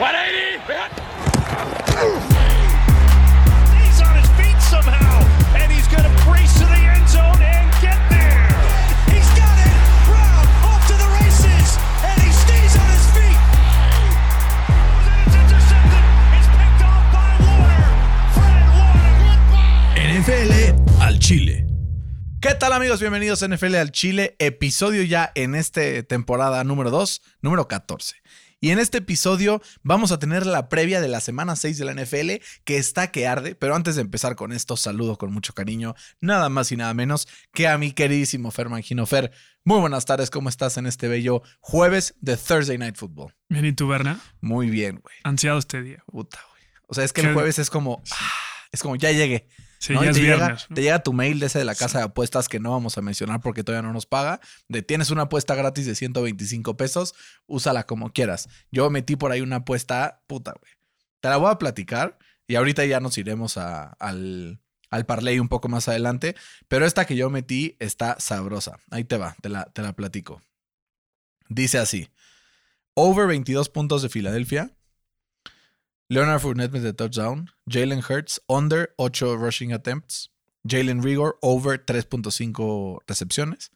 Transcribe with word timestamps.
He's 0.00 0.08
on 4.00 4.16
his 4.16 4.30
feet 4.40 4.56
somehow, 4.62 5.20
and 5.60 5.70
he's 5.70 5.86
going 5.88 6.04
to 6.04 6.24
brace 6.24 6.54
to 6.54 6.64
the 6.64 6.72
end 6.72 7.06
zone 7.06 7.36
and 7.42 7.70
get 7.82 8.00
there. 8.08 8.48
He's 9.12 9.28
got 9.36 9.58
it. 9.60 9.76
Brown 10.08 10.46
off 10.64 10.80
to 10.88 10.94
the 10.96 11.04
races, 11.20 11.76
and 12.00 12.16
he 12.22 12.32
stays 12.32 12.76
on 12.80 12.88
his 12.88 13.10
feet. 13.12 13.36
It's 15.26 15.36
intercepted. 15.36 16.04
It's 16.32 16.48
picked 16.48 16.80
off 16.80 17.04
by 17.12 17.36
Warner. 17.44 17.84
Fred 18.32 18.72
Warner. 18.72 20.00
NFL 20.16 20.52
al 21.02 21.18
Chile. 21.18 21.66
¿Qué 22.40 22.54
tal 22.54 22.72
amigos? 22.72 23.00
Bienvenidos 23.00 23.42
a 23.42 23.48
NFL 23.48 23.74
al 23.74 23.92
Chile, 23.92 24.34
episodio 24.38 25.02
ya 25.02 25.30
en 25.34 25.54
esta 25.54 25.82
temporada 26.04 26.64
número 26.64 26.90
2, 26.90 27.20
número 27.42 27.68
14. 27.68 28.16
Y 28.62 28.72
en 28.72 28.78
este 28.78 28.98
episodio 28.98 29.62
vamos 29.82 30.12
a 30.12 30.18
tener 30.18 30.44
la 30.44 30.68
previa 30.68 31.00
de 31.00 31.08
la 31.08 31.22
semana 31.22 31.56
6 31.56 31.78
de 31.78 31.84
la 31.86 31.94
NFL 31.94 32.44
que 32.64 32.76
está 32.76 33.10
que 33.10 33.26
arde, 33.26 33.54
pero 33.54 33.74
antes 33.74 33.94
de 33.94 34.02
empezar 34.02 34.36
con 34.36 34.52
esto 34.52 34.76
saludo 34.76 35.16
con 35.16 35.32
mucho 35.32 35.54
cariño, 35.54 35.94
nada 36.20 36.50
más 36.50 36.70
y 36.70 36.76
nada 36.76 36.92
menos 36.92 37.26
que 37.54 37.68
a 37.68 37.78
mi 37.78 37.92
queridísimo 37.92 38.50
Fer 38.50 38.68
Mangino. 38.68 39.06
Fer, 39.06 39.32
muy 39.64 39.80
buenas 39.80 40.04
tardes, 40.04 40.28
¿cómo 40.28 40.50
estás 40.50 40.76
en 40.76 40.86
este 40.86 41.08
bello 41.08 41.42
jueves 41.60 42.14
de 42.20 42.36
Thursday 42.36 42.76
Night 42.76 42.96
Football? 42.96 43.34
Bien, 43.48 43.64
¿y 43.64 43.72
tú, 43.72 43.88
Berna? 43.88 44.20
Muy 44.42 44.68
bien, 44.68 45.00
güey. 45.02 45.16
Ansiado 45.24 45.58
este 45.58 45.80
día. 45.80 46.04
Puta, 46.04 46.38
güey. 46.50 46.62
O 46.86 46.92
sea, 46.92 47.04
es 47.04 47.14
que 47.14 47.22
el 47.22 47.32
jueves 47.32 47.58
es 47.58 47.70
como, 47.70 48.02
ah, 48.10 48.30
es 48.72 48.82
como 48.82 48.96
ya 48.96 49.10
llegué. 49.10 49.48
Sí, 49.80 49.94
¿no? 49.94 50.00
ya 50.04 50.08
Y 50.08 50.10
es 50.10 50.16
te, 50.16 50.22
llega, 50.22 50.36
viernes. 50.36 50.66
¿no? 50.68 50.74
te 50.76 50.82
llega 50.82 51.02
tu 51.02 51.12
mail 51.14 51.40
de 51.40 51.46
ese 51.46 51.58
de 51.58 51.64
la 51.64 51.74
casa 51.74 51.98
de 51.98 52.04
apuestas 52.04 52.48
que 52.50 52.60
no 52.60 52.70
vamos 52.70 52.98
a 52.98 53.00
mencionar 53.02 53.40
porque 53.40 53.64
todavía 53.64 53.86
no 53.86 53.92
nos 53.94 54.04
paga. 54.06 54.40
De 54.68 54.82
tienes 54.82 55.10
una 55.10 55.22
apuesta 55.22 55.54
gratis 55.54 55.86
de 55.86 55.94
125 55.94 56.76
pesos, 56.76 57.14
úsala 57.46 57.84
como 57.84 58.12
quieras. 58.12 58.48
Yo 58.70 58.90
metí 58.90 59.16
por 59.16 59.32
ahí 59.32 59.40
una 59.40 59.56
apuesta, 59.56 60.22
puta, 60.26 60.52
güey. 60.60 60.72
Te 61.20 61.28
la 61.30 61.38
voy 61.38 61.50
a 61.50 61.58
platicar 61.58 62.18
y 62.46 62.56
ahorita 62.56 62.84
ya 62.84 63.00
nos 63.00 63.16
iremos 63.18 63.56
a- 63.56 63.84
al, 63.98 64.60
al 64.90 65.06
parlay 65.06 65.38
un 65.40 65.48
poco 65.48 65.68
más 65.68 65.88
adelante. 65.88 66.36
Pero 66.68 66.84
esta 66.84 67.06
que 67.06 67.16
yo 67.16 67.30
metí 67.30 67.76
está 67.80 68.16
sabrosa. 68.20 68.78
Ahí 68.90 69.04
te 69.04 69.16
va, 69.16 69.34
te 69.40 69.48
la, 69.48 69.64
te 69.64 69.80
la 69.82 69.94
platico. 69.94 70.42
Dice 71.48 71.78
así: 71.78 72.10
Over 72.94 73.26
22 73.28 73.68
puntos 73.70 74.02
de 74.02 74.08
Filadelfia. 74.10 74.70
Leonard 76.10 76.40
Fournette 76.40 76.72
mete 76.72 76.92
touchdown. 76.92 77.48
Jalen 77.66 78.02
Hurts, 78.02 78.40
under 78.48 78.92
8 78.98 79.36
rushing 79.38 79.72
attempts. 79.72 80.28
Jalen 80.64 81.04
Rigor, 81.04 81.36
over 81.40 81.78
3.5 81.78 82.98
recepciones. 83.06 83.70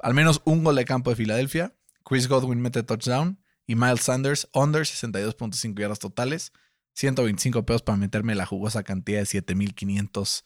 Al 0.00 0.12
menos 0.12 0.42
un 0.44 0.64
gol 0.64 0.74
de 0.74 0.84
campo 0.84 1.10
de 1.10 1.16
Filadelfia. 1.16 1.72
Chris 2.04 2.26
Godwin 2.26 2.60
mete 2.60 2.82
touchdown. 2.82 3.38
Y 3.64 3.76
Miles 3.76 4.00
Sanders, 4.00 4.48
under 4.52 4.82
62.5 4.82 5.78
yardas 5.78 6.00
totales. 6.00 6.52
125 6.94 7.64
pesos 7.64 7.82
para 7.82 7.96
meterme 7.96 8.34
la 8.34 8.44
jugosa 8.44 8.82
cantidad 8.82 9.20
de 9.20 9.26
7500 9.26 10.44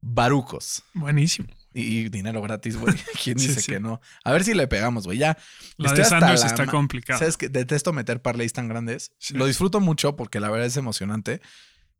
barucos. 0.00 0.82
Buenísimo. 0.94 1.48
Y, 1.78 2.08
dinero 2.08 2.40
gratis, 2.42 2.76
güey. 2.78 2.94
¿Quién 3.22 3.38
Sí, 3.38 3.48
dice 3.48 3.60
sí. 3.60 3.72
que 3.72 3.80
no? 3.80 4.00
A 4.24 4.32
ver 4.32 4.44
si 4.44 4.54
le 4.54 4.66
pegamos, 4.66 5.04
güey. 5.04 5.18
Ya. 5.18 5.36
La 5.76 5.92
de 5.92 6.04
Sanders 6.04 6.40
la 6.40 6.46
está 6.46 6.66
complicada. 6.66 7.18
Sabes 7.18 7.36
que 7.36 7.48
detesto 7.48 7.92
meter 7.92 8.22
parlays 8.22 8.52
tan 8.52 8.68
grandes. 8.68 9.12
Sí. 9.18 9.34
Lo 9.34 9.46
disfruto 9.46 9.80
mucho 9.80 10.16
porque 10.16 10.40
la 10.40 10.48
verdad 10.50 10.66
es 10.66 10.76
emocionante. 10.76 11.40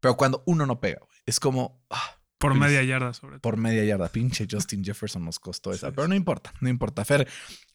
Pero 0.01 0.17
cuando 0.17 0.43
uno 0.47 0.67
no 0.67 0.81
pega, 0.81 1.01
güey, 1.01 1.19
es 1.27 1.41
como 1.41 1.83
ah, 1.91 2.17
Por 2.39 2.53
feliz. 2.53 2.69
media 2.69 2.83
yarda, 2.85 3.13
sobre 3.13 3.33
todo. 3.33 3.41
por 3.43 3.57
media 3.57 3.85
yarda. 3.85 4.09
Pinche 4.09 4.47
Justin 4.51 4.85
Jefferson 4.85 5.25
nos 5.25 5.39
costó 5.39 5.73
esa. 5.73 5.91
Pero 5.91 6.07
no 6.09 6.15
importa, 6.15 6.53
no 6.61 6.69
importa. 6.69 7.05
Fer, 7.05 7.27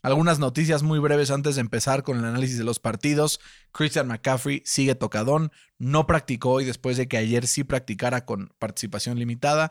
algunas 0.02 0.39
noticias 0.39 0.83
muy 0.83 0.99
breves 0.99 1.29
antes 1.31 1.55
de 1.55 1.61
empezar 1.61 2.03
con 2.03 2.17
el 2.19 2.25
análisis 2.25 2.57
de 2.57 2.63
los 2.63 2.79
partidos. 2.79 3.39
Christian 3.72 4.07
McCaffrey 4.07 4.61
sigue 4.66 4.95
tocadón. 4.95 5.52
No 5.77 6.05
practicó 6.07 6.52
hoy 6.52 6.66
después 6.66 6.97
de 6.97 7.07
que 7.07 7.17
ayer 7.17 7.45
sí 7.47 7.63
practicara 7.63 8.25
con 8.25 8.53
participación 8.59 9.17
limitada. 9.19 9.69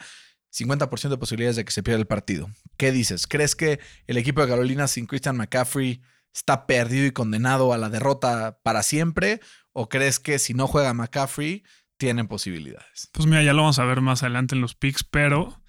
50% 0.52 1.08
de 1.08 1.18
posibilidades 1.18 1.56
de 1.56 1.64
que 1.64 1.72
se 1.72 1.82
pierda 1.82 2.00
el 2.00 2.06
partido. 2.06 2.50
¿Qué 2.76 2.92
dices? 2.92 3.26
¿Crees 3.26 3.54
que 3.54 3.80
el 4.06 4.16
equipo 4.16 4.40
de 4.40 4.48
Carolina 4.48 4.88
sin 4.88 5.06
Christian 5.06 5.36
McCaffrey 5.36 6.02
está 6.34 6.66
perdido 6.66 7.06
y 7.06 7.12
condenado 7.12 7.72
a 7.72 7.78
la 7.78 7.88
derrota 7.88 8.58
para 8.62 8.82
siempre? 8.82 9.40
¿O 9.72 9.88
crees 9.88 10.18
que 10.18 10.38
si 10.38 10.54
no 10.54 10.66
juega 10.66 10.94
McCaffrey, 10.94 11.62
tienen 11.96 12.26
posibilidades? 12.26 13.08
Pues 13.12 13.26
mira, 13.26 13.42
ya 13.42 13.52
lo 13.52 13.62
vamos 13.62 13.78
a 13.78 13.84
ver 13.84 14.00
más 14.00 14.22
adelante 14.22 14.54
en 14.54 14.60
los 14.60 14.74
picks, 14.74 15.04
pero 15.04 15.62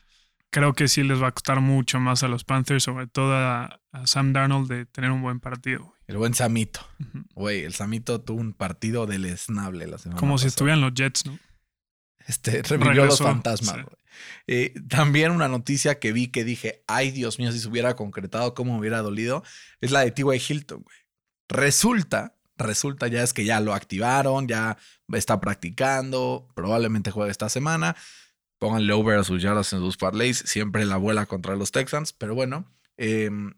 creo 0.49 0.73
que 0.73 0.87
sí 0.87 1.03
les 1.03 1.21
va 1.21 1.27
a 1.27 1.31
costar 1.31 1.61
mucho 1.61 1.99
más 1.99 2.23
a 2.23 2.27
los 2.27 2.43
Panthers, 2.43 2.83
sobre 2.83 3.07
todo 3.07 3.33
a, 3.33 3.79
a 3.91 4.07
Sam 4.07 4.33
Darnold, 4.33 4.69
de 4.69 4.85
tener 4.85 5.11
un 5.11 5.21
buen 5.21 5.39
partido. 5.39 5.93
El 6.07 6.17
buen 6.17 6.33
Samito. 6.33 6.81
Güey, 7.35 7.63
el 7.63 7.73
Samito 7.73 8.21
tuvo 8.21 8.41
un 8.41 8.53
partido 8.53 9.05
deleznable 9.05 9.87
la 9.87 9.97
semana 9.97 10.19
Como 10.19 10.37
si 10.37 10.47
estuvieran 10.47 10.81
los 10.81 10.93
Jets, 10.93 11.25
¿no? 11.25 11.39
Este, 12.27 12.61
revivió 12.63 13.05
los 13.05 13.19
fantasmas. 13.19 13.75
sí. 13.77 13.81
Eh, 14.47 14.73
también 14.89 15.31
una 15.31 15.47
noticia 15.47 15.99
que 15.99 16.11
vi 16.11 16.27
que 16.27 16.43
dije, 16.43 16.83
ay 16.87 17.11
Dios 17.11 17.39
mío, 17.39 17.51
si 17.51 17.59
se 17.59 17.67
hubiera 17.67 17.95
concretado, 17.95 18.53
cómo 18.53 18.73
me 18.73 18.79
hubiera 18.79 19.01
dolido, 19.01 19.43
es 19.79 19.91
la 19.91 20.01
de 20.01 20.11
T.Y. 20.11 20.41
Hilton, 20.49 20.81
güey. 20.83 20.97
Resulta, 21.49 22.35
resulta 22.57 23.07
ya 23.07 23.23
es 23.23 23.33
que 23.33 23.45
ya 23.45 23.59
lo 23.59 23.73
activaron, 23.73 24.47
ya 24.47 24.77
está 25.13 25.39
practicando, 25.39 26.47
probablemente 26.55 27.11
juegue 27.11 27.31
esta 27.31 27.49
semana. 27.49 27.95
Pónganle 28.59 28.93
over 28.93 29.17
a 29.17 29.23
sus 29.23 29.41
yardas 29.41 29.73
en 29.73 29.79
sus 29.79 29.97
parlays, 29.97 30.37
siempre 30.45 30.85
la 30.85 30.97
vuela 30.97 31.25
contra 31.25 31.55
los 31.55 31.71
Texans, 31.71 32.13
pero 32.13 32.35
bueno, 32.35 32.71
em, 32.97 33.53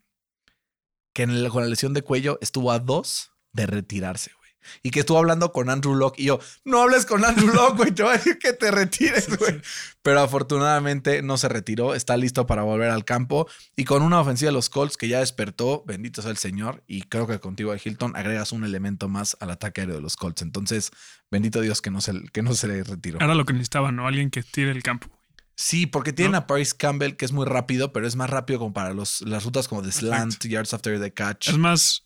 que 1.13 1.23
en 1.23 1.31
el- 1.31 1.49
con 1.49 1.63
la 1.63 1.69
lesión 1.69 1.93
de 1.93 2.03
cuello 2.03 2.39
estuvo 2.41 2.71
a 2.71 2.79
dos 2.79 3.31
de 3.51 3.65
retirarse, 3.65 4.31
güey. 4.37 4.42
Y 4.81 4.91
que 4.91 5.01
estuvo 5.01 5.17
hablando 5.17 5.51
con 5.51 5.69
Andrew 5.69 5.95
Locke 5.95 6.19
y 6.19 6.25
yo, 6.25 6.39
no 6.65 6.81
hables 6.81 7.05
con 7.05 7.23
Andrew 7.25 7.47
Locke, 7.53 7.77
güey, 7.77 7.91
te 7.91 8.03
voy 8.03 8.13
a 8.13 8.17
decir 8.17 8.37
que 8.37 8.53
te 8.53 8.71
retires, 8.71 9.37
güey. 9.37 9.61
Pero 10.01 10.19
afortunadamente 10.19 11.21
no 11.21 11.37
se 11.37 11.49
retiró, 11.49 11.95
está 11.95 12.17
listo 12.17 12.45
para 12.45 12.63
volver 12.63 12.89
al 12.89 13.05
campo 13.05 13.47
y 13.75 13.85
con 13.85 14.01
una 14.01 14.19
ofensiva 14.19 14.49
de 14.49 14.53
los 14.53 14.69
Colts 14.69 14.97
que 14.97 15.07
ya 15.07 15.19
despertó, 15.19 15.83
bendito 15.85 16.21
sea 16.21 16.31
el 16.31 16.37
Señor, 16.37 16.83
y 16.87 17.03
creo 17.03 17.25
que 17.27 17.39
contigo 17.39 17.73
Hilton 17.73 18.15
agregas 18.15 18.51
un 18.51 18.63
elemento 18.63 19.07
más 19.07 19.37
al 19.39 19.51
ataque 19.51 19.81
aéreo 19.81 19.95
de 19.95 20.01
los 20.01 20.17
Colts. 20.17 20.41
Entonces, 20.41 20.91
bendito 21.31 21.61
Dios 21.61 21.81
que 21.81 21.91
no 21.91 22.01
se, 22.01 22.13
que 22.31 22.41
no 22.41 22.53
se 22.53 22.67
le 22.67 22.83
retiró. 22.83 23.19
Era 23.19 23.35
lo 23.35 23.45
que 23.45 23.53
necesitaban, 23.53 23.95
¿no? 23.95 24.07
Alguien 24.07 24.29
que 24.29 24.43
tire 24.43 24.71
el 24.71 24.83
campo. 24.83 25.09
Sí, 25.55 25.85
porque 25.85 26.13
tienen 26.13 26.31
¿No? 26.33 26.39
a 26.39 26.47
Paris 26.47 26.73
Campbell 26.73 27.15
que 27.15 27.25
es 27.25 27.31
muy 27.31 27.45
rápido, 27.45 27.93
pero 27.93 28.07
es 28.07 28.15
más 28.15 28.29
rápido 28.29 28.59
como 28.59 28.73
para 28.73 28.93
los, 28.93 29.21
las 29.21 29.45
rutas 29.45 29.67
como 29.67 29.81
de 29.81 29.91
slant, 29.91 30.43
yards 30.45 30.73
after 30.73 30.99
the 30.99 31.13
catch. 31.13 31.49
Es 31.49 31.57
más, 31.57 32.02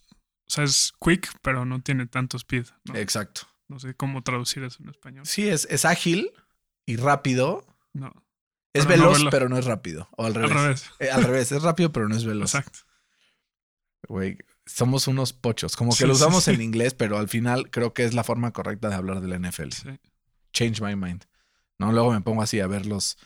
o 0.48 0.50
sea, 0.50 0.64
es 0.64 0.94
quick, 1.00 1.30
pero 1.42 1.66
no 1.66 1.82
tiene 1.82 2.06
tanto 2.08 2.38
speed. 2.38 2.68
¿no? 2.86 2.96
Exacto. 2.96 3.42
No 3.68 3.80
sé 3.80 3.94
cómo 3.96 4.24
traducir 4.24 4.64
eso 4.64 4.82
en 4.82 4.90
español. 4.90 5.26
Sí, 5.26 5.48
es, 5.48 5.68
es 5.70 5.84
ágil 5.86 6.32
y 6.86 6.96
rápido. 6.96 7.66
No, 7.94 8.14
Es 8.74 8.86
Pero 8.86 9.04
no 9.04 9.12
veloz, 9.12 9.28
pero 9.32 9.50
no 9.50 9.58
es 9.58 9.66
rápido. 9.66 10.08
O 10.18 10.26
al 10.26 10.34
revés. 10.36 10.52
al 10.52 10.58
revés. 10.64 10.92
Eh, 11.00 11.10
al 11.12 11.24
revés, 11.24 11.52
es 11.52 11.62
rápido, 11.64 11.92
pero 11.92 12.08
no 12.08 12.16
es 12.16 12.24
veloz. 12.24 12.56
Exacto. 12.56 12.80
Güey, 14.08 14.38
somos 14.66 15.08
unos 15.08 15.34
pochos. 15.34 15.76
Como 15.76 15.92
que 15.92 15.98
Sí, 15.98 16.06
lo 16.06 16.14
usamos 16.14 16.46
sí. 16.46 16.52
en 16.52 16.62
inglés, 16.62 16.94
pero 16.94 17.18
al 17.18 17.28
final 17.28 17.70
creo 17.70 17.94
que 17.94 18.06
es 18.06 18.14
la 18.14 18.24
forma 18.24 18.54
correcta 18.54 18.88
de 18.90 18.96
hablar 18.96 19.20
de 19.22 19.28
la 19.28 19.38
NFL. 19.38 19.72
Sí. 19.72 19.90
Change 20.54 20.82
my 20.82 20.96
mind. 20.96 21.26
No, 21.78 21.92
luego 21.92 22.12
me 22.12 22.22
pongo 22.22 22.42
así 22.42 22.60
a 22.60 22.68
ver 22.68 22.86
los. 22.86 23.18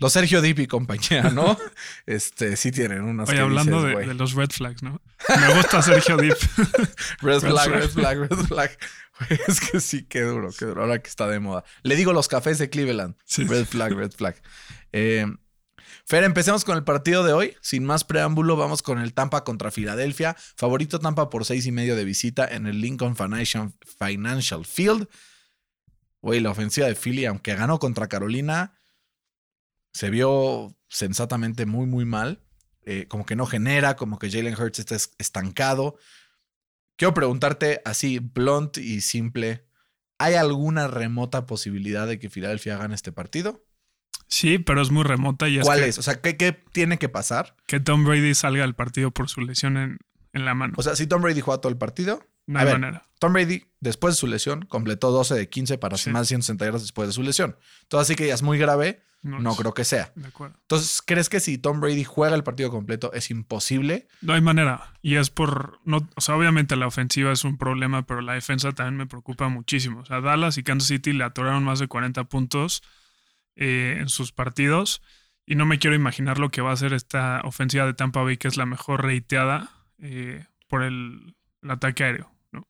Los 0.00 0.12
Sergio 0.12 0.40
Dip 0.40 0.60
y 0.60 0.66
compañía, 0.68 1.24
¿no? 1.30 1.58
este, 2.06 2.56
sí 2.56 2.70
tienen 2.70 3.02
unas. 3.02 3.28
Oye, 3.28 3.38
que 3.38 3.42
hablando 3.42 3.84
dices, 3.84 4.06
de, 4.06 4.14
los 4.14 4.34
red 4.34 4.50
flags, 4.50 4.82
¿no? 4.82 5.02
Me 5.28 5.54
gusta 5.54 5.82
Sergio 5.82 6.16
Deep. 6.16 6.36
Red 7.20 7.40
red 7.42 7.50
flag, 7.50 7.68
red 7.68 7.90
flag, 7.90 8.18
red 8.18 8.38
flag. 8.46 8.78
Es 9.48 9.60
que 9.60 9.80
sí, 9.80 10.04
qué 10.04 10.22
duro, 10.22 10.50
qué 10.56 10.66
duro. 10.66 10.82
Ahora 10.82 11.00
que 11.00 11.08
está 11.08 11.26
de 11.26 11.40
moda. 11.40 11.64
Le 11.82 11.96
digo 11.96 12.12
los 12.12 12.28
cafés 12.28 12.58
de 12.58 12.70
Cleveland. 12.70 13.16
Sí. 13.24 13.44
Red 13.44 13.66
flag, 13.66 13.92
red 13.92 14.12
flag. 14.12 14.40
Eh, 14.92 15.26
Fer, 16.04 16.22
empecemos 16.22 16.64
con 16.64 16.76
el 16.76 16.84
partido 16.84 17.24
de 17.24 17.32
hoy. 17.32 17.56
Sin 17.60 17.84
más 17.84 18.04
preámbulo, 18.04 18.56
vamos 18.56 18.82
con 18.82 19.00
el 19.00 19.12
Tampa 19.12 19.42
contra 19.42 19.72
Filadelfia. 19.72 20.36
Favorito 20.56 21.00
Tampa 21.00 21.28
por 21.28 21.44
seis 21.44 21.66
y 21.66 21.72
medio 21.72 21.96
de 21.96 22.04
visita 22.04 22.46
en 22.46 22.68
el 22.68 22.80
Lincoln 22.80 23.16
Financial, 23.16 23.72
Financial 23.98 24.64
Field. 24.64 25.08
Güey, 26.22 26.38
la 26.38 26.50
ofensiva 26.50 26.86
de 26.86 26.94
Philly, 26.94 27.24
aunque 27.26 27.56
ganó 27.56 27.78
contra 27.78 28.06
Carolina, 28.06 28.77
se 29.98 30.10
vio 30.10 30.76
sensatamente 30.86 31.66
muy, 31.66 31.86
muy 31.86 32.04
mal. 32.04 32.40
Eh, 32.84 33.06
como 33.08 33.26
que 33.26 33.34
no 33.34 33.46
genera, 33.46 33.96
como 33.96 34.16
que 34.20 34.30
Jalen 34.30 34.54
Hurts 34.54 34.78
está 34.78 34.94
es- 34.94 35.10
estancado. 35.18 35.96
Quiero 36.96 37.14
preguntarte 37.14 37.80
así, 37.84 38.20
blunt 38.20 38.78
y 38.78 39.00
simple. 39.00 39.66
¿Hay 40.18 40.34
alguna 40.34 40.86
remota 40.86 41.46
posibilidad 41.46 42.06
de 42.06 42.20
que 42.20 42.30
Filadelfia 42.30 42.76
gane 42.78 42.94
este 42.94 43.10
partido? 43.10 43.64
Sí, 44.28 44.58
pero 44.60 44.82
es 44.82 44.92
muy 44.92 45.02
remota 45.02 45.48
y 45.48 45.58
es 45.58 45.64
¿Cuál 45.64 45.80
que, 45.80 45.88
es? 45.88 45.98
O 45.98 46.02
sea, 46.02 46.20
¿qué, 46.20 46.36
qué 46.36 46.52
tiene 46.52 46.98
que 46.98 47.08
pasar? 47.08 47.56
que 47.66 47.80
Tom 47.80 48.04
Brady 48.04 48.36
salga 48.36 48.62
del 48.62 48.76
partido 48.76 49.10
por 49.10 49.28
su 49.28 49.40
lesión 49.40 49.76
en, 49.76 49.98
en 50.32 50.44
la 50.44 50.54
mano. 50.54 50.74
O 50.76 50.82
sea, 50.84 50.94
si 50.94 51.08
Tom 51.08 51.22
Brady 51.22 51.40
juega 51.40 51.60
todo 51.60 51.72
el 51.72 51.78
partido, 51.78 52.24
no 52.46 52.60
hay 52.60 52.66
ver, 52.66 52.78
manera. 52.78 53.02
Tom 53.18 53.32
Brady 53.32 53.64
después 53.80 54.14
de 54.14 54.18
su 54.20 54.28
lesión, 54.28 54.64
completó 54.66 55.10
12 55.10 55.34
de 55.34 55.48
15 55.48 55.76
para 55.78 55.96
Sí. 55.98 56.10
más 56.10 56.22
de 56.22 56.26
160 56.28 56.64
yardas 56.64 56.82
después 56.82 57.08
de 57.08 57.12
su 57.14 57.22
lesión. 57.24 57.56
Entonces, 57.82 58.06
así 58.10 58.14
que 58.16 58.28
ya 58.28 58.34
es 58.34 58.42
muy 58.42 58.58
grave, 58.58 59.02
no, 59.22 59.54
creo 59.56 59.74
que 59.74 59.84
sea. 59.84 60.12
De 60.14 60.28
acuerdo. 60.28 60.56
Entonces, 60.62 61.02
¿crees 61.04 61.28
que 61.28 61.40
si 61.40 61.58
Tom 61.58 61.80
Brady 61.80 62.04
juega 62.04 62.36
el 62.36 62.44
partido 62.44 62.70
completo 62.70 63.12
es 63.12 63.30
imposible? 63.30 64.06
No 64.20 64.32
hay 64.32 64.40
manera. 64.40 64.94
Y 65.02 65.16
es 65.16 65.30
por. 65.30 65.80
No, 65.84 66.08
o 66.14 66.20
sea, 66.20 66.36
obviamente 66.36 66.76
la 66.76 66.86
ofensiva 66.86 67.32
es 67.32 67.44
un 67.44 67.58
problema, 67.58 68.06
pero 68.06 68.20
la 68.20 68.34
defensa 68.34 68.72
también 68.72 68.96
me 68.96 69.06
preocupa 69.06 69.48
muchísimo. 69.48 70.00
O 70.00 70.04
sea, 70.04 70.20
Dallas 70.20 70.56
y 70.56 70.62
Kansas 70.62 70.88
City 70.88 71.12
le 71.12 71.24
atoraron 71.24 71.64
más 71.64 71.78
de 71.80 71.88
40 71.88 72.24
puntos 72.24 72.82
eh, 73.56 73.96
en 73.98 74.08
sus 74.08 74.32
partidos. 74.32 75.02
Y 75.46 75.54
no 75.56 75.66
me 75.66 75.78
quiero 75.78 75.96
imaginar 75.96 76.38
lo 76.38 76.50
que 76.50 76.60
va 76.60 76.70
a 76.70 76.74
hacer 76.74 76.92
esta 76.92 77.40
ofensiva 77.44 77.86
de 77.86 77.94
Tampa 77.94 78.22
Bay, 78.22 78.36
que 78.36 78.48
es 78.48 78.56
la 78.56 78.66
mejor 78.66 79.02
reiteada 79.02 79.70
eh, 79.98 80.46
por 80.68 80.82
el, 80.82 81.34
el 81.62 81.70
ataque 81.70 82.04
aéreo. 82.04 82.30
¿no? 82.52 82.68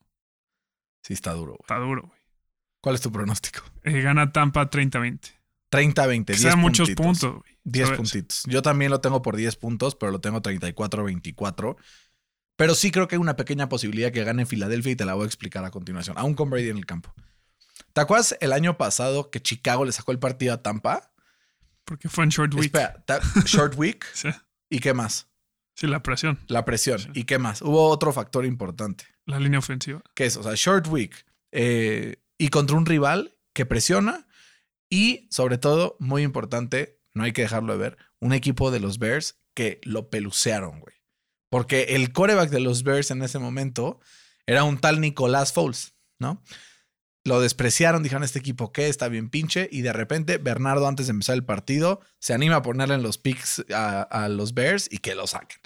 Sí, 1.03 1.13
está 1.13 1.33
duro. 1.33 1.53
güey. 1.53 1.61
Está 1.63 1.77
duro, 1.79 2.03
güey. 2.07 2.19
¿Cuál 2.81 2.95
es 2.95 3.01
tu 3.01 3.11
pronóstico? 3.11 3.63
Eh, 3.83 4.01
gana 4.01 4.33
Tampa 4.33 4.71
30-20. 4.71 5.38
30-20, 5.71 6.25
Que 6.25 6.33
10 6.33 6.41
sean 6.43 6.59
muchos 6.59 6.89
puntitos. 6.91 7.07
puntos, 7.07 7.41
güey. 7.43 7.59
10 7.65 7.87
¿sabes? 7.87 7.99
puntitos. 7.99 8.43
Yo 8.47 8.63
también 8.63 8.91
lo 8.91 9.01
tengo 9.01 9.23
por 9.23 9.37
10 9.37 9.57
puntos, 9.57 9.95
pero 9.95 10.13
lo 10.13 10.21
tengo 10.21 10.41
34-24. 10.43 11.77
Pero 12.57 12.75
sí 12.75 12.91
creo 12.91 13.07
que 13.07 13.15
hay 13.17 13.21
una 13.21 13.37
pequeña 13.37 13.69
posibilidad 13.69 14.11
que 14.11 14.25
gane 14.25 14.47
Filadelfia 14.47 14.93
y 14.93 14.97
te 14.97 15.05
la 15.05 15.15
voy 15.15 15.25
a 15.25 15.27
explicar 15.27 15.65
a 15.65 15.71
continuación, 15.71 16.19
aún 16.19 16.35
con 16.35 16.51
Brady 16.51 16.71
en 16.71 16.79
el 16.79 16.87
campo. 16.87 17.15
¿Te 17.93 18.01
acuerdas 18.01 18.37
el 18.41 18.53
año 18.53 18.77
pasado 18.77 19.31
que 19.31 19.41
Chicago 19.41 19.85
le 19.85 19.93
sacó 19.93 20.13
el 20.13 20.19
partido 20.19 20.55
a 20.55 20.63
Tampa? 20.63 21.13
Porque 21.85 22.09
fue 22.09 22.25
en 22.25 22.31
short 22.31 22.55
week. 22.55 22.67
Espera, 22.75 23.03
short 23.45 23.75
week. 23.77 24.05
Sí, 24.15 24.29
¿Y 24.71 24.81
qué 24.81 24.93
más? 24.95 25.29
sí, 25.75 25.87
la 25.87 26.03
presión. 26.03 26.39
La 26.49 26.65
presión. 26.65 26.99
Sí. 26.99 27.09
¿Y 27.15 27.25
qué 27.25 27.39
más? 27.39 27.63
Hubo 27.63 27.89
otro 27.89 28.13
factor 28.13 28.45
importante. 28.45 29.05
La 29.25 29.39
línea 29.39 29.61
ofensiva. 29.61 30.03
que 30.15 30.27
es, 30.27 30.37
o 30.37 30.43
sea, 30.43 30.53
short 30.57 30.87
week 30.89 31.25
eh, 31.53 32.17
y 32.37 32.49
contra 32.49 32.77
un 32.77 32.85
rival 32.87 33.37
que 33.53 33.65
presiona 33.67 34.27
y 34.91 35.29
sobre 35.31 35.59
todo, 35.59 35.97
muy 35.99 36.23
importante, 36.23 37.01
no 37.15 37.25
hay 37.25 37.33
que 37.33 37.43
dejarlo 37.43 37.73
de 37.73 37.79
ver, 37.79 37.99
un 38.21 38.33
equipo 38.33 38.71
de 38.71 38.81
los 38.81 38.99
Bears 38.99 39.39
que 39.55 39.81
lo 39.85 40.11
pelucearon, 40.11 40.81
güey. 40.81 40.95
Porque 41.51 41.83
el 41.91 42.13
coreback 42.13 42.51
de 42.51 42.61
los 42.61 42.83
Bears 42.83 43.11
en 43.11 43.23
ese 43.23 43.39
momento 43.39 44.01
era 44.47 44.65
un 44.65 44.79
tal 44.79 45.01
Nicolás 45.01 45.53
Foles, 45.53 45.95
¿no? 46.19 46.43
Lo 47.25 47.41
despreciaron, 47.41 48.03
dijeron 48.03 48.25
este 48.25 48.39
equipo 48.39 48.73
que 48.73 48.89
está 48.89 49.09
bien 49.09 49.29
pinche 49.29 49.69
y 49.71 49.83
de 49.83 49.93
repente 49.93 50.39
Bernardo 50.39 50.87
antes 50.87 51.07
de 51.07 51.11
empezar 51.11 51.35
el 51.35 51.45
partido 51.45 52.01
se 52.19 52.33
anima 52.33 52.57
a 52.57 52.63
ponerle 52.63 52.95
en 52.95 53.03
los 53.03 53.19
picks 53.19 53.65
a, 53.75 54.03
a 54.03 54.29
los 54.29 54.55
Bears 54.55 54.89
y 54.91 54.99
que 54.99 55.15
lo 55.15 55.27
saquen. 55.27 55.59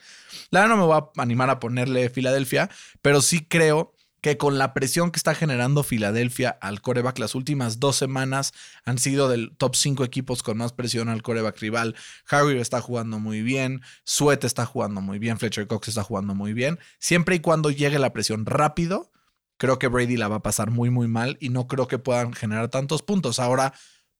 La 0.50 0.60
verdad 0.60 0.76
no 0.76 0.80
me 0.82 0.86
voy 0.86 1.00
a 1.00 1.22
animar 1.22 1.50
a 1.50 1.60
ponerle 1.60 2.10
Filadelfia, 2.10 2.70
pero 3.00 3.22
sí 3.22 3.44
creo 3.44 3.91
que 4.22 4.38
con 4.38 4.56
la 4.56 4.72
presión 4.72 5.10
que 5.10 5.18
está 5.18 5.34
generando 5.34 5.82
Filadelfia 5.82 6.50
al 6.60 6.80
coreback 6.80 7.18
las 7.18 7.34
últimas 7.34 7.80
dos 7.80 7.96
semanas 7.96 8.54
han 8.84 8.98
sido 8.98 9.28
del 9.28 9.54
top 9.56 9.74
5 9.74 10.04
equipos 10.04 10.44
con 10.44 10.58
más 10.58 10.72
presión 10.72 11.08
al 11.08 11.22
coreback 11.22 11.58
rival. 11.58 11.96
Harry 12.30 12.58
está 12.58 12.80
jugando 12.80 13.18
muy 13.18 13.42
bien, 13.42 13.82
Sweat 14.04 14.44
está 14.44 14.64
jugando 14.64 15.00
muy 15.00 15.18
bien, 15.18 15.38
Fletcher 15.38 15.66
Cox 15.66 15.88
está 15.88 16.04
jugando 16.04 16.36
muy 16.36 16.54
bien. 16.54 16.78
Siempre 17.00 17.34
y 17.34 17.40
cuando 17.40 17.70
llegue 17.70 17.98
la 17.98 18.12
presión 18.12 18.46
rápido, 18.46 19.10
creo 19.56 19.80
que 19.80 19.88
Brady 19.88 20.16
la 20.16 20.28
va 20.28 20.36
a 20.36 20.42
pasar 20.42 20.70
muy 20.70 20.88
muy 20.88 21.08
mal 21.08 21.36
y 21.40 21.48
no 21.48 21.66
creo 21.66 21.88
que 21.88 21.98
puedan 21.98 22.32
generar 22.32 22.68
tantos 22.68 23.02
puntos. 23.02 23.40
Ahora 23.40 23.74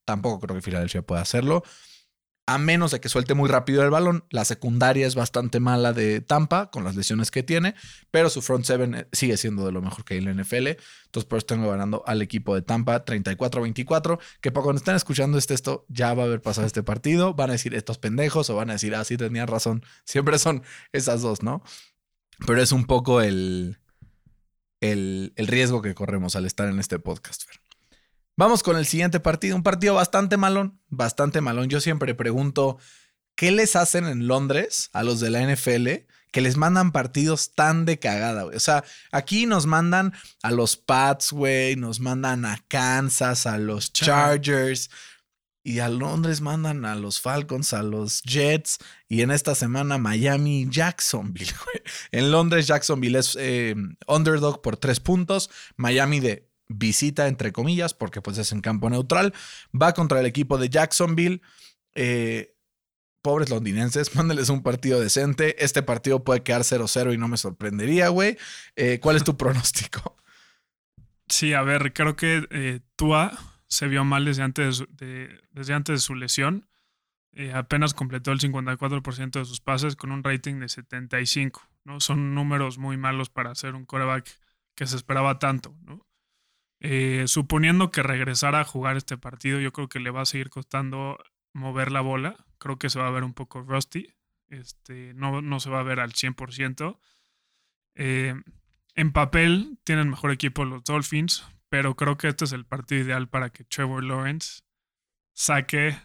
tampoco 0.05 0.41
creo 0.41 0.57
que 0.57 0.63
Filadelfia 0.63 1.03
pueda 1.03 1.23
hacerlo. 1.23 1.63
A 2.45 2.59
menos 2.59 2.91
de 2.91 3.01
que 3.01 3.09
suelte 3.09 3.35
muy 3.35 3.49
rápido 3.49 3.85
el 3.85 3.91
balón. 3.91 4.25
La 4.31 4.45
secundaria 4.45 5.07
es 5.07 5.15
bastante 5.15 5.61
mala 5.61 5.93
de 5.93 6.21
Tampa 6.21 6.71
con 6.73 6.83
las 6.83 6.97
lesiones 6.97 7.31
que 7.31 7.45
tiene, 7.45 7.77
pero 8.11 8.31
su 8.31 8.43
front 8.43 8.65
seven 8.65 8.95
eh, 8.97 9.09
sigue 9.13 9.37
siendo 9.37 9.65
de 9.65 9.71
lo 9.71 9.81
mejor 9.81 10.05
que 10.05 10.15
hay 10.15 10.19
en 10.19 10.25
la 10.25 10.43
NFL. 10.43 10.67
Entonces, 11.05 11.25
por 11.29 11.39
eso 11.39 11.47
tengo 11.47 11.71
ganando 11.71 12.03
al 12.05 12.21
equipo 12.21 12.57
de 12.57 12.63
Tampa 12.63 13.05
34-24. 13.05 14.19
Que 14.41 14.51
para 14.51 14.65
cuando 14.65 14.79
estén 14.79 14.97
escuchando 14.97 15.39
este 15.39 15.55
esto, 15.55 15.87
ya 15.89 16.15
va 16.15 16.25
a 16.25 16.27
haber 16.27 16.43
pasado 16.43 16.67
este 16.67 16.83
partido. 16.83 17.35
Van 17.35 17.51
a 17.51 17.53
decir 17.53 17.75
estos 17.75 17.99
pendejos 17.99 18.51
o 18.51 18.57
van 18.57 18.71
a 18.71 18.73
decir, 18.73 18.95
ah, 18.97 19.05
sí, 19.05 19.17
tenían 19.17 19.47
razón. 19.47 19.85
Siempre 20.05 20.39
son 20.41 20.65
esas 20.93 21.23
dos, 21.23 21.45
¿no? 21.45 21.63
Pero 22.45 22.61
es 22.61 22.73
un 22.73 22.87
poco 22.87 23.21
el, 23.21 23.79
el, 24.81 25.33
el 25.37 25.47
riesgo 25.47 25.81
que 25.81 25.95
corremos 25.95 26.35
al 26.35 26.47
estar 26.47 26.69
en 26.69 26.81
este 26.81 26.99
podcast, 26.99 27.45
Fer. 27.45 27.62
Vamos 28.37 28.63
con 28.63 28.77
el 28.77 28.87
siguiente 28.87 29.21
partido, 29.21 29.57
un 29.57 29.63
partido 29.63 29.95
bastante 29.95 30.37
malón, 30.37 30.81
bastante 30.89 31.41
malón. 31.41 31.69
Yo 31.69 31.81
siempre 31.81 32.15
pregunto, 32.15 32.79
¿qué 33.35 33.53
les 33.53 33.77
hacen 33.77 34.07
en 34.07 34.27
Londres 34.27 34.89
a 34.93 35.03
los 35.03 35.21
de 35.21 35.31
la 35.31 35.47
NFL 35.47 36.07
que 36.31 36.41
les 36.41 36.57
mandan 36.57 36.93
partidos 36.93 37.55
tan 37.55 37.85
de 37.85 37.99
cagada, 37.99 38.45
güey? 38.45 38.57
O 38.57 38.61
sea, 38.61 38.85
aquí 39.11 39.45
nos 39.45 39.67
mandan 39.67 40.15
a 40.43 40.51
los 40.51 40.79
Pats, 40.79 41.33
güey, 41.33 41.77
nos 41.77 42.01
mandan 42.01 42.47
a 42.47 42.65
Kansas, 42.69 43.47
a 43.47 43.59
los 43.59 43.93
Chargers. 43.93 44.91
Y 45.65 45.79
a 45.79 45.89
Londres 45.89 46.41
mandan 46.41 46.85
a 46.85 46.97
los 46.97 47.21
Falcons, 47.21 47.73
a 47.73 47.85
los 47.85 48.23
Jets. 48.23 48.79
Y 49.09 49.23
en 49.23 49.31
esta 49.31 49.55
semana 49.55 49.97
Miami, 49.97 50.67
Jacksonville. 50.69 51.53
güey. 51.65 51.83
En 52.11 52.33
Londres, 52.33 52.67
Jacksonville 52.67 53.19
es 53.19 53.37
eh, 53.39 53.77
underdog 54.09 54.61
por 54.61 54.77
tres 54.77 54.99
puntos. 54.99 55.51
Miami 55.77 56.19
de 56.19 56.52
visita, 56.69 57.29
entre 57.29 57.53
comillas, 57.53 57.95
porque 57.95 58.21
pues 58.23 58.39
es 58.39 58.53
en 58.53 58.61
campo 58.61 58.89
neutral. 58.91 59.35
Va 59.81 59.93
contra 59.93 60.21
el 60.21 60.27
equipo 60.27 60.59
de 60.59 60.69
Jacksonville. 60.71 61.43
Eh, 61.95 62.55
pobres 63.23 63.51
londinenses, 63.51 64.15
mándenles 64.17 64.49
un 64.49 64.63
partido 64.63 65.01
decente. 65.01 65.63
Este 65.65 65.83
partido 65.83 66.25
puede 66.25 66.43
quedar 66.43 66.63
0-0 66.63 67.15
y 67.15 67.19
no 67.19 67.29
me 67.29 67.37
sorprendería, 67.37 68.09
güey. 68.09 68.37
Eh, 68.77 68.99
¿Cuál 69.01 69.17
es 69.17 69.25
tu 69.25 69.37
pronóstico? 69.37 70.17
Sí, 71.29 71.55
a 71.55 71.63
ver, 71.63 71.93
creo 71.93 72.17
que 72.17 72.47
eh, 72.51 72.81
Tua 72.97 73.33
se 73.69 73.89
vio 73.89 74.05
mal 74.05 74.25
desde 74.25 74.43
antes 74.43 74.67
de 74.67 74.73
su, 74.73 74.87
de- 74.97 75.41
desde 75.53 75.73
antes 75.75 75.95
de 75.95 76.01
su 76.01 76.15
lesión. 76.15 76.69
Eh, 77.35 77.53
apenas 77.55 77.95
completó 77.95 78.33
el 78.33 78.41
54% 78.41 79.31
de 79.39 79.45
sus 79.47 79.61
pases 79.61 79.97
con 79.97 80.13
un 80.13 80.23
rating 80.23 80.57
de 80.61 80.69
75. 80.69 81.63
¿no? 81.85 81.99
Son 82.01 82.35
números 82.35 82.77
muy 82.77 82.99
malos 82.99 83.31
para 83.31 83.51
hacer 83.53 83.75
un 83.75 83.87
coreback 83.87 84.29
que 84.75 84.87
se 84.87 84.97
esperaba 84.97 85.39
tanto. 85.39 85.75
¿no? 85.83 86.05
Eh, 86.85 87.29
suponiendo 87.29 87.93
que 87.93 88.03
regresara 88.03 88.61
a 88.61 88.65
jugar 88.65 88.97
este 88.97 89.17
partido, 89.17 89.61
yo 89.61 89.73
creo 89.73 89.89
que 89.89 90.01
le 90.01 90.11
va 90.11 90.23
a 90.23 90.27
seguir 90.27 90.51
costando 90.51 91.17
mover 91.53 91.93
la 91.93 92.01
bola. 92.01 92.45
Creo 92.59 92.77
que 92.77 92.91
se 92.91 92.99
va 92.99 93.07
a 93.07 93.13
ver 93.13 93.23
un 93.23 93.35
poco 93.35 93.63
rusty. 93.63 94.09
Este, 94.49 95.15
no, 95.15 95.43
no 95.43 95.61
se 95.61 95.71
va 95.71 95.79
a 95.79 95.85
ver 95.85 96.01
al 96.01 96.13
100%. 96.13 96.99
Eh, 97.95 98.35
en 98.97 99.13
papel 99.13 99.79
tienen 99.85 100.11
mejor 100.11 100.33
equipo 100.33 100.65
los 100.65 100.83
Dolphins, 100.83 101.47
pero 101.69 101.95
creo 101.95 102.19
que 102.19 102.27
este 102.27 102.47
es 102.47 102.53
el 102.53 102.67
partido 102.67 103.03
ideal 103.03 103.29
para 103.29 103.51
que 103.51 103.63
Trevor 103.63 104.03
Lawrence 104.03 104.63
saque 105.35 105.97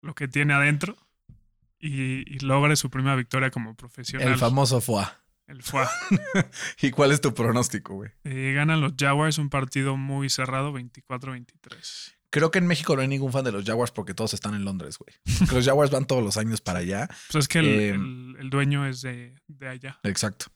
lo 0.00 0.14
que 0.14 0.26
tiene 0.26 0.54
adentro 0.54 0.96
y, 1.78 2.34
y 2.34 2.38
logre 2.38 2.76
su 2.76 2.88
primera 2.88 3.14
victoria 3.14 3.50
como 3.50 3.74
profesional. 3.74 4.26
El 4.26 4.38
famoso 4.38 4.80
FOA. 4.80 5.20
El 5.50 5.62
FUA. 5.62 5.90
¿Y 6.82 6.90
cuál 6.92 7.10
es 7.12 7.20
tu 7.20 7.34
pronóstico, 7.34 7.94
güey? 7.94 8.10
Eh, 8.24 8.52
ganan 8.54 8.80
los 8.80 8.92
Jaguars, 8.96 9.38
un 9.38 9.50
partido 9.50 9.96
muy 9.96 10.30
cerrado, 10.30 10.72
24-23. 10.72 12.14
Creo 12.30 12.52
que 12.52 12.60
en 12.60 12.66
México 12.68 12.94
no 12.94 13.02
hay 13.02 13.08
ningún 13.08 13.32
fan 13.32 13.44
de 13.44 13.50
los 13.50 13.64
Jaguars 13.64 13.90
porque 13.90 14.14
todos 14.14 14.32
están 14.34 14.54
en 14.54 14.64
Londres, 14.64 14.96
güey. 14.98 15.12
Los 15.52 15.64
Jaguars 15.66 15.90
van 15.90 16.04
todos 16.06 16.22
los 16.22 16.36
años 16.36 16.60
para 16.60 16.78
allá. 16.78 17.08
Pues 17.32 17.44
es 17.44 17.48
que 17.48 17.58
el, 17.58 17.66
Eh, 17.66 17.88
el- 17.90 18.36
el 18.38 18.50
dueño 18.50 18.86
es 18.86 19.00
de, 19.02 19.34
de 19.48 19.68
allá. 19.68 19.98
Exacto. 20.04 20.46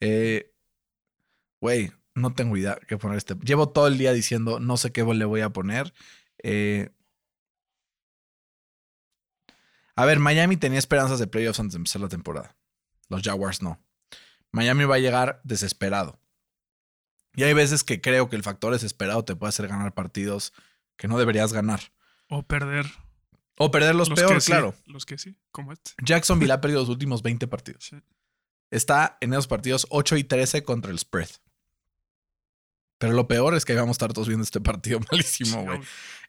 Eh, 0.00 0.50
Güey, 1.60 1.92
no 2.14 2.32
tengo 2.32 2.56
idea 2.56 2.78
qué 2.88 2.96
poner 2.96 3.18
este. 3.18 3.34
Llevo 3.44 3.68
todo 3.68 3.86
el 3.86 3.98
día 3.98 4.14
diciendo 4.14 4.60
no 4.60 4.78
sé 4.78 4.92
qué 4.92 5.04
le 5.04 5.26
voy 5.26 5.42
a 5.42 5.50
poner. 5.50 5.92
Eh, 6.42 6.88
A 9.96 10.06
ver, 10.06 10.18
Miami 10.18 10.56
tenía 10.56 10.78
esperanzas 10.78 11.18
de 11.18 11.26
playoffs 11.26 11.60
antes 11.60 11.72
de 11.74 11.78
empezar 11.78 12.00
la 12.00 12.08
temporada. 12.08 12.56
Los 13.10 13.22
Jaguars 13.22 13.60
no. 13.60 13.78
Miami 14.52 14.84
va 14.84 14.96
a 14.96 14.98
llegar 14.98 15.40
desesperado. 15.44 16.20
Y 17.34 17.44
hay 17.44 17.54
veces 17.54 17.84
que 17.84 18.00
creo 18.00 18.28
que 18.28 18.36
el 18.36 18.42
factor 18.42 18.72
desesperado 18.72 19.24
te 19.24 19.36
puede 19.36 19.50
hacer 19.50 19.68
ganar 19.68 19.94
partidos 19.94 20.52
que 20.96 21.08
no 21.08 21.18
deberías 21.18 21.52
ganar. 21.52 21.80
O 22.28 22.42
perder. 22.42 22.86
O 23.56 23.70
perder 23.70 23.94
los, 23.94 24.08
que 24.08 24.14
peor, 24.14 24.40
sí, 24.40 24.50
claro. 24.50 24.74
Los 24.86 25.06
que 25.06 25.18
sí, 25.18 25.36
como 25.52 25.72
este. 25.72 25.92
Jacksonville 26.02 26.52
ha 26.52 26.60
perdido 26.60 26.80
los 26.80 26.88
últimos 26.88 27.22
20 27.22 27.46
partidos. 27.46 27.84
Sí. 27.84 27.96
Está 28.70 29.18
en 29.20 29.32
esos 29.32 29.46
partidos 29.46 29.86
8 29.90 30.16
y 30.16 30.24
13 30.24 30.62
contra 30.62 30.90
el 30.90 30.98
spread. 30.98 31.28
Pero 32.98 33.14
lo 33.14 33.26
peor 33.26 33.54
es 33.54 33.64
que 33.64 33.72
ahí 33.72 33.78
vamos 33.78 33.94
a 33.94 33.98
estar 33.98 34.12
todos 34.12 34.28
viendo 34.28 34.44
este 34.44 34.60
partido 34.60 35.00
malísimo, 35.10 35.64
güey. 35.64 35.80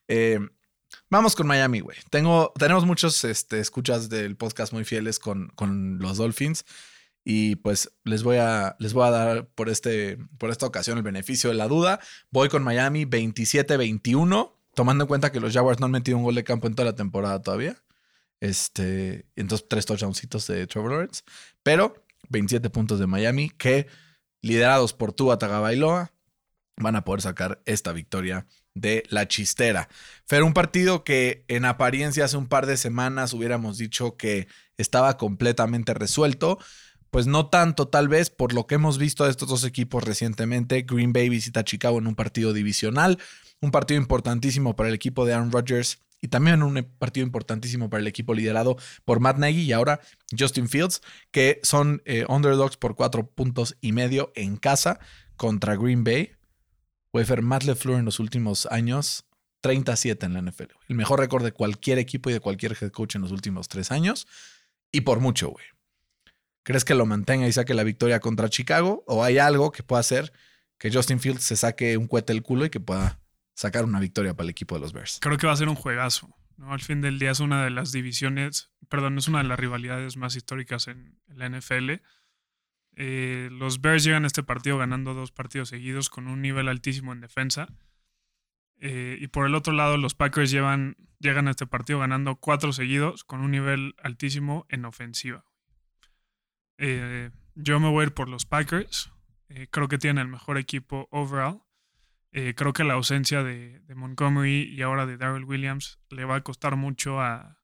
Eh, 0.08 0.40
vamos 1.10 1.36
con 1.36 1.48
Miami, 1.48 1.82
güey. 1.82 1.98
Tengo, 2.10 2.54
tenemos 2.58 2.86
muchos 2.86 3.24
este, 3.24 3.60
escuchas 3.60 4.10
del 4.10 4.36
podcast 4.38 4.74
muy 4.74 4.86
fieles 4.86 5.20
con, 5.20 5.50
con 5.56 6.00
los 6.00 6.18
Dolphins. 6.18 6.66
Y 7.24 7.58
pues 7.58 7.92
les 8.04 8.24
voy 8.24 8.38
a, 8.38 8.76
les 8.80 8.94
voy 8.94 9.08
a 9.08 9.12
dar 9.12 9.48
por, 9.50 9.70
este, 9.70 10.18
por 10.38 10.50
esta 10.50 10.66
ocasión 10.66 10.98
el 10.98 11.04
beneficio 11.04 11.50
de 11.50 11.56
la 11.56 11.68
duda. 11.68 12.00
Voy 12.32 12.50
con 12.50 12.64
Miami 12.64 13.06
27-21, 13.06 14.54
tomando 14.74 15.04
en 15.04 15.08
cuenta 15.08 15.32
que 15.32 15.40
los 15.40 15.54
Jaguars 15.54 15.80
no 15.80 15.86
han 15.86 15.92
metido 15.92 16.18
un 16.18 16.24
gol 16.24 16.36
de 16.36 16.44
campo 16.44 16.68
en 16.68 16.76
toda 16.76 16.92
la 16.92 16.96
temporada 16.96 17.42
todavía. 17.42 17.78
Este, 18.40 19.28
entonces 19.36 19.68
tres 19.70 19.86
touchdowncitos 19.86 20.48
de 20.48 20.66
Trevor 20.66 20.92
Lawrence. 20.92 21.24
Pero 21.64 22.04
27 22.30 22.70
puntos 22.70 23.00
de 23.00 23.08
Miami 23.08 23.50
que 23.50 23.88
liderados 24.42 24.94
por 24.94 25.14
Tua 25.14 25.38
Tagovailoa 25.38 26.12
van 26.78 26.96
a 26.96 27.04
poder 27.04 27.22
sacar 27.22 27.62
esta 27.66 27.92
victoria 27.94 28.48
de 28.74 29.04
la 29.10 29.28
chistera. 29.28 29.90
Fer, 30.26 30.44
un 30.44 30.54
partido 30.54 31.04
que 31.04 31.46
en 31.48 31.66
apariencia 31.66 32.26
hace 32.26 32.38
un 32.38 32.48
par 32.48 32.66
de 32.66 32.78
semanas 32.78 33.34
hubiéramos 33.34 33.78
dicho 33.78 34.18
que 34.18 34.48
estaba 34.78 35.18
completamente 35.18 35.94
resuelto. 35.94 36.58
Pues 37.12 37.28
no 37.28 37.48
tanto, 37.48 37.90
tal 37.90 38.08
vez, 38.08 38.30
por 38.30 38.54
lo 38.54 38.66
que 38.68 38.76
hemos 38.76 38.98
visto 38.98 39.26
de 39.26 39.32
estos 39.32 39.50
dos 39.50 39.66
equipos 39.66 40.04
recientemente. 40.04 40.82
Green 40.84 41.14
Bay 41.14 41.30
visita 41.30 41.64
Chicago 41.64 42.00
en 42.00 42.08
un 42.08 42.16
partido 42.16 42.54
divisional, 42.54 43.20
un 43.60 43.72
partido 43.72 44.00
importantísimo 44.00 44.76
para 44.76 44.90
el 44.90 44.96
equipo 44.96 45.26
de 45.26 45.34
Aaron 45.34 45.52
Rodgers 45.52 46.00
y 46.22 46.30
también 46.30 46.64
un 46.64 46.88
partido 47.00 47.26
importantísimo 47.26 47.90
para 47.90 48.00
el 48.02 48.08
equipo 48.08 48.34
liderado 48.34 48.78
por 49.06 49.20
Matt 49.20 49.38
Nagy 49.38 49.62
y 49.62 49.74
ahora 49.74 50.00
Justin 50.38 50.70
Fields, 50.70 51.02
que 51.32 51.60
son 51.64 52.02
eh, 52.06 52.26
underdogs 52.30 52.78
por 52.78 52.96
cuatro 52.96 53.28
puntos 53.28 53.76
y 53.82 53.92
medio 53.92 54.32
en 54.36 54.56
casa 54.56 55.00
contra 55.36 55.76
Green 55.76 56.04
Bay. 56.04 56.32
Wefer, 57.14 57.42
Matt 57.42 57.64
LeFleur 57.64 58.00
en 58.00 58.06
los 58.06 58.20
últimos 58.20 58.68
años, 58.68 59.26
37 59.62 60.26
en 60.28 60.34
la 60.34 60.42
NFL. 60.42 60.72
El 60.88 60.96
mejor 60.96 61.20
récord 61.20 61.44
de 61.44 61.52
cualquier 61.52 62.00
equipo 62.00 62.30
y 62.30 62.34
de 62.34 62.40
cualquier 62.40 62.78
head 62.80 62.92
coach 62.92 63.16
en 63.16 63.22
los 63.24 63.32
últimos 63.32 63.68
tres 63.68 63.92
años. 63.92 64.28
Y 64.94 65.02
por 65.02 65.20
mucho, 65.20 65.50
güey. 65.50 65.66
¿Crees 66.64 66.86
que 66.86 66.94
lo 66.94 67.06
mantenga 67.06 67.48
y 67.48 67.52
saque 67.52 67.74
la 67.74 67.84
victoria 67.84 68.20
contra 68.20 68.50
Chicago? 68.50 69.04
¿O 69.08 69.24
hay 69.24 69.40
algo 69.40 69.72
que 69.72 69.84
pueda 69.84 70.00
hacer 70.00 70.32
que 70.78 70.92
Justin 70.92 71.20
Fields 71.20 71.44
se 71.44 71.56
saque 71.56 71.98
un 71.98 72.08
cohete 72.08 72.34
del 72.34 72.44
culo 72.44 72.66
y 72.66 72.70
que 72.70 72.80
pueda 72.80 73.20
sacar 73.54 73.84
una 73.84 74.00
victoria 74.00 74.34
para 74.36 74.46
el 74.46 74.52
equipo 74.52 74.76
de 74.76 74.82
los 74.82 74.94
Bears? 74.94 75.20
Creo 75.22 75.38
que 75.38 75.48
va 75.48 75.54
a 75.54 75.58
ser 75.58 75.70
un 75.70 75.76
juegazo. 75.76 76.30
¿no? 76.58 76.72
Al 76.74 76.82
fin 76.82 77.02
del 77.02 77.18
día 77.18 77.32
es 77.32 77.40
una 77.40 77.64
de 77.64 77.72
las 77.72 77.92
divisiones, 77.92 78.72
perdón, 78.90 79.18
es 79.18 79.28
una 79.28 79.40
de 79.40 79.46
las 79.46 79.60
rivalidades 79.60 80.18
más 80.18 80.36
históricas 80.36 80.88
en, 80.88 81.20
la 81.28 81.50
NFL. 81.50 81.94
Eh, 82.96 83.50
los 83.52 83.82
Bears 83.82 84.04
llegan 84.04 84.26
a 84.26 84.28
este 84.28 84.44
partido 84.44 84.78
ganando 84.78 85.14
dos 85.14 85.32
partidos 85.32 85.70
seguidos 85.70 86.10
con 86.10 86.28
un 86.28 86.42
nivel 86.42 86.68
altísimo 86.68 87.12
en 87.12 87.22
defensa. 87.22 87.70
Eh, 88.80 89.18
y 89.20 89.28
por 89.28 89.46
el 89.46 89.56
otro 89.56 89.74
lado, 89.74 89.98
los 89.98 90.16
Packers 90.16 90.52
llegan 90.52 90.98
a 91.24 91.52
este 91.52 91.68
partido 91.68 92.00
ganando 92.00 92.36
cuatro 92.36 92.74
seguidos 92.74 93.24
con 93.24 93.42
un 93.42 93.52
nivel 93.52 93.96
altísimo 94.02 94.66
en 94.70 94.86
ofensiva. 94.86 95.46
Eh, 96.78 97.32
yo 97.56 97.80
me 97.80 97.90
voy 97.90 98.02
a 98.02 98.08
ir 98.08 98.14
por 98.14 98.30
los 98.30 98.46
Packers. 98.46 99.12
Eh, 99.50 99.68
creo 99.70 99.88
que 99.88 99.98
tienen 99.98 100.26
el 100.26 100.32
mejor 100.32 100.58
equipo 100.58 101.08
overall. 101.12 101.62
Eh, 102.32 102.54
creo 102.56 102.72
que 102.72 102.86
la 102.86 102.94
ausencia 102.94 103.44
de, 103.44 103.82
Montgomery 103.94 104.74
y 104.74 104.82
ahora 104.82 105.06
de 105.06 105.18
Darrell 105.18 105.44
Williams 105.44 106.00
le 106.10 106.24
va 106.24 106.38
a 106.38 106.42
costar 106.42 106.78
mucho 106.78 107.20
a, 107.20 107.58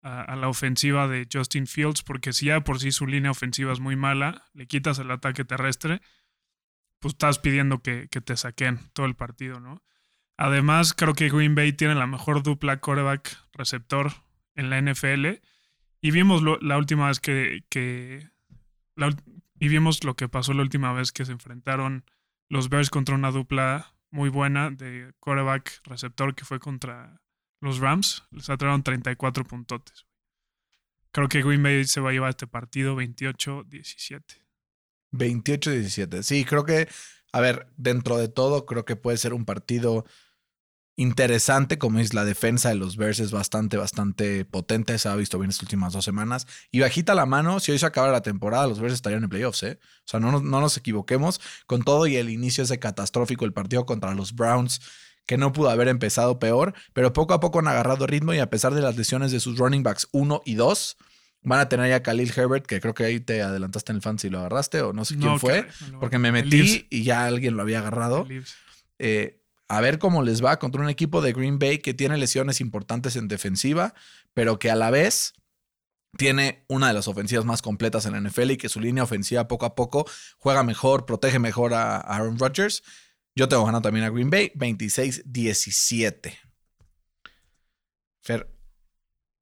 la 0.00 0.48
ofensiva 0.48 1.06
de 1.06 1.28
Justin 1.30 1.66
Fields, 1.66 2.02
porque 2.02 2.32
si 2.32 2.46
ya 2.46 2.62
por 2.62 2.78
sí 2.80 2.92
su 2.92 3.06
línea 3.06 3.30
ofensiva 3.30 3.72
es 3.74 3.80
muy 3.80 3.94
mala, 3.94 4.44
le 4.54 4.66
quitas 4.66 4.98
el 4.98 5.10
ataque 5.10 5.44
terrestre, 5.44 6.00
pues 6.98 7.12
estás 7.12 7.38
pidiendo 7.38 7.82
que, 7.82 8.06
te 8.06 8.36
saquen 8.36 8.78
todo 8.94 9.04
el 9.04 9.16
partido, 9.16 9.60
¿no? 9.60 9.82
Además, 10.38 10.94
creo 10.94 11.12
que 11.12 11.28
Green 11.28 11.54
Bay 11.54 11.74
tiene 11.74 11.94
la 11.94 12.06
mejor 12.06 12.42
dupla 12.42 12.80
quarterback 12.80 13.36
receptor 13.52 14.12
en 14.54 14.70
la 14.70 14.80
NFL. 14.80 15.42
Y 16.00 16.10
vimos 16.10 16.42
la 16.62 16.78
última 16.78 17.08
vez 17.08 17.20
que, 17.20 18.30
y 19.60 19.68
vimos 19.68 20.04
lo 20.04 20.14
que 20.14 20.28
pasó 20.28 20.52
la 20.52 20.62
última 20.62 20.92
vez 20.92 21.12
que 21.12 21.24
se 21.24 21.32
enfrentaron 21.32 22.04
los 22.48 22.68
Bears 22.68 22.90
contra 22.90 23.14
una 23.14 23.30
dupla 23.30 23.94
muy 24.10 24.30
buena 24.30 24.70
de 24.70 25.12
quarterback 25.20 25.80
receptor 25.84 26.34
que 26.34 26.44
fue 26.44 26.58
contra 26.58 27.20
los 27.60 27.78
Rams. 27.78 28.24
Les 28.30 28.48
atrajeron 28.48 28.82
34 28.82 29.44
puntotes. 29.44 30.06
Creo 31.12 31.28
que 31.28 31.42
Green 31.42 31.62
Bay 31.62 31.84
se 31.84 32.00
va 32.00 32.10
a 32.10 32.12
llevar 32.12 32.30
este 32.30 32.46
partido 32.46 32.96
28-17. 32.96 34.22
28-17. 35.12 36.22
Sí, 36.22 36.44
creo 36.44 36.64
que, 36.64 36.88
a 37.32 37.40
ver, 37.40 37.68
dentro 37.76 38.18
de 38.18 38.28
todo, 38.28 38.66
creo 38.66 38.84
que 38.84 38.96
puede 38.96 39.16
ser 39.16 39.32
un 39.32 39.44
partido 39.44 40.04
interesante, 40.98 41.78
como 41.78 42.00
es 42.00 42.12
la 42.12 42.24
defensa 42.24 42.68
de 42.68 42.74
los 42.74 42.96
Bears, 42.96 43.20
es 43.20 43.30
bastante, 43.30 43.76
bastante 43.76 44.44
potente. 44.44 44.98
Se 44.98 45.08
ha 45.08 45.14
visto 45.14 45.38
bien 45.38 45.50
estas 45.50 45.62
últimas 45.62 45.92
dos 45.92 46.04
semanas. 46.04 46.46
Y 46.72 46.80
bajita 46.80 47.14
la 47.14 47.24
mano, 47.24 47.60
si 47.60 47.70
hoy 47.70 47.78
se 47.78 47.86
acaba 47.86 48.08
la 48.08 48.20
temporada, 48.20 48.66
los 48.66 48.80
Bears 48.80 48.94
estarían 48.94 49.22
en 49.22 49.30
playoffs, 49.30 49.62
¿eh? 49.62 49.78
O 49.80 50.08
sea, 50.08 50.18
no, 50.18 50.32
no 50.40 50.60
nos 50.60 50.76
equivoquemos. 50.76 51.40
Con 51.66 51.84
todo 51.84 52.08
y 52.08 52.16
el 52.16 52.28
inicio 52.30 52.64
ese 52.64 52.80
catastrófico, 52.80 53.44
el 53.44 53.52
partido 53.52 53.86
contra 53.86 54.12
los 54.12 54.34
Browns, 54.34 54.80
que 55.24 55.38
no 55.38 55.52
pudo 55.52 55.70
haber 55.70 55.86
empezado 55.86 56.40
peor, 56.40 56.74
pero 56.94 57.12
poco 57.12 57.32
a 57.32 57.38
poco 57.38 57.60
han 57.60 57.68
agarrado 57.68 58.06
ritmo 58.06 58.34
y 58.34 58.40
a 58.40 58.50
pesar 58.50 58.74
de 58.74 58.82
las 58.82 58.96
lesiones 58.96 59.30
de 59.30 59.38
sus 59.38 59.56
running 59.56 59.84
backs 59.84 60.08
1 60.10 60.42
y 60.44 60.54
2, 60.54 60.96
van 61.42 61.60
a 61.60 61.68
tener 61.68 61.88
ya 61.90 62.02
Khalil 62.02 62.32
Herbert, 62.34 62.66
que 62.66 62.80
creo 62.80 62.94
que 62.94 63.04
ahí 63.04 63.20
te 63.20 63.42
adelantaste 63.42 63.92
en 63.92 63.96
el 63.96 64.02
fantasy 64.02 64.26
y 64.26 64.30
lo 64.30 64.40
agarraste, 64.40 64.82
o 64.82 64.92
no 64.92 65.04
sé 65.04 65.16
quién 65.16 65.38
fue, 65.38 65.68
porque 66.00 66.18
me 66.18 66.32
metí 66.32 66.86
y 66.90 67.04
ya 67.04 67.24
alguien 67.26 67.56
lo 67.56 67.62
había 67.62 67.78
agarrado. 67.78 68.26
Eh, 68.98 69.37
a 69.68 69.80
ver 69.80 69.98
cómo 69.98 70.22
les 70.22 70.42
va 70.42 70.58
contra 70.58 70.80
un 70.80 70.88
equipo 70.88 71.20
de 71.20 71.32
Green 71.32 71.58
Bay 71.58 71.78
que 71.78 71.94
tiene 71.94 72.16
lesiones 72.16 72.60
importantes 72.60 73.16
en 73.16 73.28
defensiva, 73.28 73.94
pero 74.34 74.58
que 74.58 74.70
a 74.70 74.76
la 74.76 74.90
vez 74.90 75.34
tiene 76.16 76.64
una 76.68 76.88
de 76.88 76.94
las 76.94 77.06
ofensivas 77.06 77.44
más 77.44 77.60
completas 77.60 78.06
en 78.06 78.12
la 78.12 78.20
NFL 78.20 78.52
y 78.52 78.56
que 78.56 78.70
su 78.70 78.80
línea 78.80 79.02
ofensiva 79.04 79.46
poco 79.46 79.66
a 79.66 79.74
poco 79.74 80.06
juega 80.38 80.62
mejor, 80.62 81.04
protege 81.04 81.38
mejor 81.38 81.74
a 81.74 81.98
Aaron 81.98 82.38
Rodgers. 82.38 82.82
Yo 83.36 83.48
tengo 83.48 83.64
ganado 83.66 83.82
también 83.82 84.06
a 84.06 84.10
Green 84.10 84.30
Bay, 84.30 84.50
26-17. 84.54 86.38
Fer, 88.22 88.50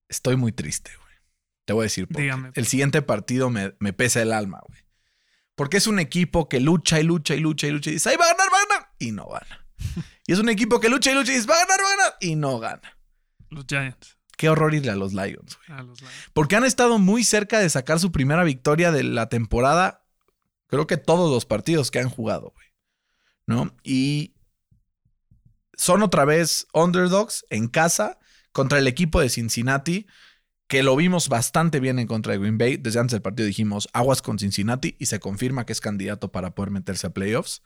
estoy 0.09 0.37
muy 0.37 0.53
triste, 0.53 0.91
güey. 0.97 1.15
Te 1.65 1.73
voy 1.73 1.83
a 1.83 1.85
decir, 1.85 2.09
por 2.09 2.23
el 2.23 2.67
siguiente 2.67 3.01
partido 3.01 3.49
me, 3.49 3.75
me 3.79 3.93
pesa 3.93 4.23
el 4.23 4.33
alma, 4.33 4.61
güey. 4.67 4.81
Porque 5.55 5.79
es 5.79 5.87
un 5.87 5.99
equipo 5.99 6.49
que 6.49 6.61
lucha 6.61 7.01
y 7.01 7.05
lucha 7.05 7.35
y 7.35 7.41
lucha 7.41 7.67
y 7.67 7.71
lucha 7.71 7.91
y 7.91 7.95
dice, 7.95 8.11
ahí 8.11 8.17
va 8.17 8.27
a 8.27 8.33
ganar, 8.33 8.49
va 8.53 8.59
a 8.59 8.67
ganar. 8.67 8.95
Y 8.99 9.13
no 9.13 9.27
gana. 9.27 9.66
Y 10.27 10.33
es 10.33 10.39
un 10.39 10.49
equipo 10.49 10.81
que 10.81 10.89
lucha 10.89 11.13
y 11.13 11.15
lucha 11.15 11.33
y 11.33 11.37
dice, 11.37 11.47
va 11.47 11.55
a 11.55 11.61
ganar, 11.61 11.81
va 11.81 11.87
a 11.87 11.97
ganar. 11.97 12.17
Y 12.21 12.37
no 12.37 12.59
gana. 12.59 12.99
Los 13.51 13.65
Giants. 13.67 14.17
Qué 14.37 14.49
horror 14.49 14.75
irle 14.75 14.91
a 14.91 14.97
los 14.97 15.13
Lions, 15.13 15.57
güey. 15.67 15.79
Porque 16.35 16.57
han 16.57 16.65
estado 16.65 16.99
muy 16.99 17.25
cerca 17.25 17.59
de 17.59 17.71
sacar 17.71 17.99
su 18.01 18.13
primera 18.13 18.45
victoria 18.45 18.93
de 18.93 19.03
la 19.03 19.29
temporada. 19.29 20.05
Creo 20.67 20.87
que 20.87 20.97
todos 20.97 21.31
los 21.31 21.47
partidos 21.47 21.91
que 21.91 22.01
han 22.01 22.11
jugado, 22.11 22.53
güey. 22.55 22.67
¿No? 23.47 23.75
Y 23.83 24.35
son 25.75 26.03
otra 26.03 26.25
vez 26.25 26.67
underdogs 26.75 27.47
en 27.51 27.69
casa 27.69 28.19
contra 28.53 28.79
el 28.79 28.87
equipo 28.89 29.21
de 29.21 29.29
Cincinnati, 29.29 30.07
que 30.67 30.83
lo 30.83 30.97
vimos 30.97 31.29
bastante 31.29 31.79
bien 31.79 31.99
en 31.99 32.07
contra 32.07 32.33
de 32.33 32.39
Green 32.39 32.59
Bay. 32.59 32.77
Desde 32.77 32.99
antes 32.99 33.13
del 33.13 33.23
partido 33.23 33.47
dijimos 33.47 33.89
aguas 33.93 34.21
con 34.21 34.39
Cincinnati 34.39 34.97
y 34.99 35.07
se 35.07 35.21
confirma 35.21 35.65
que 35.65 35.73
es 35.73 35.81
candidato 35.81 36.33
para 36.33 36.55
poder 36.55 36.71
meterse 36.71 37.07
a 37.07 37.11
playoffs. 37.11 37.63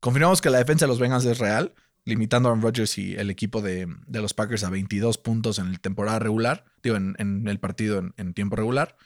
Confirmamos 0.00 0.40
que 0.40 0.50
la 0.50 0.58
defensa 0.58 0.86
de 0.86 0.88
los 0.88 0.98
Bengals 0.98 1.26
es 1.26 1.38
real, 1.38 1.74
limitando 2.04 2.48
a 2.48 2.54
Rodgers 2.54 2.96
y 2.98 3.14
el 3.14 3.30
equipo 3.30 3.60
de, 3.60 3.86
los 4.08 4.34
Packers 4.34 4.64
a 4.64 4.70
22 4.70 5.18
puntos 5.18 5.58
en 5.58 5.72
la 5.72 5.78
temporada 5.78 6.18
regular, 6.18 6.64
digo, 6.82 6.96
en, 6.96 7.46
el 7.46 7.60
partido 7.60 8.02
en, 8.16 8.34
tiempo 8.34 8.56
regular. 8.56 8.96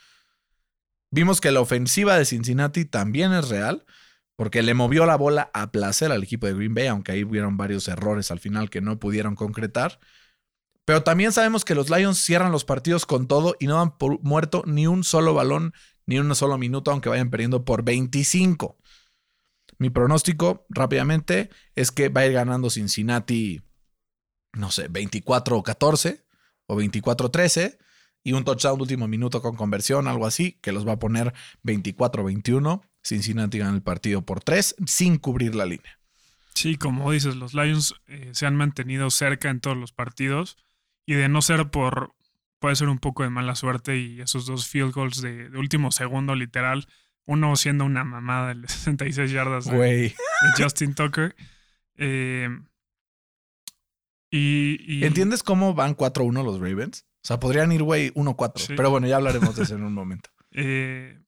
Vimos 1.10 1.40
que 1.40 1.50
la 1.50 1.60
ofensiva 1.60 2.16
de 2.16 2.24
Cincinnati 2.24 2.84
también 2.84 3.32
es 3.32 3.48
real, 3.48 3.84
porque 4.36 4.62
le 4.62 4.74
movió 4.74 5.06
la 5.06 5.16
bola 5.16 5.50
a 5.52 5.70
placer 5.70 6.12
al 6.12 6.22
equipo 6.22 6.46
de 6.46 6.54
Green 6.54 6.74
Bay, 6.74 6.86
aunque 6.86 7.12
ahí 7.12 7.24
hubieron 7.24 7.56
varios 7.56 7.88
errores 7.88 8.30
al 8.30 8.40
final 8.40 8.70
que 8.70 8.80
no 8.80 8.98
pudieron 8.98 9.36
concretar. 9.36 10.00
Pero 10.84 11.02
también 11.02 11.32
sabemos 11.32 11.64
que 11.64 11.74
los 11.74 11.88
Lions 11.88 12.18
cierran 12.18 12.52
los 12.52 12.64
partidos 12.64 13.06
con 13.06 13.26
todo 13.26 13.56
y 13.58 13.66
no 13.66 13.96
por 13.96 14.20
muerto 14.22 14.62
ni 14.66 14.86
un 14.86 15.02
solo 15.02 15.34
balón, 15.34 15.72
ni 16.06 16.18
un 16.18 16.34
solo 16.34 16.58
minuto, 16.58 16.90
aunque 16.90 17.08
vayan 17.08 17.30
perdiendo 17.30 17.64
por 17.64 17.84
25. 17.84 18.76
Mi 19.78 19.90
pronóstico 19.90 20.66
rápidamente 20.68 21.50
es 21.74 21.90
que 21.90 22.08
va 22.08 22.22
a 22.22 22.26
ir 22.26 22.32
ganando 22.32 22.70
Cincinnati, 22.70 23.62
no 24.52 24.70
sé, 24.70 24.90
24-14 24.90 26.24
o 26.66 26.76
24-13 26.76 27.78
y 28.22 28.32
un 28.32 28.44
touchdown 28.44 28.76
de 28.78 28.82
último 28.82 29.08
minuto 29.08 29.42
con 29.42 29.56
conversión, 29.56 30.08
algo 30.08 30.26
así, 30.26 30.58
que 30.62 30.72
los 30.72 30.86
va 30.86 30.92
a 30.92 30.98
poner 30.98 31.34
24-21. 31.64 32.82
Cincinnati 33.02 33.58
gana 33.58 33.76
el 33.76 33.82
partido 33.82 34.22
por 34.22 34.42
3 34.42 34.76
sin 34.86 35.18
cubrir 35.18 35.54
la 35.54 35.66
línea. 35.66 35.98
Sí, 36.54 36.76
como 36.76 37.10
dices, 37.12 37.36
los 37.36 37.52
Lions 37.52 37.94
eh, 38.06 38.30
se 38.32 38.46
han 38.46 38.56
mantenido 38.56 39.10
cerca 39.10 39.50
en 39.50 39.60
todos 39.60 39.76
los 39.76 39.92
partidos 39.92 40.56
y 41.04 41.14
de 41.14 41.28
no 41.28 41.42
ser 41.42 41.70
por, 41.70 42.14
puede 42.60 42.76
ser 42.76 42.88
un 42.88 42.98
poco 42.98 43.24
de 43.24 43.30
mala 43.30 43.56
suerte 43.56 43.98
y 43.98 44.20
esos 44.20 44.46
dos 44.46 44.66
field 44.66 44.92
goals 44.92 45.20
de 45.20 45.50
último 45.50 45.90
segundo 45.90 46.34
literal 46.34 46.86
uno 47.26 47.56
siendo 47.56 47.84
una 47.84 48.04
mamada 48.04 48.54
de 48.54 48.68
66 48.68 49.30
yardas 49.30 49.64
de, 49.66 50.14
Justin 50.56 50.94
Tucker. 50.94 51.34
Eh, 51.96 52.48
y, 54.30 55.04
¿Entiendes 55.04 55.42
cómo 55.42 55.74
van 55.74 55.96
4-1 55.96 56.44
los 56.44 56.58
Ravens? 56.58 57.06
O 57.22 57.26
sea, 57.26 57.38
podrían 57.38 57.72
ir, 57.72 57.82
güey, 57.82 58.12
1-4. 58.14 58.74
Pero 58.76 58.90
bueno, 58.90 59.06
ya 59.06 59.16
hablaremos 59.16 59.54
de 59.56 59.62
eso 59.62 59.76
en 59.76 59.84
un 59.84 59.94
momento. 59.94 60.30
Eh, 60.50 61.20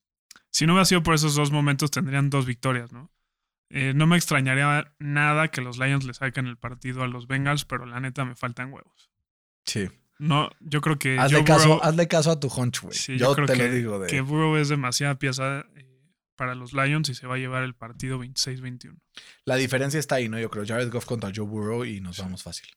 si 0.51 0.67
no 0.67 0.73
hubiera 0.73 0.85
sido 0.85 1.03
por 1.03 1.15
esos 1.15 1.35
dos 1.35 1.51
momentos, 1.51 1.91
tendrían 1.91 2.31
dos 2.31 2.47
victorias, 2.47 2.93
¿no? 2.93 3.13
Eh, 3.71 3.93
no 3.95 4.07
me 4.07 4.17
extrañaría 4.17 4.93
nada 4.99 5.49
que 5.49 5.61
los 5.61 5.79
Lions 5.79 6.05
le 6.05 6.15
saquen 6.15 6.47
el 6.47 6.57
partido 6.57 7.03
a 7.03 7.09
los 7.09 7.27
Bengals, 7.27 7.65
pero 7.65 7.87
la 7.87 8.01
neta 8.01 8.25
me 8.25 8.37
faltan 8.37 8.73
huevos. 8.73 9.11
Sí. 9.65 9.89
No, 10.19 10.51
yo 10.61 10.81
creo 10.81 10.99
que. 10.99 11.19
Hazle, 11.19 11.45
caso, 11.45 11.83
hazle 11.83 12.09
caso 12.09 12.31
a 12.31 12.41
tu 12.41 12.49
hunch, 12.49 12.81
güey. 12.81 13.19
yo, 13.19 13.35
te 13.35 13.43
creo 13.43 13.47
lo 13.47 13.55
que, 13.55 13.71
digo. 13.71 13.99
De... 13.99 14.07
Que 14.07 14.21
Burrow 14.21 14.57
es 14.57 14.69
demasiada 14.69 15.19
pieza 15.19 15.67
para 16.37 16.55
los 16.55 16.73
Lions 16.73 17.09
y 17.09 17.15
se 17.15 17.27
va 17.27 17.35
a 17.35 17.39
llevar 17.39 17.63
el 17.65 17.75
partido 17.75 18.23
26-21. 18.23 18.99
La 19.45 19.57
diferencia 19.57 19.99
está 19.99 20.17
ahí, 20.17 20.29
¿no? 20.29 20.39
Yo 20.39 20.51
creo 20.51 20.65
Jared 20.67 20.91
Goff 20.91 21.07
contra 21.07 21.33
Joe 21.35 21.47
Burrow 21.47 21.85
y 21.85 22.01
nos 22.01 22.19
vamos 22.19 22.43
fácil. 22.43 22.69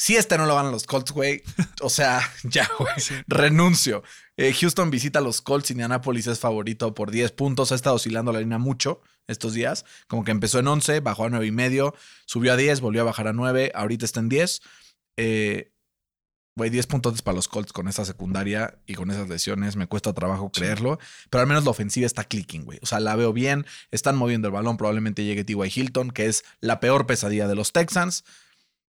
Si 0.00 0.14
este 0.14 0.38
no 0.38 0.46
lo 0.46 0.54
van 0.54 0.66
a 0.66 0.70
los 0.70 0.86
Colts, 0.86 1.10
güey. 1.10 1.42
O 1.82 1.90
sea, 1.90 2.20
ya, 2.44 2.68
güey. 2.78 2.92
Renuncio. 3.26 4.02
Eh, 4.36 4.52
Houston 4.52 4.90
visita 4.90 5.18
a 5.18 5.22
los 5.22 5.42
Colts. 5.42 5.70
Indianapolis 5.72 6.26
es 6.28 6.38
favorito 6.38 6.94
por 6.94 7.10
10 7.10 7.32
puntos. 7.32 7.72
Ha 7.72 7.74
estado 7.74 7.96
oscilando 7.96 8.32
la 8.32 8.40
línea 8.40 8.58
mucho 8.58 9.00
estos 9.26 9.54
días. 9.54 9.84
Como 10.06 10.24
que 10.24 10.30
empezó 10.30 10.60
en 10.60 10.68
11, 10.68 11.00
bajó 11.00 11.24
a 11.24 11.30
9 11.30 11.46
y 11.46 11.50
medio, 11.50 11.94
subió 12.26 12.52
a 12.52 12.56
10, 12.56 12.80
volvió 12.80 13.02
a 13.02 13.04
bajar 13.04 13.28
a 13.28 13.32
9. 13.32 13.72
Ahorita 13.74 14.04
está 14.04 14.20
en 14.20 14.28
10. 14.28 14.60
Eh, 15.16 15.72
güey, 16.58 16.68
10 16.68 16.86
puntos 16.86 17.22
para 17.22 17.36
los 17.36 17.48
Colts 17.48 17.72
con 17.72 17.88
esa 17.88 18.04
secundaria 18.04 18.78
y 18.86 18.94
con 18.94 19.10
esas 19.10 19.28
lesiones. 19.28 19.76
Me 19.76 19.86
cuesta 19.86 20.12
trabajo 20.12 20.52
creerlo. 20.52 20.98
Pero 21.30 21.40
al 21.40 21.46
menos 21.46 21.64
la 21.64 21.70
ofensiva 21.70 22.04
está 22.04 22.24
clicking, 22.24 22.66
güey. 22.66 22.78
O 22.82 22.86
sea, 22.86 23.00
la 23.00 23.16
veo 23.16 23.32
bien. 23.32 23.64
Están 23.90 24.16
moviendo 24.16 24.48
el 24.48 24.52
balón. 24.52 24.76
Probablemente 24.76 25.24
llegue 25.24 25.44
T.Y. 25.44 25.72
Hilton, 25.74 26.10
que 26.10 26.26
es 26.26 26.44
la 26.60 26.80
peor 26.80 27.06
pesadilla 27.06 27.48
de 27.48 27.54
los 27.54 27.72
Texans. 27.72 28.24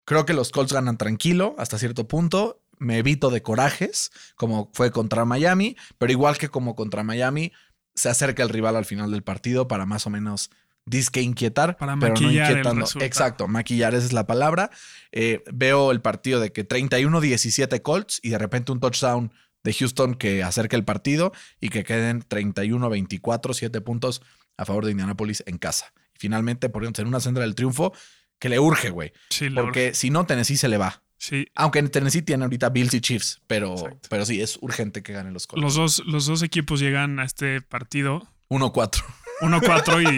Creo 0.05 0.25
que 0.25 0.33
los 0.33 0.49
Colts 0.49 0.73
ganan 0.73 0.97
tranquilo 0.97 1.53
hasta 1.59 1.77
cierto 1.77 2.07
punto. 2.07 2.63
Me 2.79 2.97
evito 2.97 3.29
de 3.29 3.43
corajes, 3.43 4.09
como 4.35 4.71
fue 4.73 4.91
contra 4.91 5.25
Miami, 5.25 5.75
pero 5.99 6.11
igual 6.11 6.37
que 6.37 6.49
como 6.49 6.75
contra 6.75 7.03
Miami, 7.03 7.51
se 7.93 8.09
acerca 8.09 8.41
el 8.41 8.49
rival 8.49 8.77
al 8.77 8.85
final 8.85 9.11
del 9.11 9.21
partido 9.21 9.67
para 9.67 9.85
más 9.85 10.07
o 10.07 10.09
menos 10.09 10.49
disque 10.89 11.21
inquietar, 11.21 11.77
Para 11.77 11.95
pero 11.97 12.13
no 12.15 12.31
inquietando. 12.31 12.85
Exacto, 13.01 13.47
maquillar, 13.47 13.93
esa 13.95 14.05
es 14.05 14.13
la 14.13 14.25
palabra. 14.27 14.69
Eh, 15.11 15.43
veo 15.51 15.91
el 15.91 16.01
partido 16.01 16.39
de 16.39 16.51
que 16.51 16.67
31-17 16.67 17.81
Colts 17.81 18.19
y 18.23 18.29
de 18.29 18.37
repente 18.37 18.71
un 18.71 18.79
touchdown 18.79 19.31
de 19.63 19.73
Houston 19.73 20.15
que 20.15 20.43
acerca 20.43 20.75
el 20.77 20.85
partido 20.85 21.31
y 21.59 21.69
que 21.69 21.83
queden 21.83 22.21
31-24, 22.23 23.53
7 23.53 23.81
puntos 23.81 24.21
a 24.57 24.65
favor 24.65 24.85
de 24.85 24.91
Indianapolis 24.91 25.43
en 25.45 25.57
casa. 25.57 25.93
Y 26.15 26.19
finalmente 26.19 26.69
poniéndose 26.69 27.01
en 27.01 27.07
una 27.07 27.19
senda 27.19 27.41
del 27.41 27.55
triunfo 27.55 27.93
que 28.39 28.49
le 28.49 28.59
urge, 28.59 28.89
güey. 28.89 29.11
Sí, 29.29 29.49
Porque 29.49 29.93
si 29.93 30.09
no, 30.09 30.25
Tennessee 30.25 30.57
se 30.57 30.69
le 30.69 30.77
va. 30.77 31.03
Sí, 31.17 31.47
Aunque 31.55 31.79
en 31.79 31.89
Tennessee 31.89 32.21
tiene 32.21 32.45
ahorita 32.45 32.69
Bills 32.69 32.93
y 32.93 33.01
Chiefs, 33.01 33.41
pero, 33.45 33.73
Exacto. 33.73 34.07
pero 34.09 34.25
sí, 34.25 34.41
es 34.41 34.57
urgente 34.61 35.03
que 35.03 35.11
ganen 35.11 35.33
los 35.33 35.47
Colts. 35.47 35.61
los 35.61 35.75
dos, 35.75 36.03
los 36.05 36.25
dos 36.25 36.41
equipos 36.43 36.79
llegan 36.79 37.19
a 37.19 37.25
este 37.25 37.61
partido 37.61 38.25
1-4. 38.49 39.03
1-4 39.41 40.13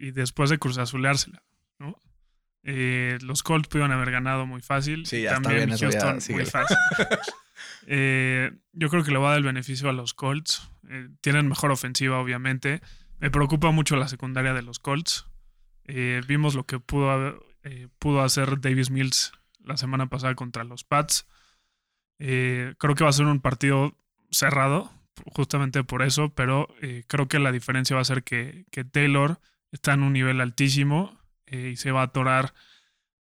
y, 0.00 0.06
y 0.06 0.10
después 0.12 0.50
de 0.50 0.58
cruzazuleársela, 0.58 1.42
¿no? 1.78 1.96
Eh, 2.64 3.18
los 3.22 3.42
Colts 3.42 3.68
pudieron 3.68 3.90
haber 3.92 4.10
ganado 4.12 4.46
muy 4.46 4.60
fácil. 4.62 5.04
Sí, 5.06 5.24
También 5.24 5.56
bien, 5.56 5.70
eso 5.72 5.90
ya, 5.90 6.00
Houston 6.12 6.34
muy 6.34 6.44
fácil. 6.46 6.76
Eh, 7.86 8.52
yo 8.72 8.88
creo 8.88 9.02
que 9.04 9.10
le 9.10 9.18
va 9.18 9.28
a 9.28 9.30
dar 9.30 9.38
el 9.38 9.44
beneficio 9.44 9.88
a 9.88 9.92
los 9.92 10.14
Colts. 10.14 10.68
Eh, 10.88 11.08
tienen 11.20 11.48
mejor 11.48 11.70
ofensiva, 11.72 12.18
obviamente. 12.20 12.80
Me 13.18 13.30
preocupa 13.30 13.70
mucho 13.70 13.96
la 13.96 14.08
secundaria 14.08 14.52
de 14.54 14.62
los 14.62 14.78
Colts. 14.78 15.26
Vimos 16.28 16.54
lo 16.54 16.64
que 16.64 16.78
pudo, 16.78 17.10
haber- 17.10 17.40
eh, 17.64 17.88
pudo 17.98 18.22
hacer 18.22 18.60
Davis 18.60 18.90
Mills 18.90 19.32
la 19.64 19.76
semana 19.76 20.06
pasada 20.08 20.34
contra 20.36 20.64
los 20.64 20.84
Pats. 20.84 21.26
Creo 22.18 22.94
que 22.94 23.04
va 23.04 23.10
a 23.10 23.12
ser 23.12 23.26
un 23.26 23.40
partido 23.40 23.96
cerrado, 24.30 24.92
justamente 25.32 25.84
por 25.84 26.02
eso, 26.02 26.30
pero 26.34 26.68
eh, 26.80 27.04
creo 27.06 27.28
que 27.28 27.38
la 27.38 27.52
diferencia 27.52 27.96
va 27.96 28.02
a 28.02 28.06
ser 28.06 28.22
que, 28.22 28.64
que 28.70 28.84
Taylor 28.84 29.40
está 29.70 29.94
en 29.94 30.02
un 30.02 30.12
nivel 30.12 30.40
altísimo 30.40 31.18
eh, 31.46 31.70
y 31.72 31.76
se 31.76 31.90
va 31.90 32.00
a 32.00 32.04
atorar 32.04 32.54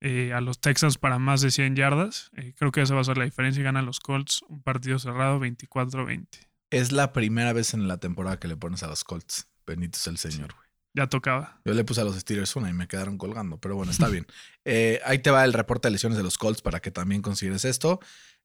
eh, 0.02 0.34
a 0.34 0.42
los 0.42 0.60
Texans 0.60 0.98
para 0.98 1.20
más 1.20 1.42
de 1.42 1.52
100 1.52 1.76
yardas. 1.76 2.32
Creo 2.58 2.72
que 2.72 2.82
esa 2.82 2.96
va 2.96 3.02
a 3.02 3.06
ser 3.06 3.18
la 3.18 3.26
diferencia 3.26 3.62
y 3.62 3.64
ganan 3.64 3.86
los 3.86 4.00
Colts 4.00 4.44
un 4.48 4.62
partido 4.62 4.98
cerrado 5.00 5.40
24-20. 5.40 6.28
Es 6.70 6.92
la 6.92 7.14
primera 7.14 7.54
vez 7.54 7.74
en 7.74 7.88
la 7.88 7.98
temporada 7.98 8.40
que 8.40 8.48
le 8.48 8.56
pones 8.56 8.84
a 8.84 8.88
los 8.88 9.04
Colts. 9.04 9.48
Bendito 9.66 9.98
es 9.98 10.08
el 10.08 10.18
Señor, 10.18 10.54
güey. 10.54 10.70
Ya 10.94 11.08
tocaba. 11.08 11.62
Yo 11.66 11.74
le 11.74 11.84
puse 11.84 12.02
a 12.02 12.04
los 12.04 12.16
Steelers 12.18 12.56
una 12.56 12.70
y 12.70 12.74
me 12.74 12.88
quedaron 12.88 13.18
colgando, 13.18 13.58
pero 13.60 13.76
bueno, 13.76 13.92
está 13.92 14.08
bien. 14.08 14.26
Eh, 14.66 15.00
ahí 15.04 15.18
te 15.18 15.32
va 15.32 15.46
el 15.46 15.54
reporte 15.54 15.88
de 15.88 15.94
lesiones 15.94 16.16
de 16.16 16.24
los 16.24 16.38
Colts 16.38 16.62
para 16.62 16.80
que 16.80 16.92
también 16.92 17.24
consideres 17.24 17.66
esto. 17.66 18.00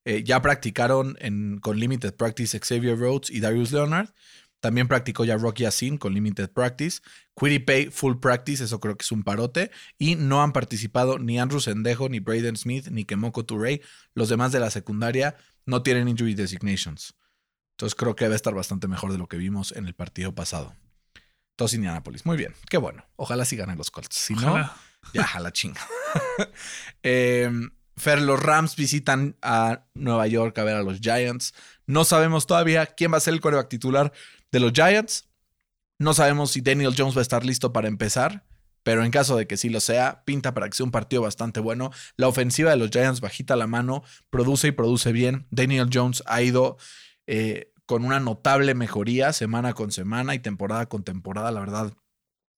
Eh, 0.04 0.22
ya 0.24 0.42
practicaron 0.42 1.16
en, 1.20 1.58
con 1.58 1.78
Limited 1.78 2.14
Practice 2.14 2.58
Xavier 2.58 2.98
Rhodes 2.98 3.30
y 3.30 3.40
Darius 3.40 3.72
Leonard. 3.72 4.10
También 4.60 4.88
practicó 4.88 5.26
ya 5.26 5.36
Rocky 5.36 5.64
Yassin 5.64 5.98
con 5.98 6.14
Limited 6.14 6.50
Practice. 6.50 7.00
Quiddy 7.38 7.58
Pay 7.58 7.90
Full 7.90 8.16
Practice, 8.18 8.64
eso 8.64 8.80
creo 8.80 8.96
que 8.96 9.02
es 9.02 9.12
un 9.12 9.22
parote. 9.22 9.70
Y 9.98 10.16
no 10.16 10.42
han 10.42 10.52
participado 10.52 11.18
ni 11.18 11.38
Andrew 11.38 11.60
Sendejo, 11.60 12.08
ni 12.08 12.20
Braden 12.20 12.56
Smith, 12.56 12.88
ni 12.88 13.04
Kemoko 13.04 13.44
Touré. 13.44 13.82
Los 14.14 14.30
demás 14.30 14.52
de 14.52 14.60
la 14.60 14.70
secundaria 14.70 15.36
no 15.66 15.82
tienen 15.82 16.08
injury 16.08 16.34
designations. 16.34 17.14
Entonces 17.72 17.94
creo 17.94 18.14
que 18.16 18.24
debe 18.24 18.36
estar 18.36 18.54
bastante 18.54 18.88
mejor 18.88 19.12
de 19.12 19.18
lo 19.18 19.26
que 19.26 19.36
vimos 19.36 19.72
en 19.72 19.86
el 19.86 19.94
partido 19.94 20.34
pasado. 20.34 20.74
Todos 21.56 21.74
Indianapolis. 21.74 22.24
Muy 22.24 22.36
bien, 22.36 22.54
qué 22.70 22.78
bueno. 22.78 23.04
Ojalá 23.16 23.44
sí 23.44 23.56
ganen 23.56 23.76
los 23.76 23.90
Colts. 23.90 24.16
Si 24.16 24.34
no, 24.34 24.52
Ojalá. 24.52 24.76
ya 25.12 25.24
a 25.24 25.40
la 25.40 25.52
chinga. 25.52 25.80
Eh, 27.02 27.50
Fer, 27.96 28.20
los 28.20 28.40
Rams 28.42 28.76
visitan 28.76 29.36
a 29.40 29.86
Nueva 29.94 30.26
York 30.26 30.58
a 30.58 30.64
ver 30.64 30.76
a 30.76 30.82
los 30.82 31.00
Giants. 31.00 31.54
No 31.86 32.04
sabemos 32.04 32.46
todavía 32.46 32.86
quién 32.86 33.12
va 33.12 33.18
a 33.18 33.20
ser 33.20 33.34
el 33.34 33.40
coreback 33.40 33.68
titular 33.68 34.12
de 34.50 34.60
los 34.60 34.72
Giants. 34.72 35.28
No 35.98 36.12
sabemos 36.14 36.50
si 36.50 36.60
Daniel 36.60 36.94
Jones 36.96 37.14
va 37.16 37.20
a 37.20 37.22
estar 37.22 37.44
listo 37.44 37.72
para 37.72 37.88
empezar. 37.88 38.44
Pero 38.82 39.02
en 39.02 39.10
caso 39.10 39.36
de 39.36 39.46
que 39.46 39.56
sí 39.56 39.70
lo 39.70 39.80
sea, 39.80 40.22
pinta 40.26 40.52
para 40.52 40.68
que 40.68 40.76
sea 40.76 40.84
un 40.84 40.92
partido 40.92 41.22
bastante 41.22 41.58
bueno. 41.58 41.90
La 42.16 42.28
ofensiva 42.28 42.70
de 42.70 42.76
los 42.76 42.90
Giants 42.90 43.20
bajita 43.20 43.56
la 43.56 43.66
mano, 43.66 44.04
produce 44.28 44.68
y 44.68 44.72
produce 44.72 45.10
bien. 45.10 45.46
Daniel 45.50 45.88
Jones 45.90 46.22
ha 46.26 46.42
ido 46.42 46.76
eh, 47.26 47.72
con 47.86 48.04
una 48.04 48.20
notable 48.20 48.74
mejoría 48.74 49.32
semana 49.32 49.72
con 49.72 49.90
semana 49.90 50.34
y 50.34 50.38
temporada 50.38 50.86
con 50.86 51.02
temporada. 51.02 51.50
La 51.50 51.60
verdad, 51.60 51.94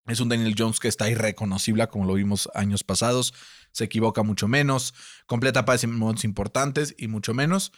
es 0.07 0.21
un 0.21 0.29
Daniel 0.29 0.55
Jones 0.57 0.79
que 0.79 0.89
está 0.89 1.11
irreconocible, 1.11 1.87
como 1.89 2.05
lo 2.05 2.15
vimos 2.15 2.49
años 2.55 2.85
pasados. 2.85 3.35
Se 3.73 3.85
equivoca 3.85 4.23
mucho 4.23 4.49
menos, 4.49 4.95
completa 5.27 5.65
pases 5.65 5.91
importantes 6.25 6.95
y 6.97 7.09
mucho 7.09 7.35
menos. 7.35 7.73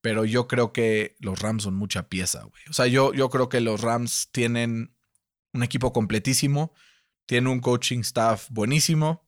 Pero 0.00 0.24
yo 0.24 0.48
creo 0.48 0.72
que 0.72 1.16
los 1.20 1.38
Rams 1.38 1.62
son 1.62 1.74
mucha 1.74 2.08
pieza, 2.08 2.42
güey. 2.42 2.62
O 2.68 2.72
sea, 2.72 2.88
yo, 2.88 3.14
yo 3.14 3.30
creo 3.30 3.48
que 3.48 3.60
los 3.60 3.80
Rams 3.80 4.30
tienen 4.32 4.96
un 5.52 5.62
equipo 5.62 5.92
completísimo, 5.92 6.74
tienen 7.26 7.46
un 7.46 7.60
coaching 7.60 8.00
staff 8.00 8.48
buenísimo. 8.50 9.21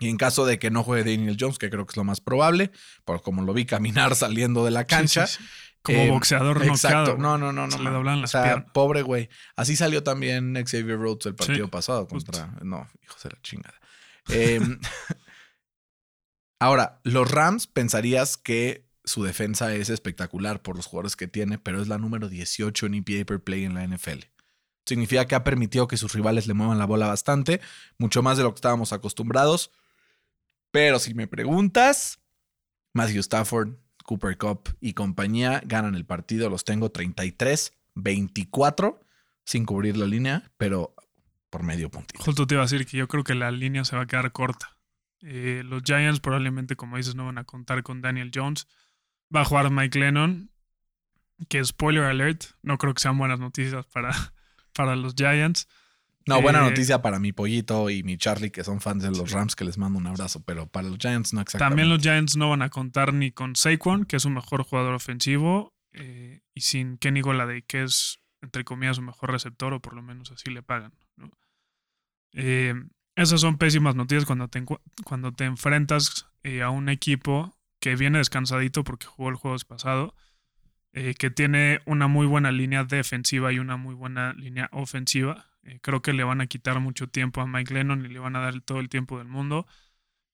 Y 0.00 0.08
en 0.08 0.16
caso 0.16 0.44
de 0.46 0.58
que 0.58 0.70
no 0.70 0.82
juegue 0.82 1.08
Daniel 1.08 1.36
Jones, 1.38 1.58
que 1.58 1.70
creo 1.70 1.86
que 1.86 1.92
es 1.92 1.96
lo 1.96 2.04
más 2.04 2.20
probable, 2.20 2.72
por 3.04 3.22
como 3.22 3.42
lo 3.42 3.52
vi 3.52 3.66
caminar 3.66 4.14
saliendo 4.16 4.64
de 4.64 4.72
la 4.72 4.84
cancha, 4.86 5.26
Sí, 5.28 5.36
sí, 5.36 5.44
sí. 5.44 5.50
Como 5.82 5.98
eh, 5.98 6.10
boxeador 6.10 6.62
Exacto. 6.66 7.16
No, 7.16 7.38
no, 7.38 7.52
no, 7.52 7.66
no. 7.66 7.76
Se 7.76 7.82
le 7.82 7.90
doblan 7.90 8.18
O 8.18 8.20
las 8.22 8.30
sea, 8.32 8.42
piernas. 8.42 8.70
pobre 8.72 9.02
güey. 9.02 9.30
Así 9.56 9.76
salió 9.76 10.02
también 10.02 10.54
Xavier 10.54 10.98
Rhodes 10.98 11.24
el 11.26 11.34
partido 11.34 11.68
pasado 11.68 12.06
justo. 12.06 12.32
contra. 12.32 12.58
No, 12.62 12.86
hijos 13.02 13.22
de 13.22 13.30
la 13.30 13.38
chingada. 13.42 13.80
Em, 14.28 14.78
ahora, 16.60 17.00
los 17.04 17.30
Rams 17.30 17.66
pensarías 17.66 18.36
que 18.36 18.86
su 19.04 19.24
defensa 19.24 19.74
es 19.74 19.88
espectacular 19.88 20.60
por 20.62 20.76
los 20.76 20.86
jugadores 20.86 21.16
que 21.16 21.28
tiene, 21.28 21.58
pero 21.58 21.80
es 21.80 21.88
la 21.88 21.98
número 21.98 22.28
18 22.28 22.86
en 22.86 22.94
EPA 22.94 23.24
per 23.26 23.42
play 23.42 23.64
en 23.64 23.74
la 23.74 23.86
NFL. 23.86 24.20
Significa 24.86 25.26
que 25.26 25.34
ha 25.34 25.44
permitido 25.44 25.88
que 25.88 25.96
sus 25.96 26.12
rivales 26.12 26.46
le 26.46 26.54
muevan 26.54 26.78
la 26.78 26.84
bola 26.84 27.06
bastante, 27.06 27.60
mucho 27.96 28.22
más 28.22 28.36
de 28.36 28.42
lo 28.42 28.50
que 28.52 28.56
estábamos 28.58 28.92
acostumbrados. 28.92 29.70
Pero 30.70 30.98
si 30.98 31.14
me 31.14 31.26
preguntas, 31.26 32.20
Matthew 32.92 33.20
Stafford, 33.20 33.76
Cooper 34.04 34.36
Cup 34.36 34.76
y 34.80 34.94
compañía 34.94 35.62
ganan 35.64 35.94
el 35.94 36.04
partido. 36.04 36.50
Los 36.50 36.64
tengo 36.64 36.92
33-24 36.92 38.98
sin 39.44 39.64
cubrir 39.64 39.96
la 39.96 40.06
línea, 40.06 40.50
pero 40.56 40.94
por 41.50 41.62
medio 41.62 41.90
puntito. 41.90 42.22
Justo 42.22 42.46
te 42.46 42.54
iba 42.54 42.62
a 42.62 42.66
decir 42.66 42.86
que 42.86 42.96
yo 42.96 43.08
creo 43.08 43.24
que 43.24 43.34
la 43.34 43.50
línea 43.50 43.84
se 43.84 43.96
va 43.96 44.02
a 44.02 44.06
quedar 44.06 44.32
corta. 44.32 44.76
Eh, 45.22 45.62
los 45.64 45.82
Giants 45.82 46.20
probablemente, 46.20 46.76
como 46.76 46.96
dices, 46.96 47.14
no 47.14 47.26
van 47.26 47.38
a 47.38 47.44
contar 47.44 47.82
con 47.82 48.00
Daniel 48.00 48.30
Jones. 48.34 48.66
Va 49.34 49.42
a 49.42 49.44
jugar 49.44 49.70
Mike 49.70 49.98
Lennon, 49.98 50.50
que 51.48 51.64
spoiler 51.64 52.04
alert, 52.04 52.44
no 52.62 52.78
creo 52.78 52.94
que 52.94 53.00
sean 53.00 53.18
buenas 53.18 53.38
noticias 53.38 53.86
para, 53.86 54.10
para 54.72 54.96
los 54.96 55.14
Giants. 55.14 55.68
No, 56.26 56.40
buena 56.42 56.60
Eh, 56.60 56.70
noticia 56.70 57.02
para 57.02 57.18
mi 57.18 57.32
pollito 57.32 57.90
y 57.90 58.02
mi 58.02 58.16
Charlie, 58.16 58.50
que 58.50 58.62
son 58.62 58.80
fans 58.80 59.02
de 59.02 59.10
los 59.10 59.30
Rams, 59.32 59.56
que 59.56 59.64
les 59.64 59.78
mando 59.78 59.98
un 59.98 60.06
abrazo, 60.06 60.42
pero 60.44 60.66
para 60.66 60.88
los 60.88 60.98
Giants 60.98 61.32
no 61.32 61.40
exactamente. 61.40 61.70
También 61.70 61.88
los 61.88 62.02
Giants 62.02 62.36
no 62.36 62.50
van 62.50 62.62
a 62.62 62.68
contar 62.68 63.12
ni 63.14 63.32
con 63.32 63.56
Saquon, 63.56 64.04
que 64.04 64.16
es 64.16 64.22
su 64.22 64.30
mejor 64.30 64.62
jugador 64.62 64.94
ofensivo, 64.94 65.74
eh, 65.92 66.42
y 66.54 66.60
sin 66.60 66.98
Kenny 66.98 67.20
Goladay, 67.22 67.62
que 67.62 67.82
es, 67.82 68.20
entre 68.42 68.64
comillas, 68.64 68.96
su 68.96 69.02
mejor 69.02 69.32
receptor, 69.32 69.72
o 69.72 69.80
por 69.80 69.94
lo 69.94 70.02
menos 70.02 70.30
así 70.30 70.50
le 70.50 70.62
pagan. 70.62 70.92
¿no? 71.16 71.30
Eh, 72.34 72.74
esas 73.16 73.40
son 73.40 73.58
pésimas 73.58 73.96
noticias 73.96 74.24
cuando 74.24 74.48
te, 74.48 74.64
cuando 75.04 75.32
te 75.32 75.44
enfrentas 75.44 76.26
a 76.62 76.70
un 76.70 76.88
equipo 76.88 77.54
que 77.80 77.96
viene 77.96 78.18
descansadito 78.18 78.84
porque 78.84 79.06
jugó 79.06 79.30
el 79.30 79.36
juego 79.36 79.56
pasado, 79.66 80.14
eh, 80.92 81.14
que 81.18 81.30
tiene 81.30 81.80
una 81.86 82.08
muy 82.08 82.26
buena 82.26 82.50
línea 82.50 82.84
defensiva 82.84 83.52
y 83.52 83.58
una 83.58 83.76
muy 83.76 83.94
buena 83.94 84.32
línea 84.34 84.68
ofensiva. 84.72 85.49
Eh, 85.70 85.78
creo 85.82 86.02
que 86.02 86.12
le 86.12 86.24
van 86.24 86.40
a 86.40 86.46
quitar 86.46 86.80
mucho 86.80 87.08
tiempo 87.08 87.40
a 87.40 87.46
Mike 87.46 87.72
Lennon 87.72 88.04
y 88.04 88.08
le 88.08 88.18
van 88.18 88.34
a 88.34 88.40
dar 88.40 88.60
todo 88.60 88.80
el 88.80 88.88
tiempo 88.88 89.18
del 89.18 89.28
mundo. 89.28 89.66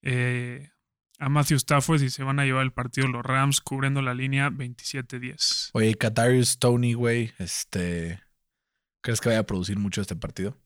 Eh, 0.03 0.71
a 1.19 1.29
Matthew 1.29 1.57
Stafford 1.57 2.03
y 2.03 2.11
se 2.11 2.23
van 2.23 2.39
a 2.39 2.45
llevar 2.45 2.63
el 2.63 2.73
partido 2.73 3.09
los 3.09 3.25
Rams 3.25 3.61
cubriendo 3.61 4.01
la 4.01 4.15
línea 4.15 4.51
27-10. 4.51 5.71
Oye, 5.75 5.95
Katarius 5.95 6.59
Tony, 6.59 6.95
güey, 6.95 7.33
este. 7.39 8.21
¿Crees 9.03 9.21
que 9.21 9.29
vaya 9.29 9.41
a 9.41 9.47
producir 9.47 9.79
mucho 9.79 10.01
este 10.01 10.17
partido? 10.17 10.59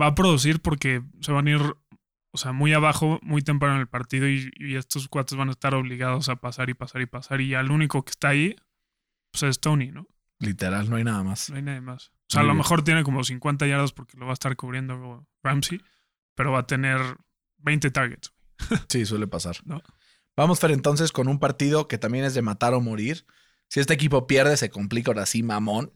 Va 0.00 0.06
a 0.06 0.14
producir 0.14 0.60
porque 0.60 1.02
se 1.20 1.30
van 1.30 1.46
a 1.46 1.50
ir, 1.50 1.60
o 2.32 2.38
sea, 2.38 2.52
muy 2.52 2.72
abajo, 2.72 3.20
muy 3.22 3.42
temprano 3.42 3.76
en 3.76 3.80
el 3.82 3.88
partido 3.88 4.28
y, 4.28 4.50
y 4.56 4.76
estos 4.76 5.08
cuates 5.08 5.36
van 5.36 5.48
a 5.48 5.52
estar 5.52 5.74
obligados 5.74 6.28
a 6.28 6.36
pasar 6.36 6.68
y 6.70 6.74
pasar 6.74 7.02
y 7.02 7.06
pasar. 7.06 7.40
Y 7.40 7.54
al 7.54 7.70
único 7.70 8.02
que 8.02 8.10
está 8.10 8.30
ahí, 8.30 8.56
pues 9.30 9.44
es 9.44 9.60
Tony, 9.60 9.92
¿no? 9.92 10.08
Literal, 10.40 10.90
no 10.90 10.96
hay 10.96 11.04
nada 11.04 11.22
más. 11.22 11.50
No 11.50 11.56
hay 11.56 11.62
nadie 11.62 11.80
más. 11.80 12.08
O 12.08 12.10
sea, 12.28 12.40
Muy 12.40 12.44
a 12.44 12.48
lo 12.48 12.52
bien. 12.54 12.58
mejor 12.58 12.82
tiene 12.84 13.02
como 13.04 13.22
50 13.24 13.66
yardas 13.66 13.92
porque 13.92 14.16
lo 14.16 14.26
va 14.26 14.32
a 14.32 14.34
estar 14.34 14.54
cubriendo 14.56 15.26
Ramsey, 15.42 15.80
pero 16.34 16.52
va 16.52 16.60
a 16.60 16.66
tener 16.66 17.00
20 17.58 17.90
targets. 17.90 18.32
Sí, 18.88 19.04
suele 19.06 19.26
pasar. 19.26 19.56
No. 19.64 19.82
Vamos, 20.36 20.58
Fer, 20.60 20.70
entonces 20.72 21.12
con 21.12 21.28
un 21.28 21.38
partido 21.38 21.86
que 21.88 21.98
también 21.98 22.24
es 22.24 22.34
de 22.34 22.42
matar 22.42 22.74
o 22.74 22.80
morir. 22.80 23.26
Si 23.68 23.80
este 23.80 23.94
equipo 23.94 24.26
pierde, 24.26 24.56
se 24.56 24.70
complica 24.70 25.10
ahora 25.10 25.26
sí, 25.26 25.42
mamón. 25.42 25.92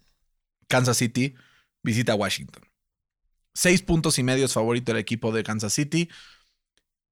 Kansas 0.68 0.96
City 0.96 1.34
visita 1.82 2.14
Washington. 2.14 2.62
Seis 3.54 3.82
puntos 3.82 4.18
y 4.18 4.22
medio 4.22 4.44
es 4.44 4.52
favorito 4.52 4.92
el 4.92 4.98
equipo 4.98 5.32
de 5.32 5.42
Kansas 5.42 5.72
City, 5.72 6.08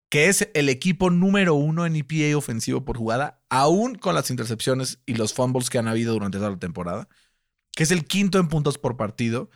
que 0.09 0.29
es 0.29 0.49
el 0.55 0.69
equipo 0.69 1.11
número 1.11 1.55
uno 1.55 1.87
en 1.87 1.97
EPA 1.97 2.37
ofensivo 2.37 2.85
por 2.85 2.97
jugada, 2.97 3.43
aún 3.49 3.97
con 3.97 4.15
las 4.15 4.31
intercepciones 4.31 5.01
y 5.07 5.15
los 5.15 5.35
fumbles 5.35 5.71
que 5.71 5.79
han 5.79 5.89
habido 5.89 6.13
durante 6.13 6.39
toda 6.39 6.51
la 6.51 6.59
temporada, 6.59 7.09
que 7.73 7.83
es 7.83 7.91
el 7.91 8.05
quinto 8.07 8.39
en 8.39 8.49
puntos 8.49 8.79
por 8.79 8.97
partido. 8.97 9.51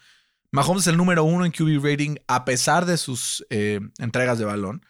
Mahomes 0.50 0.82
es 0.82 0.88
el 0.88 0.96
número 0.96 1.22
uno 1.24 1.44
en 1.44 1.52
QB 1.52 1.84
rating 1.84 2.16
a 2.26 2.44
pesar 2.44 2.84
de 2.84 2.96
sus 2.96 3.46
eh, 3.50 3.80
entregas 3.98 4.38
de 4.38 4.44
balón, 4.44 4.84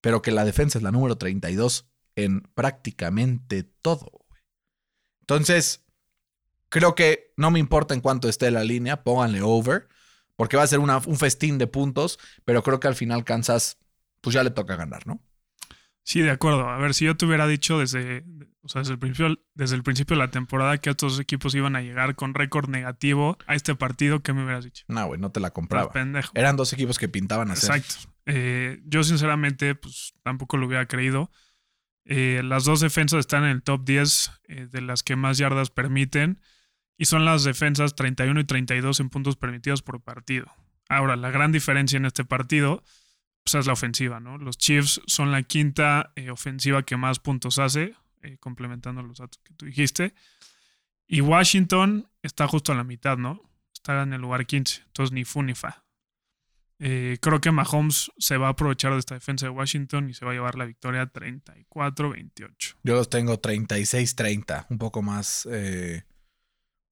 pero 0.00 0.20
que 0.20 0.32
la 0.32 0.44
defensa 0.44 0.78
es 0.78 0.82
la 0.82 0.90
número 0.90 1.16
32 1.16 1.88
en 2.16 2.42
prácticamente 2.54 3.62
todo. 3.62 4.26
Entonces, 5.20 5.84
creo 6.68 6.94
que 6.94 7.32
no 7.36 7.50
me 7.50 7.60
importa 7.60 7.94
en 7.94 8.00
cuánto 8.00 8.28
esté 8.28 8.50
la 8.50 8.64
línea, 8.64 9.04
pónganle 9.04 9.42
over, 9.42 9.88
porque 10.36 10.56
va 10.56 10.64
a 10.64 10.66
ser 10.66 10.80
un 10.80 11.16
festín 11.16 11.58
de 11.58 11.68
puntos, 11.68 12.18
pero 12.44 12.62
creo 12.62 12.80
que 12.80 12.88
al 12.88 12.96
final 12.96 13.24
Kansas, 13.24 13.78
pues 14.22 14.32
ya 14.32 14.42
le 14.42 14.50
toca 14.50 14.76
ganar, 14.76 15.06
¿no? 15.06 15.22
Sí, 16.04 16.20
de 16.20 16.30
acuerdo. 16.30 16.68
A 16.68 16.78
ver, 16.78 16.94
si 16.94 17.04
yo 17.04 17.16
te 17.16 17.26
hubiera 17.26 17.46
dicho 17.46 17.78
desde, 17.78 18.24
o 18.62 18.68
sea, 18.68 18.80
desde, 18.80 18.94
el 18.94 18.98
principio, 18.98 19.38
desde 19.54 19.76
el 19.76 19.82
principio 19.82 20.16
de 20.16 20.22
la 20.22 20.30
temporada 20.30 20.78
que 20.78 20.90
estos 20.90 21.20
equipos 21.20 21.54
iban 21.54 21.76
a 21.76 21.82
llegar 21.82 22.16
con 22.16 22.34
récord 22.34 22.68
negativo 22.68 23.38
a 23.46 23.54
este 23.54 23.74
partido, 23.74 24.20
¿qué 24.20 24.32
me 24.32 24.42
hubieras 24.42 24.64
dicho? 24.64 24.84
No, 24.88 25.06
güey, 25.06 25.20
no 25.20 25.30
te 25.30 25.38
la 25.38 25.50
compraba. 25.50 25.92
pendejo. 25.92 26.32
Eran 26.34 26.56
dos 26.56 26.72
equipos 26.72 26.98
que 26.98 27.08
pintaban 27.08 27.50
a. 27.50 27.54
Exacto. 27.54 27.94
Eh, 28.26 28.80
yo 28.84 29.04
sinceramente, 29.04 29.74
pues 29.74 30.14
tampoco 30.22 30.56
lo 30.56 30.66
hubiera 30.66 30.86
creído. 30.86 31.30
Eh, 32.04 32.42
las 32.44 32.64
dos 32.64 32.80
defensas 32.80 33.20
están 33.20 33.44
en 33.44 33.50
el 33.50 33.62
top 33.62 33.84
10 33.84 34.30
eh, 34.48 34.66
de 34.70 34.80
las 34.80 35.04
que 35.04 35.14
más 35.14 35.38
yardas 35.38 35.70
permiten 35.70 36.40
y 36.96 37.04
son 37.04 37.24
las 37.24 37.44
defensas 37.44 37.94
31 37.94 38.40
y 38.40 38.44
32 38.44 38.98
en 38.98 39.08
puntos 39.08 39.36
permitidos 39.36 39.82
por 39.82 40.02
partido. 40.02 40.46
Ahora, 40.88 41.14
la 41.14 41.30
gran 41.30 41.52
diferencia 41.52 41.96
en 41.96 42.06
este 42.06 42.24
partido 42.24 42.82
pues, 43.44 43.54
es 43.54 43.66
la 43.66 43.72
ofensiva, 43.72 44.20
¿no? 44.20 44.38
Los 44.38 44.58
Chiefs 44.58 45.00
son 45.06 45.32
la 45.32 45.42
quinta 45.42 46.12
eh, 46.16 46.30
ofensiva 46.30 46.84
que 46.84 46.96
más 46.96 47.18
puntos 47.18 47.58
hace, 47.58 47.94
eh, 48.22 48.36
complementando 48.38 49.02
los 49.02 49.18
datos 49.18 49.40
que 49.42 49.54
tú 49.54 49.66
dijiste. 49.66 50.14
Y 51.06 51.20
Washington 51.20 52.08
está 52.22 52.46
justo 52.46 52.72
a 52.72 52.74
la 52.74 52.84
mitad, 52.84 53.18
¿no? 53.18 53.42
Está 53.74 54.02
en 54.02 54.12
el 54.12 54.20
lugar 54.20 54.46
15, 54.46 54.82
entonces 54.86 55.12
ni 55.12 55.24
fu 55.24 55.42
ni 55.42 55.54
fa. 55.54 55.84
Eh, 56.78 57.18
creo 57.20 57.40
que 57.40 57.52
Mahomes 57.52 58.10
se 58.18 58.36
va 58.36 58.48
a 58.48 58.50
aprovechar 58.50 58.92
de 58.92 58.98
esta 58.98 59.14
defensa 59.14 59.46
de 59.46 59.50
Washington 59.50 60.10
y 60.10 60.14
se 60.14 60.24
va 60.24 60.32
a 60.32 60.34
llevar 60.34 60.56
la 60.56 60.64
victoria 60.64 61.12
34-28. 61.12 62.76
Yo 62.82 62.94
los 62.94 63.08
tengo 63.08 63.40
36-30, 63.40 64.66
un 64.68 64.78
poco 64.78 65.00
más, 65.02 65.46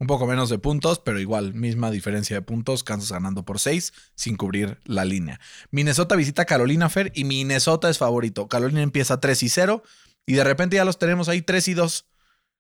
un 0.00 0.06
poco 0.06 0.26
menos 0.26 0.48
de 0.48 0.58
puntos, 0.58 0.98
pero 0.98 1.20
igual, 1.20 1.52
misma 1.52 1.90
diferencia 1.90 2.34
de 2.34 2.42
puntos, 2.42 2.82
Kansas 2.82 3.12
ganando 3.12 3.44
por 3.44 3.60
6 3.60 3.92
sin 4.14 4.36
cubrir 4.36 4.80
la 4.84 5.04
línea. 5.04 5.38
Minnesota 5.70 6.16
visita 6.16 6.46
Carolina 6.46 6.88
Fer 6.88 7.12
y 7.14 7.24
Minnesota 7.24 7.90
es 7.90 7.98
favorito. 7.98 8.48
Carolina 8.48 8.82
empieza 8.82 9.20
3 9.20 9.42
y 9.42 9.48
0 9.50 9.82
y 10.24 10.32
de 10.32 10.44
repente 10.44 10.76
ya 10.76 10.86
los 10.86 10.98
tenemos 10.98 11.28
ahí 11.28 11.42
3 11.42 11.68
y 11.68 11.74
2. 11.74 12.06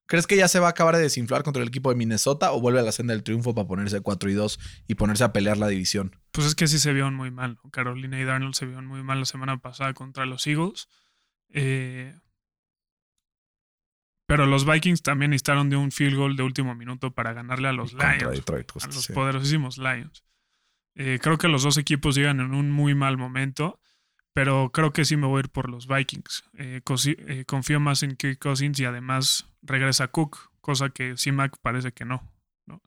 ¿Crees 0.04 0.26
que 0.26 0.36
ya 0.36 0.48
se 0.48 0.60
va 0.60 0.66
a 0.66 0.70
acabar 0.70 0.96
de 0.96 1.02
desinflar 1.02 1.42
contra 1.42 1.62
el 1.62 1.68
equipo 1.68 1.88
de 1.88 1.96
Minnesota 1.96 2.52
o 2.52 2.60
vuelve 2.60 2.80
a 2.80 2.82
la 2.82 2.92
senda 2.92 3.14
del 3.14 3.22
triunfo 3.22 3.54
para 3.54 3.66
ponerse 3.66 4.02
4 4.02 4.28
y 4.28 4.34
2 4.34 4.58
y 4.88 4.96
ponerse 4.96 5.24
a 5.24 5.32
pelear 5.32 5.56
la 5.56 5.68
división? 5.68 6.16
Pues 6.32 6.46
es 6.46 6.54
que 6.54 6.68
sí 6.68 6.78
se 6.78 6.92
vieron 6.92 7.14
muy 7.14 7.30
mal. 7.30 7.56
Carolina 7.72 8.20
y 8.20 8.24
Darnold 8.24 8.54
se 8.54 8.66
vieron 8.66 8.86
muy 8.86 9.02
mal 9.02 9.20
la 9.20 9.24
semana 9.24 9.58
pasada 9.62 9.94
contra 9.94 10.26
los 10.26 10.46
Eagles. 10.46 10.88
Eh, 11.48 12.14
pero 14.30 14.46
los 14.46 14.64
Vikings 14.64 15.02
también 15.02 15.32
necesitaron 15.32 15.70
de 15.70 15.76
un 15.76 15.90
field 15.90 16.14
goal 16.14 16.36
de 16.36 16.44
último 16.44 16.76
minuto 16.76 17.12
para 17.12 17.32
ganarle 17.32 17.66
a 17.66 17.72
los 17.72 17.94
Lions. 17.94 18.30
Detroit, 18.30 18.70
a 18.80 18.86
los 18.86 19.02
sí. 19.02 19.12
poderosísimos 19.12 19.76
Lions. 19.76 20.24
Eh, 20.94 21.18
creo 21.20 21.36
que 21.36 21.48
los 21.48 21.64
dos 21.64 21.78
equipos 21.78 22.14
llegan 22.14 22.38
en 22.38 22.54
un 22.54 22.70
muy 22.70 22.94
mal 22.94 23.16
momento, 23.16 23.80
pero 24.32 24.70
creo 24.70 24.92
que 24.92 25.04
sí 25.04 25.16
me 25.16 25.26
voy 25.26 25.38
a 25.38 25.40
ir 25.40 25.48
por 25.48 25.68
los 25.68 25.88
Vikings. 25.88 26.44
Eh, 26.58 26.80
eh, 26.86 27.44
confío 27.44 27.80
más 27.80 28.04
en 28.04 28.14
Kirk 28.14 28.38
Cousins 28.38 28.78
y 28.78 28.84
además 28.84 29.48
regresa 29.62 30.06
Cook, 30.06 30.52
cosa 30.60 30.90
que 30.90 31.16
CMAC 31.16 31.56
parece 31.60 31.90
que 31.90 32.04
no, 32.04 32.22
¿no? 32.66 32.82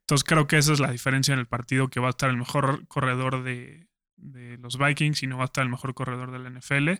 Entonces 0.00 0.24
creo 0.24 0.46
que 0.46 0.56
esa 0.56 0.72
es 0.72 0.80
la 0.80 0.92
diferencia 0.92 1.34
en 1.34 1.40
el 1.40 1.46
partido, 1.46 1.88
que 1.88 2.00
va 2.00 2.06
a 2.06 2.10
estar 2.10 2.30
el 2.30 2.38
mejor 2.38 2.88
corredor 2.88 3.42
de, 3.42 3.86
de 4.16 4.56
los 4.56 4.78
Vikings 4.78 5.22
y 5.22 5.26
no 5.26 5.36
va 5.36 5.42
a 5.42 5.46
estar 5.52 5.62
el 5.62 5.68
mejor 5.68 5.92
corredor 5.92 6.30
del 6.30 6.58
NFL. 6.58 6.92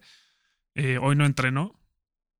Hoy 1.01 1.17
no 1.17 1.25
entrenó, 1.25 1.81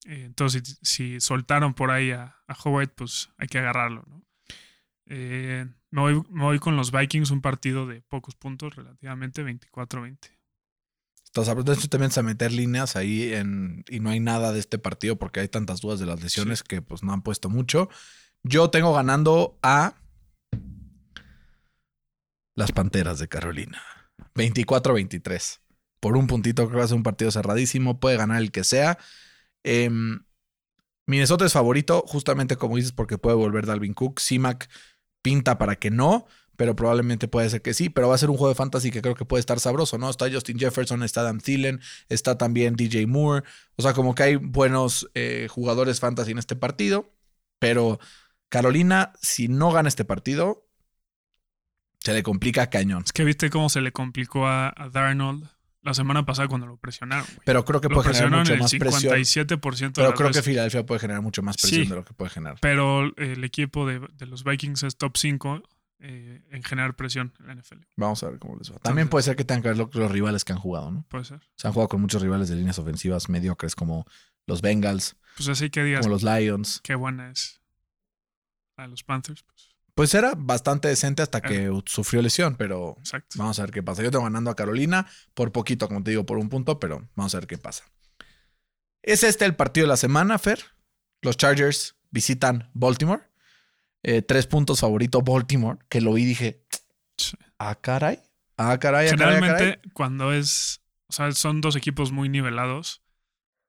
eh, 0.07 0.25
entonces 0.25 0.79
si, 0.83 1.15
si 1.15 1.21
soltaron 1.21 1.75
por 1.75 1.91
ahí 1.91 2.11
a, 2.13 2.37
a 2.47 2.57
Howard, 2.65 2.91
pues 2.95 3.31
hay 3.39 3.49
que 3.49 3.59
agarrarlo, 3.59 4.05
¿no? 4.09 4.25
Eh, 5.09 5.67
me, 5.91 6.01
voy, 6.01 6.23
me 6.31 6.45
voy 6.45 6.59
con 6.59 6.77
los 6.77 6.91
Vikings, 6.91 7.31
un 7.31 7.41
partido 7.41 7.87
de 7.87 8.03
pocos 8.03 8.35
puntos, 8.35 8.75
relativamente 8.75 9.45
24-20. 9.45 10.19
Entonces, 11.27 11.55
entonces 11.57 11.89
te 11.89 11.99
metes 11.99 12.19
a 12.19 12.23
meter 12.23 12.53
líneas 12.53 12.97
ahí 12.97 13.33
en, 13.35 13.85
y 13.89 14.01
no 14.01 14.11
hay 14.11 14.21
nada 14.21 14.53
de 14.53 14.59
este 14.59 14.79
partido 14.79 15.17
porque 15.17 15.41
hay 15.41 15.49
tantas 15.49 15.81
dudas 15.81 16.01
de 16.01 16.07
las 16.07 16.23
lesiones 16.23 16.63
que 16.63 16.83
pues 16.83 17.03
no 17.03 17.13
han 17.13 17.23
puesto 17.23 17.49
mucho. 17.51 17.89
Yo 18.43 18.71
tengo 18.71 18.95
ganando 18.95 19.59
a 19.63 19.95
las 22.55 22.73
Panteras 22.73 23.19
de 23.19 23.29
Carolina. 23.29 23.83
24-23. 24.35 25.61
Por 26.01 26.17
un 26.17 26.27
puntito 26.27 26.63
creo 26.65 26.71
que 26.71 26.79
va 26.79 26.85
a 26.85 26.89
ser 26.89 26.97
un 26.97 27.03
partido 27.03 27.31
cerradísimo. 27.31 28.01
Puede 28.01 28.17
ganar 28.17 28.41
el 28.41 28.51
que 28.51 28.65
sea. 28.65 28.99
Em, 29.67 30.21
Minnesota 31.07 31.45
es 31.45 31.53
favorito, 31.53 32.05
justamente 32.07 32.57
como 32.57 32.77
dices, 32.77 32.93
porque 32.93 33.19
puede 33.19 33.37
volver 33.37 33.67
Dalvin 33.67 33.95
Cook. 33.95 34.21
CIMAC 34.21 34.69
pinta 35.23 35.59
para 35.59 35.77
que 35.77 35.91
no, 35.91 36.27
pero 36.57 36.77
probablemente 36.77 37.27
puede 37.27 37.51
ser 37.51 37.63
que 37.63 37.75
sí. 37.75 37.91
Pero 37.91 38.09
va 38.09 38.15
a 38.15 38.19
ser 38.19 38.31
un 38.31 38.37
juego 38.37 38.51
de 38.51 38.55
fantasy 38.55 38.93
que 38.93 39.03
creo 39.03 39.17
que 39.17 39.25
puede 39.25 39.41
estar 39.41 39.59
sabroso, 39.59 39.99
¿no? 39.99 40.09
Está 40.09 40.31
Justin 40.31 40.59
Jefferson, 40.59 41.03
está 41.03 41.23
Dan 41.23 41.41
Thielen, 41.41 41.81
está 42.09 42.39
también 42.39 42.77
DJ 42.77 43.09
Moore. 43.09 43.45
O 43.75 43.83
sea, 43.83 43.93
como 43.93 44.15
que 44.15 44.23
hay 44.23 44.37
buenos 44.37 45.11
eh, 45.15 45.49
jugadores 45.51 45.99
fantasy 45.99 46.31
en 46.31 46.39
este 46.39 46.55
partido. 46.55 47.13
Pero 47.59 47.99
Carolina, 48.49 49.13
si 49.21 49.49
no 49.49 49.73
gana 49.73 49.89
este 49.89 50.05
partido, 50.05 50.69
se 51.99 52.13
le 52.13 52.23
complica 52.23 52.71
cañón. 52.71 53.03
Es 53.05 53.13
que 53.13 53.25
viste 53.25 53.51
cómo 53.51 53.69
se 53.69 53.81
le 53.81 53.91
complicó 53.91 54.47
a, 54.47 54.73
a 54.77 54.89
Darnold 54.91 55.56
la 55.87 55.95
semana 55.95 56.27
pasada 56.27 56.49
cuando 56.49 56.67
lo 56.67 56.77
presionaron. 56.77 57.25
Pero 57.45 57.65
creo 57.65 57.81
que 57.81 57.89
Lo 57.89 57.95
puede 57.95 58.13
generar 58.13 58.41
mucho 58.41 58.53
el 58.53 58.59
más 58.61 58.75
presión. 58.75 59.15
57% 59.15 59.79
de 59.81 59.93
Pero 59.95 60.15
creo 60.15 60.31
que. 60.31 60.43
Filadelfia 60.43 60.85
puede 60.85 60.99
generar 61.01 61.23
mucho 61.23 61.43
más 61.43 61.57
presión 61.57 61.85
Sí. 61.85 61.89
de 61.89 61.97
lo 61.97 62.05
que 62.05 62.13
puede 62.13 62.31
generar. 62.31 62.59
Pero 62.61 63.17
el 63.17 63.43
equipo 63.45 63.87
de, 63.87 64.01
de 64.15 64.27
los 64.27 64.45
Vikings 64.45 64.83
es 64.83 64.97
top 64.99 65.17
5 65.17 65.63
eh, 66.01 66.43
en 66.51 66.63
generar 66.63 66.95
presión 66.97 67.33
en 67.41 67.47
la 67.47 67.55
NFL. 67.55 67.79
Vamos 67.97 68.23
a 68.23 68.29
ver 68.29 68.39
cómo 68.39 68.57
les 68.57 68.71
va. 68.71 68.77
También 68.81 69.09
puede 69.09 69.23
ser 69.23 69.35
que 69.37 69.45
tengan 69.45 69.63
que 69.63 69.69
ver 69.69 69.79
lo- 69.79 69.91
los 69.95 70.11
rivales 70.11 70.45
que 70.45 70.53
han 70.53 70.59
jugado, 70.59 70.91
¿no? 70.91 71.07
Puede 71.09 71.25
ser. 71.25 71.41
Se 71.57 71.67
han 71.67 71.73
jugado 71.73 71.89
con 71.89 72.01
muchos 72.03 72.21
rivales 72.21 72.49
de 72.51 72.57
líneas 72.57 72.79
ofensivas 72.79 73.29
mediocres 73.31 73.75
como 73.75 74.05
los 74.47 74.61
Bengals, 74.61 75.17
Pues 75.37 75.49
así 75.49 75.71
que 75.71 75.83
digas 75.85 76.01
como 76.03 76.13
los 76.15 76.23
Lions. 76.23 76.81
qué 76.85 76.95
buena 76.97 77.31
es 77.31 77.61
a 78.77 78.87
los 78.87 79.03
Panthers. 79.03 79.43
Pues, 79.43 79.66
Pues 79.97 80.13
era 80.13 80.35
bastante 80.37 80.89
decente 80.89 81.23
hasta 81.23 81.41
que 81.41 81.73
sufrió 81.87 82.21
lesión, 82.21 82.57
pero 82.57 82.97
exacto. 82.99 83.37
vamos 83.39 83.59
a 83.59 83.63
ver 83.63 83.71
qué 83.71 83.83
pasa. 83.83 84.03
Yo 84.03 84.11
tengo 84.11 84.25
ganando 84.25 84.51
a 84.51 84.55
Carolina 84.55 85.07
por 85.33 85.53
poquito, 85.53 85.89
como 85.89 86.03
te 86.03 86.11
digo, 86.11 86.27
por 86.27 86.37
un 86.37 86.51
punto, 86.51 86.79
pero 86.79 87.09
vamos 87.15 87.35
a 87.35 87.39
ver 87.39 87.47
qué 87.47 87.57
pasa. 87.57 87.83
¿Es 89.01 89.23
este 89.23 89.47
el 89.47 89.57
partido 89.57 89.87
de 89.87 89.89
la 89.89 89.97
semana, 89.97 90.39
Fer? 90.39 90.63
Los 91.23 91.39
Chargers 91.39 91.97
visitan 92.11 92.71
Baltimore. 92.75 93.23
Eh, 94.03 94.21
tres 94.21 94.47
puntos 94.47 94.81
favorito 94.81 95.23
Baltimore, 95.23 95.79
que 95.89 96.03
lo 96.03 96.13
vi 96.13 96.25
y 96.25 96.27
dije, 96.27 96.63
ah, 97.59 97.75
caray. 97.77 98.21
Ah, 98.59 98.79
caray, 98.79 98.79
ah, 98.79 98.79
caray, 98.79 99.07
ah, 99.07 99.11
Generalmente, 99.13 99.79
caray. 99.79 99.93
cuando 99.95 100.31
es. 100.35 100.83
O 101.07 101.15
sea, 101.15 101.33
son 101.33 101.63
dos 101.63 101.75
equipos 101.75 102.13
muy 102.13 102.29
nivelados, 102.29 103.01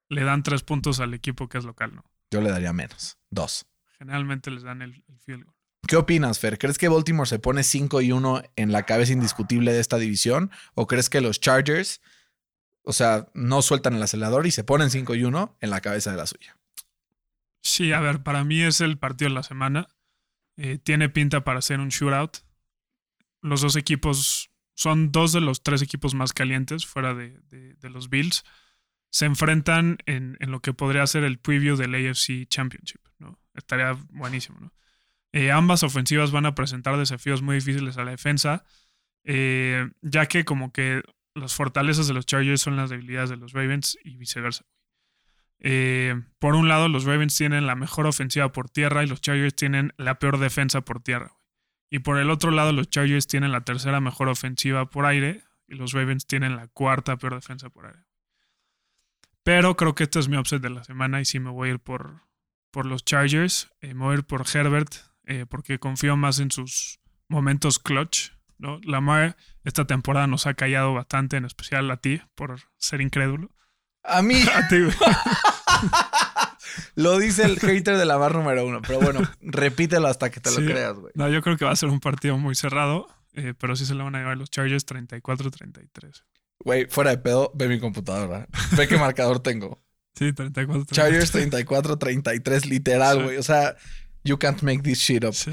le 0.10 0.26
dan 0.26 0.44
tres 0.44 0.62
puntos 0.62 1.00
al 1.00 1.14
equipo 1.14 1.48
que 1.48 1.58
es 1.58 1.64
local, 1.64 1.96
¿no? 1.96 2.04
Yo 2.32 2.42
le 2.42 2.50
daría 2.50 2.74
menos. 2.74 3.18
Dos. 3.30 3.66
Generalmente 3.98 4.52
les 4.52 4.64
dan 4.64 4.82
el, 4.82 5.06
el 5.08 5.20
field 5.20 5.46
goal. 5.46 5.57
¿Qué 5.88 5.96
opinas, 5.96 6.40
Fer? 6.40 6.58
¿Crees 6.58 6.78
que 6.78 6.90
Baltimore 6.90 7.28
se 7.28 7.40
pone 7.40 7.64
5 7.64 8.02
y 8.02 8.12
1 8.12 8.44
en 8.58 8.72
la 8.72 8.84
cabeza 8.84 9.14
indiscutible 9.14 9.72
de 9.72 9.80
esta 9.80 9.98
división? 9.98 10.52
¿O 10.74 10.86
crees 10.86 11.10
que 11.10 11.22
los 11.22 11.40
Chargers, 11.40 12.02
o 12.84 12.92
sea, 12.92 13.28
no 13.34 13.62
sueltan 13.62 13.96
el 13.96 14.04
acelerador 14.04 14.46
y 14.48 14.52
se 14.52 14.66
ponen 14.66 14.90
5 14.90 15.16
y 15.16 15.24
1 15.24 15.58
en 15.62 15.70
la 15.70 15.80
cabeza 15.80 16.12
de 16.12 16.18
la 16.18 16.28
suya? 16.28 16.58
Sí, 17.62 17.94
a 17.94 18.02
ver, 18.02 18.22
para 18.22 18.44
mí 18.44 18.62
es 18.62 18.82
el 18.82 18.98
partido 18.98 19.30
de 19.30 19.36
la 19.36 19.44
semana. 19.44 19.88
Eh, 20.58 20.78
tiene 20.78 21.08
pinta 21.08 21.44
para 21.44 21.62
ser 21.62 21.80
un 21.80 21.90
shootout. 21.90 22.38
los 23.42 23.62
dos 23.62 23.76
equipos 23.76 24.52
son 24.74 25.12
dos 25.12 25.32
de 25.32 25.42
los 25.42 25.64
tres 25.64 25.82
equipos 25.82 26.14
más 26.14 26.34
calientes 26.34 26.86
fuera 26.86 27.14
de, 27.14 27.40
los 27.82 28.10
Bills. 28.10 28.44
Se 29.10 29.26
enfrentan 29.26 29.98
en, 30.06 30.38
en 30.42 30.52
lo 30.52 30.60
que 30.62 30.74
podría 30.74 31.08
ser 31.08 31.24
el 31.24 31.40
preview 31.40 31.78
del 31.78 31.96
AFC 31.96 32.48
Championship. 32.48 33.02
¿no? 33.20 33.40
Estaría 33.54 33.98
buenísimo. 34.10 34.60
¿no? 34.60 34.74
Eh, 35.34 35.52
ambas 35.52 35.84
ofensivas 35.84 36.32
van 36.32 36.46
a 36.46 36.56
presentar 36.56 36.98
desafíos 36.98 37.42
muy 37.42 37.56
difíciles 37.56 37.98
a 37.98 38.04
la 38.04 38.12
defensa, 38.12 38.64
eh, 39.24 39.90
ya 40.02 40.26
que 40.28 40.46
como 40.46 40.72
que 40.72 41.04
las 41.36 41.54
fortalezas 41.54 42.08
de 42.08 42.14
los 42.14 42.26
Chargers 42.26 42.62
son 42.62 42.76
las 42.76 42.90
debilidades 42.90 43.30
de 43.30 43.38
los 43.38 43.54
Ravens 43.54 43.98
y 44.04 44.18
viceversa. 44.18 44.66
Eh, 45.60 46.16
por 46.40 46.56
un 46.56 46.68
lado, 46.68 46.88
los 46.88 47.04
Ravens 47.04 47.36
tienen 47.36 47.66
la 47.66 47.76
mejor 47.76 48.08
ofensiva 48.08 48.52
por 48.52 48.70
tierra 48.70 49.04
y 49.04 49.08
los 49.08 49.22
Chargers 49.22 49.56
tienen 49.56 49.94
la 49.98 50.20
peor 50.20 50.40
defensa 50.40 50.82
por 50.82 51.02
tierra. 51.02 51.38
Y 51.90 52.00
por 52.00 52.18
el 52.18 52.30
otro 52.30 52.52
lado, 52.52 52.74
los 52.74 52.90
Chargers 52.90 53.28
tienen 53.28 53.52
la 53.52 53.62
tercera 53.62 54.02
mejor 54.02 54.28
ofensiva 54.30 54.90
por 54.90 55.06
aire 55.06 55.44
y 55.68 55.76
los 55.76 55.94
Ravens 55.94 56.28
tienen 56.28 56.56
la 56.56 56.68
cuarta 56.68 57.18
peor 57.18 57.36
defensa 57.36 57.70
por 57.70 57.88
aire. 57.88 58.04
Pero 59.44 59.78
creo 59.78 59.96
que 59.96 60.04
este 60.04 60.20
es 60.20 60.28
mi 60.28 60.38
upset 60.38 60.62
de 60.62 60.70
la 60.70 60.84
semana 60.84 61.22
y 61.22 61.26
sí 61.26 61.40
me 61.40 61.50
voy 61.50 61.70
a 61.70 61.72
ir 61.74 61.80
por, 61.80 62.22
por 62.72 62.86
los 62.86 63.06
Chargers. 63.06 63.72
Eh, 63.82 63.94
me 63.94 64.04
voy 64.04 64.16
a 64.16 64.18
ir 64.18 64.26
por 64.26 64.46
Herbert 64.54 64.96
eh, 65.28 65.46
porque 65.48 65.80
confío 65.80 66.18
más 66.18 66.40
en 66.40 66.50
sus 66.52 67.00
momentos 67.30 67.78
clutch. 67.80 68.32
¿no? 68.60 68.80
Lamar 68.84 69.38
esta 69.66 69.86
temporada 69.86 70.26
nos 70.26 70.48
ha 70.48 70.56
callado 70.56 70.96
bastante, 70.96 71.38
en 71.38 71.46
especial 71.46 71.92
a 71.92 71.98
ti, 71.98 72.20
por 72.34 72.60
ser 72.78 73.02
incrédulo. 73.02 73.52
A 74.04 74.24
mí 74.24 74.36
A 74.56 74.68
ti, 74.68 74.80
güey. 74.82 74.96
lo 76.96 77.18
dice 77.20 77.44
el 77.44 77.60
hater 77.60 77.98
de 77.98 78.06
la 78.06 78.18
bar 78.18 78.36
número 78.36 78.66
uno, 78.66 78.82
pero 78.82 79.00
bueno, 79.00 79.22
repítelo 79.42 80.08
hasta 80.08 80.30
que 80.30 80.40
te 80.40 80.50
Sí. 80.50 80.62
lo 80.62 80.72
creas, 80.72 80.94
güey. 80.96 81.12
No, 81.16 81.30
yo 81.30 81.42
creo 81.42 81.58
que 81.58 81.66
va 81.66 81.72
a 81.72 81.76
ser 81.76 81.90
un 81.90 82.00
partido 82.00 82.38
muy 82.38 82.56
cerrado, 82.56 83.08
eh, 83.34 83.54
pero 83.60 83.76
sí 83.76 83.86
se 83.86 83.96
le 83.96 84.04
van 84.04 84.16
a 84.16 84.20
llevar 84.20 84.38
los 84.38 84.50
Chargers 84.50 84.86
34-33. 84.86 86.24
Güey, 86.60 86.88
fuera 86.88 87.12
de 87.12 87.18
pedo, 87.20 87.52
ve 87.54 87.68
mi 87.68 87.80
computadora. 87.80 88.48
Ve 88.76 88.88
qué 88.88 88.98
marcador 88.98 89.40
tengo. 89.42 89.84
Sí, 90.16 90.34
34-33. 90.34 90.86
Chargers 90.92 91.32
34-33, 91.34 92.66
literal, 92.66 93.18
Sí. 93.18 93.24
güey. 93.24 93.38
O 93.38 93.44
sea, 93.44 93.76
you 94.28 94.38
can't 94.38 94.62
make 94.64 94.84
this 94.84 95.00
shit 95.00 95.24
up. 95.24 95.34
Sí. 95.34 95.52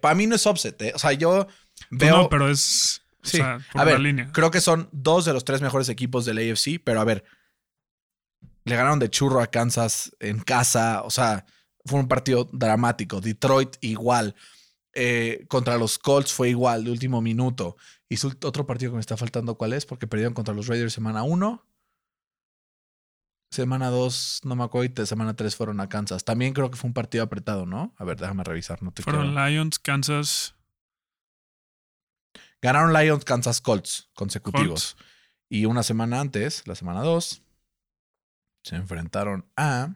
Para 0.00 0.14
mí 0.14 0.26
no 0.26 0.34
es 0.36 0.46
offset, 0.46 0.80
¿eh? 0.82 0.92
O 0.94 0.98
sea, 0.98 1.12
yo 1.12 1.46
Pues 1.46 2.00
veo. 2.00 2.16
no, 2.16 2.28
pero 2.28 2.48
es. 2.50 3.02
O 3.22 3.28
Sí. 3.28 3.36
sea, 3.38 3.60
por 3.72 3.80
a 3.80 3.84
ver, 3.84 4.00
línea. 4.00 4.30
creo 4.32 4.50
que 4.50 4.60
son 4.60 4.88
dos 4.92 5.24
de 5.24 5.32
los 5.32 5.44
tres 5.44 5.60
mejores 5.60 5.88
equipos 5.88 6.24
del 6.24 6.38
AFC, 6.38 6.78
pero 6.82 7.00
a 7.00 7.04
ver, 7.04 7.24
le 8.64 8.76
ganaron 8.76 8.98
de 8.98 9.10
churro 9.10 9.40
a 9.40 9.46
Kansas 9.48 10.12
en 10.20 10.40
casa, 10.40 11.02
o 11.02 11.10
sea, 11.10 11.44
fue 11.84 12.00
un 12.00 12.08
partido 12.08 12.48
dramático. 12.52 13.20
Detroit 13.20 13.76
igual, 13.80 14.34
Eh, 14.98 15.44
contra 15.48 15.76
los 15.76 15.98
Colts 15.98 16.32
fue 16.32 16.48
igual, 16.48 16.84
de 16.84 16.90
último 16.90 17.20
minuto. 17.20 17.76
Y 18.08 18.16
su 18.16 18.28
otro 18.28 18.64
partido 18.66 18.92
que 18.92 18.94
me 18.94 19.00
está 19.02 19.18
faltando, 19.18 19.54
¿cuál 19.56 19.74
es? 19.74 19.84
Porque 19.84 20.06
perdieron 20.06 20.32
contra 20.32 20.54
los 20.54 20.68
Raiders 20.68 20.94
semana 20.94 21.22
1. 21.22 21.62
Semana 23.56 23.88
2, 23.88 24.42
no 24.44 24.54
me 24.54 24.64
acuerdo, 24.64 25.02
y 25.02 25.06
semana 25.06 25.34
3 25.34 25.56
fueron 25.56 25.80
a 25.80 25.88
Kansas. 25.88 26.26
También 26.26 26.52
creo 26.52 26.70
que 26.70 26.76
fue 26.76 26.88
un 26.88 26.92
partido 26.92 27.24
apretado, 27.24 27.64
¿no? 27.64 27.94
A 27.96 28.04
ver, 28.04 28.18
déjame 28.20 28.44
revisar, 28.44 28.82
no 28.82 28.92
te 28.92 29.02
Fueron 29.02 29.32
quiero- 29.32 29.46
Lions, 29.48 29.78
Kansas, 29.78 30.54
Ganaron 32.60 32.92
Lions, 32.92 33.24
Kansas, 33.24 33.62
Colts 33.62 34.10
consecutivos. 34.14 34.94
Colts. 34.94 35.06
Y 35.48 35.64
una 35.64 35.82
semana 35.82 36.20
antes, 36.20 36.66
la 36.68 36.74
semana 36.74 37.00
2, 37.00 37.42
se 38.62 38.76
enfrentaron 38.76 39.50
a. 39.56 39.94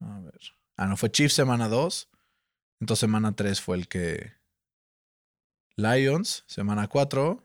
A 0.00 0.20
ver. 0.20 0.40
Ah, 0.76 0.86
no, 0.86 0.96
fue 0.96 1.10
Chiefs 1.10 1.34
semana 1.34 1.68
2. 1.68 2.08
Entonces 2.80 3.00
semana 3.00 3.34
3 3.34 3.60
fue 3.60 3.76
el 3.78 3.88
que. 3.88 4.32
Lions, 5.76 6.44
semana 6.46 6.86
4. 6.86 7.42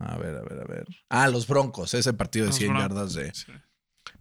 A 0.00 0.16
ver, 0.18 0.34
a 0.36 0.42
ver, 0.42 0.60
a 0.60 0.64
ver. 0.64 0.86
Ah, 1.08 1.28
los 1.28 1.46
Broncos, 1.46 1.94
ese 1.94 2.12
partido 2.12 2.46
de 2.46 2.50
Los 2.50 2.56
100 2.56 2.70
Broncos, 2.72 2.88
yardas 2.90 3.14
de. 3.14 3.32
sí. 3.34 3.52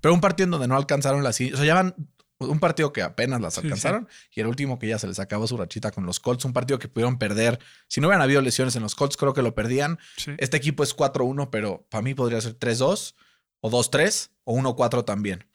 Pero 0.01 0.13
un 0.13 0.21
partido 0.21 0.45
en 0.45 0.51
donde 0.51 0.67
no 0.67 0.75
alcanzaron 0.77 1.23
las. 1.23 1.35
O 1.41 1.57
sea, 1.57 1.65
ya 1.65 1.73
van. 1.73 1.95
Un 2.41 2.59
partido 2.59 2.93
que 2.93 3.01
apenas 3.01 3.41
las 3.41 3.55
Sí, 3.55 3.61
alcanzaron 3.63 4.07
y 4.33 4.39
el 4.39 4.47
último 4.47 4.79
que 4.79 4.87
ya 4.87 4.97
se 4.97 5.07
les 5.07 5.19
acabó 5.19 5.45
su 5.45 5.57
rachita 5.57 5.91
con 5.91 6.05
los 6.05 6.21
Colts. 6.21 6.45
Un 6.45 6.53
partido 6.53 6.79
que 6.79 6.87
pudieron 6.87 7.17
perder. 7.17 7.59
Si 7.89 7.99
no 7.99 8.07
hubieran 8.07 8.21
habido 8.21 8.41
lesiones 8.41 8.77
en 8.77 8.83
los 8.83 8.95
Colts, 8.95 9.17
creo 9.17 9.33
que 9.33 9.41
lo 9.41 9.55
perdían. 9.55 9.99
sí. 10.15 10.31
Este 10.37 10.55
equipo 10.55 10.83
es 10.83 10.95
4-1, 10.95 11.49
pero 11.49 11.85
para 11.89 12.01
mí 12.01 12.13
podría 12.13 12.39
ser 12.39 12.57
3-2 12.57 13.15
o 13.59 13.69
2-3 13.69 14.29
o 14.45 14.55
1-4 14.57 15.03
también. 15.03 15.45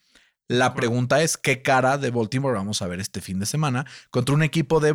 La 0.46 0.74
pregunta 0.74 1.22
es 1.22 1.38
qué 1.38 1.62
cara 1.62 1.96
de 1.96 2.10
Baltimore 2.10 2.54
vamos 2.54 2.82
a 2.82 2.86
ver 2.86 3.00
este 3.00 3.22
fin 3.22 3.38
de 3.38 3.46
semana 3.46 3.86
contra 4.10 4.34
un 4.34 4.42
equipo 4.42 4.78
de, 4.78 4.92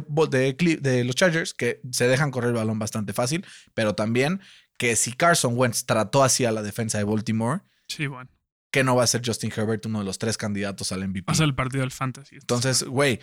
de 0.79 1.03
los 1.05 1.15
Chargers 1.15 1.55
que 1.55 1.81
se 1.91 2.07
dejan 2.07 2.29
correr 2.29 2.49
el 2.51 2.55
balón 2.57 2.77
bastante 2.77 3.13
fácil, 3.13 3.43
pero 3.73 3.95
también 3.95 4.41
que 4.79 4.95
si 4.95 5.11
Carson 5.13 5.53
Wentz 5.55 5.85
trató 5.85 6.23
así 6.23 6.45
a 6.45 6.51
la 6.51 6.63
defensa 6.63 6.97
de 6.97 7.03
Baltimore, 7.03 7.61
Sí, 7.87 8.07
bueno. 8.07 8.29
que 8.71 8.83
no 8.83 8.95
va 8.95 9.03
a 9.03 9.07
ser 9.07 9.21
Justin 9.23 9.51
Herbert 9.55 9.85
uno 9.85 9.99
de 9.99 10.05
los 10.05 10.17
tres 10.17 10.37
candidatos 10.37 10.91
al 10.91 11.07
MVP. 11.07 11.25
Va 11.27 11.33
a 11.33 11.35
ser 11.35 11.45
el 11.45 11.53
partido 11.55 11.81
del 11.81 11.91
Fantasy. 11.91 12.35
Entonces, 12.37 12.83
güey, 12.83 13.19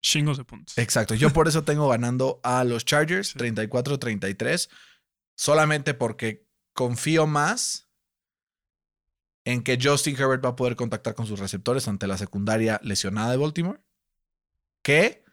chingos 0.00 0.36
de 0.38 0.44
puntos. 0.44 0.78
exacto. 0.78 1.14
Yo 1.14 1.30
por 1.32 1.48
eso 1.48 1.64
tengo 1.64 1.88
ganando 1.88 2.40
a 2.44 2.62
los 2.64 2.84
Chargers 2.84 3.28
Sí. 3.32 3.38
34-33, 3.38 4.70
solamente 5.34 5.92
porque 5.94 6.46
confío 6.72 7.26
más 7.26 7.88
en 9.44 9.62
que 9.62 9.78
Justin 9.82 10.16
Herbert 10.16 10.44
va 10.44 10.50
a 10.50 10.56
poder 10.56 10.76
contactar 10.76 11.14
con 11.14 11.26
sus 11.26 11.38
receptores 11.40 11.88
ante 11.88 12.06
la 12.06 12.18
secundaria 12.18 12.80
lesionada 12.82 13.30
de 13.30 13.36
Baltimore, 13.38 13.80
que 14.82 15.24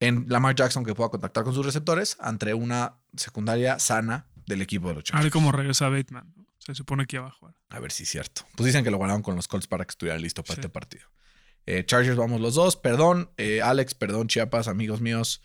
en 0.00 0.24
Lamar 0.28 0.54
Jackson 0.54 0.84
que 0.84 0.94
pueda 0.94 1.10
contactar 1.10 1.44
con 1.44 1.52
sus 1.54 1.64
receptores 1.66 2.16
ante 2.20 2.54
una 2.54 2.96
secundaria 3.16 3.78
sana 3.78 4.26
del 4.50 4.60
equipo 4.62 4.88
de 4.88 4.94
los 4.96 5.00
A 5.02 5.04
Chargers. 5.04 5.24
ver 5.24 5.32
cómo 5.32 5.50
regresa 5.52 5.88
Bateman. 5.88 6.32
¿no? 6.36 6.44
Se 6.58 6.74
supone 6.74 7.06
que 7.06 7.16
iba 7.16 7.26
a 7.26 7.30
jugar. 7.30 7.54
A 7.70 7.80
ver 7.80 7.90
si 7.90 8.02
es 8.02 8.10
cierto. 8.10 8.42
Pues 8.56 8.66
dicen 8.66 8.84
que 8.84 8.90
lo 8.90 8.98
guardaron 8.98 9.22
con 9.22 9.34
los 9.34 9.48
Colts 9.48 9.66
para 9.66 9.84
que 9.86 9.90
estuviera 9.92 10.18
listo 10.18 10.42
para 10.42 10.56
Sí. 10.56 10.60
este 10.60 10.68
partido. 10.68 11.06
Eh, 11.66 11.84
Chargers 11.86 12.16
vamos 12.16 12.40
los 12.40 12.54
dos. 12.54 12.76
Perdón, 12.76 13.30
eh, 13.38 13.62
Alex, 13.62 13.94
perdón, 13.94 14.28
Chiapas, 14.28 14.68
amigos 14.68 15.00
míos 15.00 15.42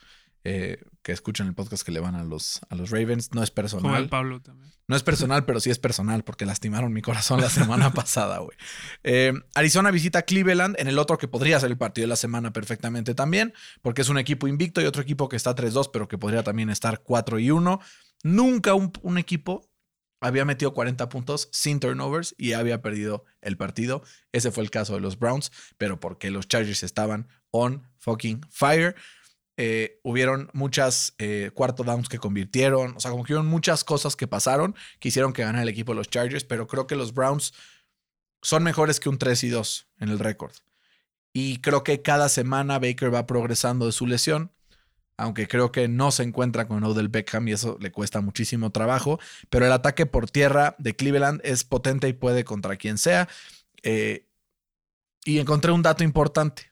eh, 0.47 0.77
que 1.01 1.11
escuchan 1.11 1.47
el 1.47 1.55
podcast 1.55 1.83
que 1.83 1.91
le 1.91 1.99
van 1.99 2.13
a 2.13 2.23
los, 2.23 2.61
a 2.69 2.75
los 2.75 2.91
Ravens. 2.91 3.33
No 3.33 3.41
es 3.41 3.49
personal. 3.49 4.03
el 4.03 4.09
Pablo 4.09 4.39
también. 4.41 4.71
No 4.87 4.95
es 4.95 5.01
personal, 5.01 5.43
pero 5.43 5.59
sí 5.59 5.71
es 5.71 5.79
personal 5.79 6.23
porque 6.23 6.45
lastimaron 6.45 6.93
mi 6.93 7.01
corazón 7.01 7.41
la 7.41 7.49
semana 7.49 7.91
pasada, 7.93 8.37
güey. 8.37 8.55
Eh, 9.03 9.33
Arizona 9.55 9.89
visita 9.89 10.21
Cleveland 10.21 10.75
en 10.77 10.87
el 10.87 10.99
otro 10.99 11.17
que 11.17 11.27
podría 11.27 11.59
ser 11.59 11.71
el 11.71 11.77
partido 11.79 12.03
de 12.03 12.09
la 12.09 12.15
semana 12.15 12.53
perfectamente 12.53 13.15
también, 13.15 13.55
porque 13.81 14.03
es 14.03 14.09
un 14.09 14.19
equipo 14.19 14.47
invicto 14.47 14.81
y 14.81 14.85
otro 14.85 15.01
equipo 15.01 15.27
que 15.29 15.35
está 15.35 15.55
3-2, 15.55 15.89
pero 15.91 16.07
que 16.07 16.19
podría 16.19 16.43
también 16.43 16.69
estar 16.69 17.01
4 17.01 17.39
y 17.39 17.49
1. 17.49 17.79
Nunca 18.21 18.75
un, 18.75 18.93
un 19.01 19.17
equipo 19.17 19.67
había 20.21 20.45
metido 20.45 20.75
40 20.75 21.09
puntos 21.09 21.49
sin 21.51 21.79
turnovers 21.79 22.35
y 22.37 22.53
había 22.53 22.83
perdido 22.83 23.25
el 23.41 23.57
partido. 23.57 24.03
Ese 24.31 24.51
fue 24.51 24.63
el 24.63 24.69
caso 24.69 24.93
de 24.93 25.01
los 25.01 25.17
Browns, 25.17 25.51
pero 25.79 25.99
porque 25.99 26.29
los 26.29 26.47
Chargers 26.47 26.83
estaban 26.83 27.27
on 27.49 27.87
fucking 27.97 28.41
fire. 28.51 28.95
Eh, 29.57 29.99
hubieron 30.03 30.49
muchas 30.51 31.15
eh, 31.17 31.49
cuarto 31.53 31.83
downs 31.83 32.09
que 32.09 32.19
convirtieron, 32.19 32.97
o 32.97 32.99
sea, 32.99 33.11
como 33.11 33.23
que 33.23 33.31
hubieron 33.33 33.47
muchas 33.47 33.85
cosas 33.85 34.17
que 34.17 34.27
pasaron 34.27 34.75
que 34.99 35.07
hicieron 35.07 35.31
que 35.31 35.43
ganara 35.43 35.63
el 35.63 35.69
equipo 35.69 35.93
de 35.93 35.97
los 35.97 36.09
Chargers, 36.09 36.43
pero 36.43 36.67
creo 36.67 36.87
que 36.87 36.97
los 36.97 37.13
Browns 37.13 37.53
son 38.41 38.63
mejores 38.63 38.99
que 38.99 39.07
un 39.07 39.17
3 39.17 39.45
y 39.45 39.49
2 39.49 39.87
en 40.01 40.09
el 40.09 40.19
récord. 40.19 40.51
Y 41.31 41.61
creo 41.61 41.83
que 41.83 42.01
cada 42.01 42.29
semana 42.29 42.79
Baker 42.79 43.13
va 43.13 43.27
progresando 43.27 43.85
de 43.85 43.91
su 43.91 44.07
lesión, 44.07 44.51
aunque 45.17 45.47
creo 45.47 45.71
que 45.71 45.87
no 45.87 46.11
se 46.11 46.23
encuentra 46.23 46.67
con 46.67 46.83
Odell 46.83 47.07
Beckham 47.07 47.47
y 47.47 47.53
eso 47.53 47.77
le 47.79 47.91
cuesta 47.91 48.21
muchísimo 48.21 48.71
trabajo, 48.71 49.19
pero 49.49 49.65
el 49.65 49.71
ataque 49.71 50.05
por 50.05 50.29
tierra 50.29 50.75
de 50.79 50.95
Cleveland 50.95 51.41
es 51.43 51.63
potente 51.63 52.07
y 52.09 52.13
puede 52.13 52.43
contra 52.43 52.75
quien 52.75 52.97
sea. 52.97 53.29
Eh, 53.83 54.27
y 55.23 55.39
encontré 55.39 55.71
un 55.71 55.81
dato 55.81 56.03
importante. 56.03 56.71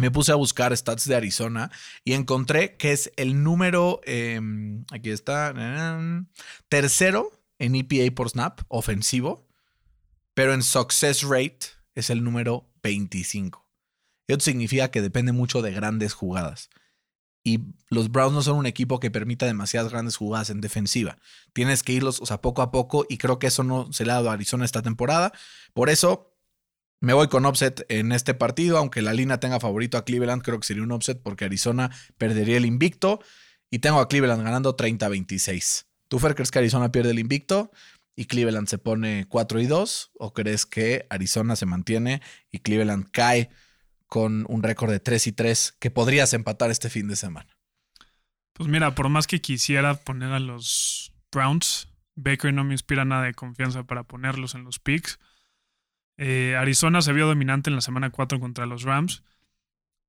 Me 0.00 0.10
puse 0.10 0.32
a 0.32 0.34
buscar 0.36 0.74
stats 0.76 1.06
de 1.06 1.14
Arizona 1.14 1.70
y 2.04 2.14
encontré 2.14 2.76
que 2.76 2.92
es 2.92 3.12
el 3.16 3.42
número, 3.42 4.00
eh, 4.04 4.40
aquí 4.90 5.10
está, 5.10 5.54
tercero 6.70 7.30
en 7.58 7.74
EPA 7.74 8.14
por 8.14 8.30
snap, 8.30 8.62
ofensivo, 8.68 9.46
pero 10.32 10.54
en 10.54 10.62
success 10.62 11.22
rate 11.22 11.60
es 11.94 12.08
el 12.08 12.24
número 12.24 12.72
25. 12.82 13.68
Eso 14.26 14.40
significa 14.40 14.90
que 14.90 15.02
depende 15.02 15.32
mucho 15.32 15.60
de 15.60 15.72
grandes 15.72 16.14
jugadas. 16.14 16.70
Y 17.42 17.60
los 17.88 18.10
Browns 18.10 18.34
no 18.34 18.42
son 18.42 18.56
un 18.56 18.66
equipo 18.66 19.00
que 19.00 19.10
permita 19.10 19.44
demasiadas 19.44 19.90
grandes 19.90 20.16
jugadas 20.16 20.50
en 20.50 20.60
defensiva. 20.60 21.18
Tienes 21.52 21.82
que 21.82 21.92
irlos, 21.92 22.20
o 22.20 22.26
sea, 22.26 22.40
poco 22.40 22.62
a 22.62 22.70
poco, 22.70 23.04
y 23.08 23.18
creo 23.18 23.38
que 23.38 23.48
eso 23.48 23.64
no 23.64 23.92
se 23.92 24.04
le 24.04 24.12
ha 24.12 24.16
dado 24.16 24.30
a 24.30 24.34
Arizona 24.34 24.64
esta 24.64 24.82
temporada. 24.82 25.32
Por 25.74 25.90
eso 25.90 26.29
me 27.00 27.12
voy 27.12 27.28
con 27.28 27.46
offset 27.46 27.84
en 27.88 28.12
este 28.12 28.34
partido, 28.34 28.78
aunque 28.78 29.02
la 29.02 29.12
línea 29.12 29.40
tenga 29.40 29.60
favorito 29.60 29.98
a 29.98 30.04
Cleveland, 30.04 30.42
creo 30.42 30.60
que 30.60 30.66
sería 30.66 30.82
un 30.82 30.92
offset 30.92 31.20
porque 31.22 31.44
Arizona 31.44 31.90
perdería 32.18 32.56
el 32.56 32.66
invicto 32.66 33.20
y 33.70 33.78
tengo 33.80 34.00
a 34.00 34.08
Cleveland 34.08 34.42
ganando 34.42 34.76
30-26. 34.76 35.86
¿Tú, 36.08 36.18
Fer, 36.18 36.34
crees 36.34 36.50
que 36.50 36.58
Arizona 36.58 36.92
pierde 36.92 37.12
el 37.12 37.18
invicto 37.18 37.70
y 38.16 38.26
Cleveland 38.26 38.68
se 38.68 38.78
pone 38.78 39.26
4 39.28 39.60
y 39.60 39.66
2? 39.66 40.10
¿O 40.18 40.32
crees 40.32 40.66
que 40.66 41.06
Arizona 41.08 41.56
se 41.56 41.66
mantiene 41.66 42.20
y 42.50 42.58
Cleveland 42.58 43.10
cae 43.10 43.50
con 44.10 44.44
un 44.48 44.62
récord 44.62 44.90
de 44.90 45.00
3 45.00 45.28
y 45.28 45.32
3 45.32 45.76
que 45.78 45.90
podrías 45.90 46.34
empatar 46.34 46.70
este 46.70 46.90
fin 46.90 47.08
de 47.08 47.16
semana. 47.16 47.56
Pues 48.52 48.68
mira, 48.68 48.94
por 48.94 49.08
más 49.08 49.26
que 49.26 49.40
quisiera 49.40 49.94
poner 49.94 50.32
a 50.32 50.40
los 50.40 51.12
Browns, 51.32 51.88
Baker 52.16 52.52
no 52.52 52.64
me 52.64 52.74
inspira 52.74 53.04
nada 53.04 53.22
de 53.22 53.34
confianza 53.34 53.84
para 53.84 54.02
ponerlos 54.02 54.56
en 54.56 54.64
los 54.64 54.80
picks. 54.80 55.20
Eh, 56.22 56.54
Arizona 56.54 57.00
se 57.00 57.14
vio 57.14 57.26
dominante 57.26 57.70
en 57.70 57.76
la 57.76 57.80
semana 57.80 58.10
4 58.10 58.38
contra 58.40 58.66
los 58.66 58.82
Rams. 58.82 59.24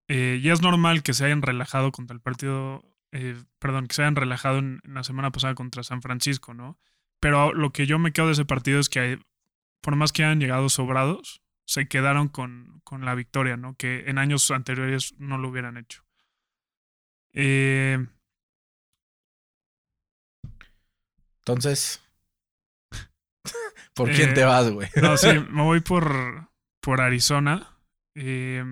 Eh, 0.10 0.42
y 0.44 0.50
es 0.50 0.62
normal 0.62 1.04
que 1.04 1.14
se 1.14 1.24
hayan 1.24 1.42
relajado 1.42 1.94
contra 1.94 2.14
el 2.14 2.20
partido, 2.20 2.84
eh, 3.14 3.42
perdón, 3.60 3.88
que 3.88 3.96
se 3.96 4.02
hayan 4.02 4.18
relajado 4.18 4.58
en, 4.60 4.82
la 4.84 5.06
semana 5.06 5.32
pasada 5.32 5.56
contra 5.56 5.84
San 5.84 6.02
Francisco, 6.02 6.54
¿no? 6.54 6.78
Pero 7.22 7.54
lo 7.54 7.72
que 7.72 7.86
yo 7.86 7.98
me 7.98 8.12
quedo 8.12 8.26
de 8.26 8.34
ese 8.34 8.44
partido 8.44 8.82
es 8.82 8.90
que 8.90 9.20
por 9.82 9.96
más 9.96 10.12
que 10.12 10.26
hayan 10.26 10.42
llegado 10.42 10.68
sobrados, 10.68 11.42
se 11.66 11.88
quedaron 11.88 12.28
con, 12.28 12.82
con 12.84 13.06
la 13.06 13.16
victoria, 13.16 13.56
¿no? 13.56 13.76
Que 13.76 14.04
en 14.10 14.18
años 14.18 14.52
anteriores 14.52 15.16
no 15.18 15.38
lo 15.38 15.48
hubieran 15.48 15.78
hecho. 15.78 16.04
Eh, 17.34 18.06
Entonces, 21.40 22.02
¿por 23.94 24.12
quién 24.12 24.34
te 24.34 24.44
vas, 24.44 24.70
güey? 24.70 24.88
No, 25.02 25.18
sí, 25.18 25.28
me 25.50 25.64
voy 25.64 25.82
por, 25.82 26.50
por 26.82 27.02
Arizona. 27.02 27.78
Eh, 28.16 28.64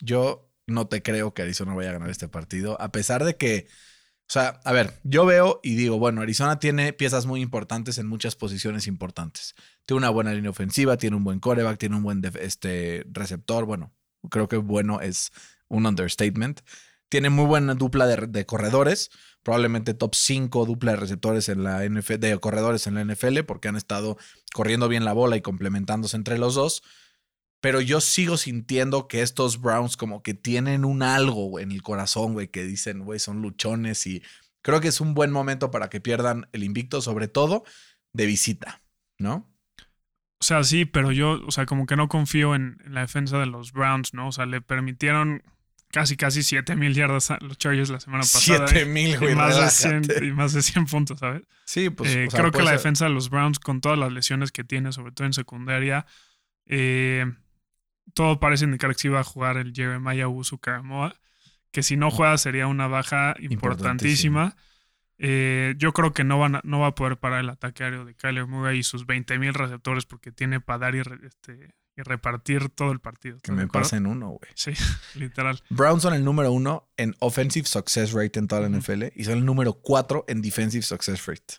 yo 0.00 0.50
no 0.66 0.86
te 0.86 1.02
creo 1.02 1.34
que 1.34 1.42
Arizona 1.42 1.74
vaya 1.74 1.90
a 1.90 1.94
ganar 1.94 2.10
este 2.10 2.28
partido, 2.28 2.80
a 2.80 2.90
pesar 2.92 3.24
de 3.24 3.36
que, 3.36 3.66
o 4.28 4.32
sea, 4.32 4.60
a 4.64 4.72
ver, 4.72 5.00
yo 5.02 5.26
veo 5.26 5.60
y 5.62 5.74
digo, 5.74 5.98
bueno, 5.98 6.22
Arizona 6.22 6.58
tiene 6.58 6.92
piezas 6.92 7.26
muy 7.26 7.40
importantes 7.40 7.98
en 7.98 8.06
muchas 8.06 8.36
posiciones 8.36 8.86
importantes. 8.86 9.54
Tiene 9.84 9.98
una 9.98 10.10
buena 10.10 10.32
línea 10.32 10.50
ofensiva, 10.50 10.96
tiene 10.96 11.16
un 11.16 11.24
buen 11.24 11.40
coreback, 11.40 11.78
tiene 11.78 11.96
un 11.96 12.02
buen 12.02 12.22
este, 12.40 13.04
receptor, 13.10 13.66
bueno, 13.66 13.92
creo 14.30 14.48
que 14.48 14.56
bueno 14.56 15.00
es 15.00 15.32
un 15.68 15.86
understatement. 15.86 16.60
Tiene 17.14 17.30
muy 17.30 17.44
buena 17.44 17.74
dupla 17.76 18.08
de, 18.08 18.44
corredores, 18.44 19.08
probablemente 19.44 19.94
top 19.94 20.16
5 20.16 20.66
dupla 20.66 20.90
de 20.90 20.96
receptores 20.96 21.48
en 21.48 21.62
la 21.62 21.84
NFL, 21.84 22.14
de 22.14 22.36
corredores 22.40 22.88
en 22.88 22.96
la 22.96 23.04
NFL, 23.04 23.42
porque 23.46 23.68
han 23.68 23.76
estado 23.76 24.18
corriendo 24.52 24.88
bien 24.88 25.04
la 25.04 25.12
bola 25.12 25.36
y 25.36 25.40
complementándose 25.40 26.16
entre 26.16 26.38
los 26.38 26.56
dos. 26.56 26.82
Pero 27.60 27.80
yo 27.80 28.00
sigo 28.00 28.36
sintiendo 28.36 29.06
que 29.06 29.22
estos 29.22 29.60
Browns 29.60 29.96
como 29.96 30.24
que 30.24 30.34
tienen 30.34 30.84
un 30.84 31.04
algo 31.04 31.60
en 31.60 31.70
el 31.70 31.82
corazón, 31.82 32.32
güey, 32.32 32.48
que 32.48 32.64
dicen, 32.64 33.04
güey, 33.04 33.20
son 33.20 33.42
luchones 33.42 34.08
y 34.08 34.20
creo 34.60 34.80
que 34.80 34.88
es 34.88 35.00
un 35.00 35.14
buen 35.14 35.30
momento 35.30 35.70
para 35.70 35.88
que 35.90 36.00
pierdan 36.00 36.48
el 36.50 36.64
invicto, 36.64 37.00
sobre 37.00 37.28
todo 37.28 37.62
de 38.12 38.26
visita, 38.26 38.82
¿no? 39.20 39.48
O 40.40 40.44
sea, 40.44 40.64
sí, 40.64 40.84
pero 40.84 41.12
yo, 41.12 41.40
o 41.46 41.52
sea, 41.52 41.64
como 41.64 41.86
que 41.86 41.94
no 41.94 42.08
confío 42.08 42.56
en 42.56 42.76
la 42.84 43.02
defensa 43.02 43.38
de 43.38 43.46
los 43.46 43.70
Browns, 43.70 44.14
¿no? 44.14 44.26
O 44.26 44.32
sea, 44.32 44.46
le 44.46 44.60
permitieron 44.60 45.44
casi, 45.94 46.16
casi 46.16 46.42
7 46.42 46.74
mil 46.74 46.92
yardas 46.92 47.30
a 47.30 47.38
los 47.40 47.56
Chargers 47.56 47.88
la 47.88 48.00
semana 48.00 48.24
pasada. 48.24 48.66
7 48.66 48.84
mil, 48.84 49.16
güey. 49.16 49.32
Y 49.32 49.36
más, 49.36 49.56
de 49.56 49.70
100, 49.70 50.24
y 50.24 50.32
más 50.32 50.52
de 50.52 50.60
100 50.62 50.86
puntos, 50.86 51.20
¿sabes? 51.20 51.42
Sí, 51.64 51.88
pues. 51.88 52.10
Eh, 52.16 52.26
o 52.26 52.30
sea, 52.32 52.40
creo 52.40 52.50
que 52.50 52.58
la 52.58 52.70
ser. 52.70 52.78
defensa 52.78 53.04
de 53.04 53.12
los 53.12 53.30
Browns, 53.30 53.60
con 53.60 53.80
todas 53.80 53.96
las 53.96 54.12
lesiones 54.12 54.50
que 54.50 54.64
tiene, 54.64 54.90
sobre 54.90 55.12
todo 55.12 55.26
en 55.28 55.32
secundaria, 55.32 56.04
eh, 56.66 57.32
todo 58.12 58.40
parece 58.40 58.64
indicar 58.64 58.90
que 58.92 58.98
sí 58.98 59.08
va 59.08 59.20
a 59.20 59.24
jugar 59.24 59.56
el 59.56 59.72
Jeremiah 59.72 60.26
Usu 60.28 60.58
Karamoa, 60.58 61.14
que 61.70 61.82
si 61.84 61.96
no 61.96 62.10
juega 62.10 62.36
sería 62.38 62.66
una 62.66 62.88
baja 62.88 63.34
importantísima. 63.38 64.56
Eh, 65.18 65.74
yo 65.78 65.92
creo 65.92 66.12
que 66.12 66.24
no, 66.24 66.40
van 66.40 66.56
a- 66.56 66.60
no 66.64 66.80
va 66.80 66.88
a 66.88 66.94
poder 66.96 67.18
parar 67.18 67.40
el 67.40 67.48
ataque 67.50 67.84
aéreo 67.84 68.04
de 68.04 68.16
Kyler 68.16 68.46
Murray 68.46 68.80
y 68.80 68.82
sus 68.82 69.06
20 69.06 69.38
mil 69.38 69.54
receptores 69.54 70.06
porque 70.06 70.32
tiene 70.32 70.60
para 70.60 70.78
dar 70.80 70.94
y, 70.96 71.02
re- 71.02 71.24
este, 71.26 71.70
y 71.96 72.02
repartir 72.02 72.68
todo 72.70 72.92
el 72.92 73.00
partido. 73.00 73.34
Que 73.36 73.52
¿estás 73.52 73.56
de 73.56 73.62
me 73.62 73.68
pasen 73.68 74.06
uno, 74.06 74.30
güey. 74.30 74.50
Sí, 74.54 74.72
literal. 75.18 75.62
Browns 75.70 76.02
son 76.02 76.14
el 76.14 76.24
número 76.24 76.50
uno 76.52 76.88
en 76.96 77.14
offensive 77.20 77.66
success 77.66 78.12
rate 78.12 78.38
en 78.38 78.48
toda 78.48 78.62
la. 78.62 78.68
NFL 78.68 79.04
y 79.14 79.24
son 79.24 79.38
el 79.38 79.44
número 79.44 79.74
cuatro 79.74 80.24
en 80.28 80.42
defensive 80.42 80.82
success 80.82 81.26
rate. 81.26 81.54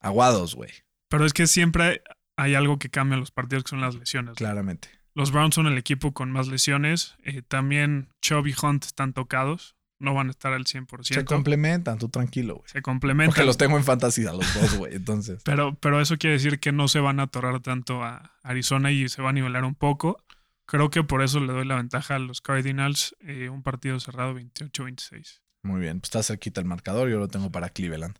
Aguados, 0.00 0.54
güey, 0.54 0.70
Pero 1.08 1.26
es 1.26 1.32
que 1.32 1.46
siempre 1.46 2.02
hay 2.36 2.54
algo 2.54 2.78
que 2.78 2.88
cambia 2.88 3.14
en 3.14 3.20
los 3.20 3.30
partidos 3.30 3.64
que 3.64 3.70
son 3.70 3.80
las 3.82 3.94
lesiones. 3.94 4.36
claramente. 4.36 4.88
Los 5.14 5.32
Browns 5.32 5.56
son 5.56 5.66
el 5.66 5.76
equipo 5.76 6.14
con 6.14 6.30
más 6.30 6.46
lesiones. 6.46 7.16
Eh, 7.24 7.42
también 7.42 8.08
Chubb 8.22 8.46
y 8.46 8.54
Hunt 8.62 8.84
están 8.84 9.12
tocados. 9.12 9.76
No 10.00 10.14
van 10.14 10.28
a 10.28 10.30
estar 10.30 10.52
al 10.52 10.64
100%. 10.64 11.02
Se 11.04 11.24
complementan, 11.24 11.98
tú 11.98 12.08
tranquilo, 12.08 12.56
güey. 12.56 12.68
Se 12.68 12.82
complementan. 12.82 13.32
Porque 13.34 13.44
los 13.46 13.58
tengo 13.58 13.76
en 13.76 13.84
fantasy 13.84 14.26
a 14.26 14.32
los 14.32 14.54
dos, 14.54 14.78
güey. 14.78 14.94
Entonces, 14.96 15.40
Pero, 15.44 15.74
pero 15.74 16.00
eso 16.00 16.16
quiere 16.16 16.34
decir 16.34 16.58
que 16.58 16.72
no 16.72 16.88
se 16.88 17.00
van 17.00 17.20
a 17.20 17.24
atorar 17.24 17.60
tanto 17.60 18.02
a 18.02 18.32
Arizona 18.42 18.90
y 18.90 19.08
se 19.08 19.20
va 19.22 19.30
a 19.30 19.32
nivelar 19.32 19.64
un 19.64 19.74
poco. 19.74 20.24
Creo 20.64 20.88
que 20.90 21.04
por 21.04 21.22
eso 21.22 21.38
le 21.40 21.52
doy 21.52 21.66
la 21.66 21.76
ventaja 21.76 22.14
a 22.16 22.18
los 22.18 22.40
Cardinals. 22.40 23.14
eh, 23.20 23.48
un 23.50 23.62
partido 23.62 24.00
cerrado 24.00 24.34
28-26. 24.34 25.40
muy 25.62 25.80
bien. 25.80 26.00
Pues 26.00 26.08
está 26.08 26.22
cerquita 26.22 26.60
el 26.60 26.66
marcador. 26.66 27.08
Yo 27.10 27.18
lo 27.18 27.28
tengo 27.28 27.52
para 27.52 27.68
Cleveland. 27.68 28.16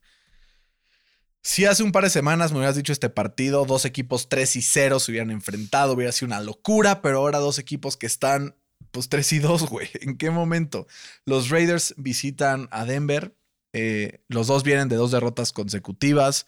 Si 1.43 1.65
hace 1.65 1.83
un 1.83 1.93
par 1.93 2.05
de 2.05 2.11
semanas 2.11 2.53
me 2.53 2.59
hubieras 2.59 2.77
dicho 2.77 2.93
este 2.93 3.09
partido, 3.09 3.65
dos 3.65 3.87
equipos 3.87 4.29
3 4.29 4.57
y 4.57 4.63
0 4.63 5.01
se 5.01 5.11
hubieran 5.11 5.31
enfrentado, 5.31 5.95
hubiera 5.95 6.13
sido 6.13 6.27
una 6.27 6.41
locura, 6.41 7.01
pero 7.01 7.17
ahora 7.19 7.39
dos 7.39 7.59
equipos 7.59 7.97
que 7.97 8.05
están 8.07 8.55
pues 8.91 9.09
3 9.09 9.33
y 9.35 9.39
2, 9.39 9.69
güey. 9.69 9.89
¿En 10.01 10.17
qué 10.17 10.31
momento? 10.31 10.87
Los 11.25 11.51
Raiders 11.51 11.95
visitan 11.97 12.69
a 12.71 12.85
Denver. 12.85 13.37
eh, 13.73 14.25
los 14.29 14.47
dos 14.49 14.65
vienen 14.65 14.89
de 14.89 14.97
dos 14.97 15.11
derrotas 15.13 15.53
consecutivas. 15.53 16.47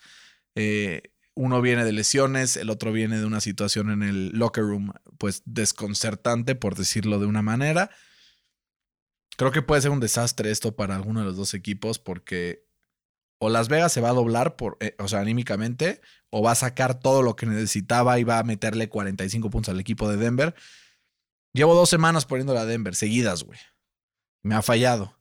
eh, 0.57 1.03
uno 1.35 1.63
viene 1.63 1.85
de 1.85 1.93
lesiones, 1.93 2.57
el 2.59 2.69
otro 2.69 2.93
viene 2.93 3.19
de 3.19 3.25
una 3.25 3.41
situación 3.41 3.91
en 3.91 4.03
el 4.03 4.31
locker 4.33 4.65
room, 4.65 4.93
pues 5.19 5.43
desconcertante, 5.47 6.55
por 6.55 6.75
decirlo 6.75 7.19
de 7.19 7.27
una 7.27 7.41
manera. 7.43 7.91
Creo 9.39 9.51
que 9.51 9.63
puede 9.63 9.81
ser 9.81 9.93
un 9.93 10.01
desastre 10.01 10.51
esto 10.51 10.77
para 10.77 10.95
alguno 10.95 11.21
de 11.21 11.27
los 11.27 11.37
dos 11.37 11.55
equipos 11.55 11.99
porque 11.99 12.67
o 13.39 13.49
Las 13.49 13.69
Vegas 13.69 13.93
se 13.93 14.01
va 14.01 14.11
a 14.11 14.15
doblar, 14.15 14.55
por, 14.55 14.77
eh, 14.81 14.95
o 15.01 15.09
sea, 15.09 15.19
anímicamente, 15.19 16.01
o 16.31 16.43
va 16.43 16.53
a 16.53 16.55
sacar 16.55 17.01
todo 17.01 17.23
lo 17.23 17.35
que 17.35 17.47
necesitaba 17.47 18.21
y 18.21 18.25
va 18.25 18.39
a 18.39 18.45
meterle 18.45 18.89
45 18.89 19.51
puntos 19.51 19.73
al 19.75 19.81
equipo 19.81 20.09
de 20.09 20.17
Denver. 20.17 20.55
Llevo 21.53 21.75
dos 21.75 21.89
semanas 21.91 22.25
poniéndole 22.27 22.61
a 22.61 22.65
Denver, 22.65 22.95
seguidas, 22.95 23.43
güey. 23.43 23.59
Me 24.43 24.55
ha 24.55 24.63
fallado. 24.63 25.17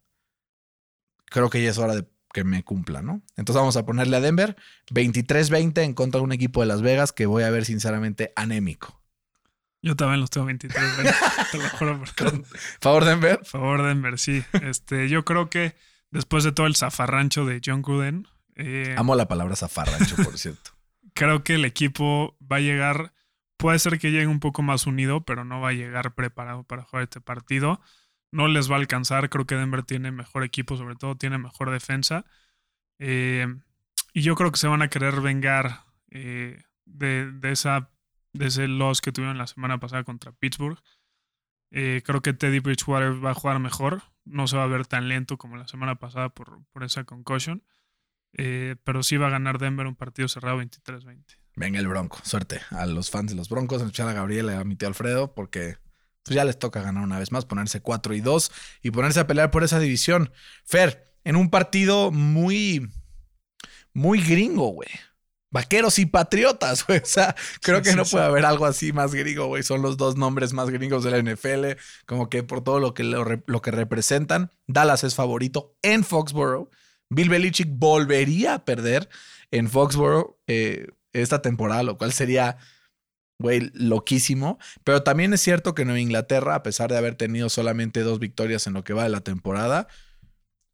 Creo 1.26 1.50
que 1.50 1.64
ya 1.64 1.70
es 1.70 1.78
hora 1.78 1.96
de 1.96 2.08
que 2.34 2.44
me 2.44 2.64
cumpla, 2.64 3.02
¿no? 3.02 3.22
Entonces 3.36 3.56
vamos 3.60 3.76
a 3.76 3.86
ponerle 3.86 4.16
a 4.18 4.22
Denver 4.22 4.56
23-20 4.92 5.82
en 5.84 5.94
contra 5.94 6.20
de 6.20 6.24
un 6.24 6.32
equipo 6.32 6.62
de 6.62 6.68
Las 6.68 6.82
Vegas 6.82 7.12
que 7.12 7.26
voy 7.26 7.44
a 7.44 7.50
ver 7.50 7.66
sinceramente 7.66 8.32
anémico. 8.36 9.02
Yo 9.82 9.96
también 9.96 10.22
los 10.22 10.30
tengo 10.30 10.46
23 10.46 10.84
te 11.52 11.58
lo 11.58 11.70
juro. 11.72 12.00
Por 12.16 12.46
Favor 12.82 13.04
Denver. 13.06 13.40
favor, 13.44 13.84
Denver, 13.84 14.20
sí. 14.20 14.44
Este, 14.62 15.10
yo 15.10 15.26
creo 15.26 15.50
que 15.50 15.76
después 16.12 16.44
de 16.44 16.52
todo 16.52 16.68
el 16.68 16.76
zafarrancho 16.76 17.46
de 17.46 17.62
John 17.66 17.82
Gruden, 17.82 18.28
eh, 18.56 18.94
Amo 18.98 19.16
la 19.16 19.28
palabra 19.28 19.56
zafarrancho, 19.56 20.16
por 20.18 20.38
cierto. 20.38 20.72
creo 21.14 21.44
que 21.44 21.56
el 21.56 21.66
equipo 21.66 22.38
va 22.50 22.58
a 22.58 22.62
llegar, 22.62 23.14
puede 23.62 23.78
ser 23.80 24.00
que 24.00 24.12
llegue 24.12 24.28
un 24.28 24.40
poco 24.40 24.64
más 24.64 24.88
unido, 24.88 25.24
pero 25.24 25.46
no 25.46 25.62
va 25.62 25.70
a 25.70 25.74
llegar 25.74 26.16
preparado 26.16 26.64
para 26.64 26.84
jugar 26.84 27.04
este 27.04 27.22
partido. 27.22 27.80
No 28.32 28.48
les 28.48 28.70
va 28.72 28.76
a 28.76 28.80
alcanzar, 28.80 29.30
creo 29.30 29.46
que 29.46 29.56
Denver 29.56 29.84
tiene 29.84 30.12
mejor 30.12 30.44
equipo, 30.44 30.78
sobre 30.78 30.96
todo 30.96 31.16
tiene 31.16 31.38
mejor 31.38 31.70
defensa. 31.70 32.26
Eh, 32.98 33.48
y 34.14 34.22
yo 34.24 34.36
creo 34.36 34.52
que 34.52 34.58
se 34.58 34.68
van 34.68 34.82
a 34.82 34.90
querer 34.90 35.22
vengar 35.22 35.84
eh, 36.10 36.64
de, 36.86 37.32
ese 37.52 38.68
loss 38.68 39.00
que 39.00 39.12
tuvieron 39.12 39.38
la 39.38 39.48
semana 39.48 39.80
pasada 39.80 40.04
contra 40.04 40.32
Pittsburgh. 40.32 40.80
Eh, 41.70 42.02
creo 42.04 42.22
que 42.22 42.34
Teddy 42.34 42.60
Bridgewater 42.60 43.24
va 43.24 43.32
a 43.32 43.36
jugar 43.36 43.60
mejor. 43.60 44.02
No 44.26 44.48
se 44.48 44.58
va 44.58 44.64
a 44.64 44.68
ver 44.68 44.88
tan 44.88 45.08
lento 45.08 45.38
como 45.38 45.56
la 45.56 45.68
semana 45.68 45.96
pasada 46.00 46.30
por, 46.30 46.66
por 46.72 46.84
esa 46.84 47.04
concussion. 47.04 47.64
Pero 48.34 49.04
sí 49.04 49.18
va 49.18 49.28
a 49.28 49.32
ganar 49.32 49.60
Denver 49.60 49.86
un 49.86 49.96
partido 49.96 50.28
cerrado 50.28 50.62
23-20. 50.62 51.41
Venga 51.56 51.80
el 51.80 51.88
Bronco, 51.88 52.20
suerte 52.24 52.62
a 52.72 52.86
los 52.86 53.10
fans 53.10 53.32
de 53.32 53.36
los 53.36 53.50
Broncos, 53.50 53.82
en 53.82 53.88
especial 53.88 54.10
a 54.10 54.14
Gabriel 54.14 54.48
y 54.48 54.54
a 54.54 54.64
mi 54.64 54.76
tío 54.76 54.88
Alfredo, 54.88 55.34
porque 55.34 55.78
pues 56.24 56.36
ya 56.36 56.46
les 56.46 56.58
toca 56.60 56.82
ganar 56.82 57.04
una 57.04 57.20
vez 57.20 57.32
más, 57.32 57.46
ponerse 57.46 57.82
4 57.82 58.14
y 58.14 58.22
2 58.22 58.52
y 58.84 58.92
ponerse 58.92 59.20
a 59.20 59.28
pelear 59.28 59.52
por 59.52 59.64
esa 59.64 59.80
división. 59.80 60.32
Fer, 60.66 61.12
en 61.24 61.36
un 61.36 61.50
partido 61.50 62.12
muy, 62.12 62.90
muy 63.94 64.22
gringo, 64.22 64.68
güey. 64.70 64.90
Vaqueros 65.54 66.00
y 66.00 66.06
patriotas, 66.06 66.86
güey. 66.88 67.00
O 67.00 67.06
sea, 67.06 67.36
creo 67.62 67.80
Sí, 67.80 67.84
que 67.84 67.90
sí, 67.92 67.96
no 67.98 68.06
sí. 68.06 68.12
puede 68.12 68.26
haber 68.26 68.46
algo 68.46 68.66
así 68.66 68.94
más 68.94 69.14
gringo, 69.14 69.48
güey. 69.48 69.64
Son 69.64 69.82
los 69.82 69.98
dos 69.98 70.16
nombres 70.16 70.54
más 70.54 70.70
gringos 70.70 71.04
de 71.04 71.12
la 71.12 71.18
NFL, 71.22 71.78
como 72.06 72.30
que 72.30 72.44
por 72.44 72.64
todo 72.64 72.80
lo 72.80 72.94
que, 72.94 73.04
lo, 73.04 73.26
lo 73.46 73.62
que 73.62 73.72
representan. 73.72 74.52
Dallas 74.68 75.04
es 75.04 75.16
favorito 75.16 75.76
en 75.82 76.04
Foxborough. 76.06 76.70
Bill 77.10 77.28
Belichick 77.30 77.68
volvería 77.70 78.54
a 78.54 78.66
perder 78.66 79.10
en 79.52 79.68
Foxborough 79.70 80.38
eh, 80.48 80.88
esta 81.14 81.42
temporada, 81.42 81.84
lo 81.84 81.98
cual 81.98 82.14
sería, 82.14 82.58
güey, 83.40 83.72
loquísimo. 83.74 84.60
Pero 84.84 85.04
también 85.04 85.34
es 85.34 85.42
cierto 85.42 85.74
que 85.74 85.86
Nueva 85.86 86.00
Inglaterra, 86.00 86.56
a 86.56 86.64
pesar 86.64 86.92
de 86.92 86.98
haber 86.98 87.16
tenido 87.16 87.50
solamente 87.50 88.02
dos 88.02 88.20
victorias 88.20 88.68
en 88.68 88.74
lo 88.74 88.84
que 88.84 88.94
va 88.94 89.04
de 89.04 89.10
la 89.10 89.22
temporada, 89.22 89.88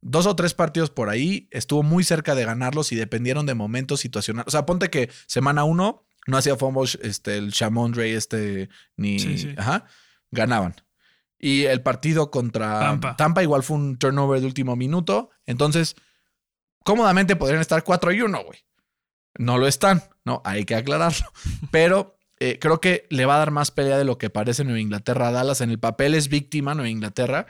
dos 0.02 0.26
o 0.26 0.36
tres 0.36 0.54
partidos 0.54 0.90
por 0.90 1.10
ahí, 1.10 1.48
estuvo 1.52 1.84
muy 1.84 2.04
cerca 2.04 2.36
de 2.36 2.46
ganarlos 2.46 2.92
y 2.92 2.96
dependieron 2.96 3.46
de 3.46 3.56
momentos 3.56 4.00
situacionales. 4.00 4.48
O 4.48 4.52
sea, 4.52 4.66
ponte 4.66 4.90
que 4.90 5.10
semana 5.26 5.64
uno 5.64 6.08
no 6.28 6.38
hacía 6.38 6.56
fumbles 6.58 7.00
este, 7.02 7.38
el 7.38 7.50
Shamondre, 7.50 8.14
este, 8.14 8.70
ni. 8.96 9.20
Sí, 9.20 9.38
sí. 9.38 9.56
Ajá. 9.58 9.86
Ganaban. 10.32 10.76
Y 11.40 11.64
el 11.64 11.82
partido 11.82 12.32
contra 12.32 12.80
Tampa. 12.80 13.16
Tampa 13.16 13.44
igual 13.44 13.64
fue 13.64 13.78
un 13.78 13.98
turnover 13.98 14.40
de 14.40 14.48
último 14.48 14.76
minuto. 14.76 15.30
Entonces, 15.46 15.96
cómodamente 16.84 17.36
podrían 17.36 17.62
estar 17.62 17.84
4 17.84 18.12
y 18.12 18.22
1, 18.22 18.44
güey. 18.44 18.60
No 19.38 19.58
lo 19.58 19.68
están, 19.68 20.04
¿no? 20.26 20.42
Hay 20.46 20.66
que 20.66 20.76
aclararlo. 20.76 21.32
Pero 21.72 22.18
eh, 22.40 22.60
creo 22.60 22.80
que 22.80 23.08
le 23.10 23.26
va 23.26 23.36
a 23.36 23.40
dar 23.40 23.52
más 23.52 23.72
pelea 23.72 23.98
de 23.98 24.06
lo 24.06 24.18
que 24.18 24.30
parece 24.30 24.64
Nueva 24.64 24.80
Inglaterra 24.80 25.30
a 25.30 25.32
Dallas. 25.32 25.62
En 25.62 25.72
el 25.72 25.80
papel 25.80 26.14
es 26.14 26.30
víctima 26.30 26.76
Nueva 26.76 26.90
Inglaterra, 26.90 27.48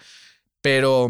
pero. 0.61 1.09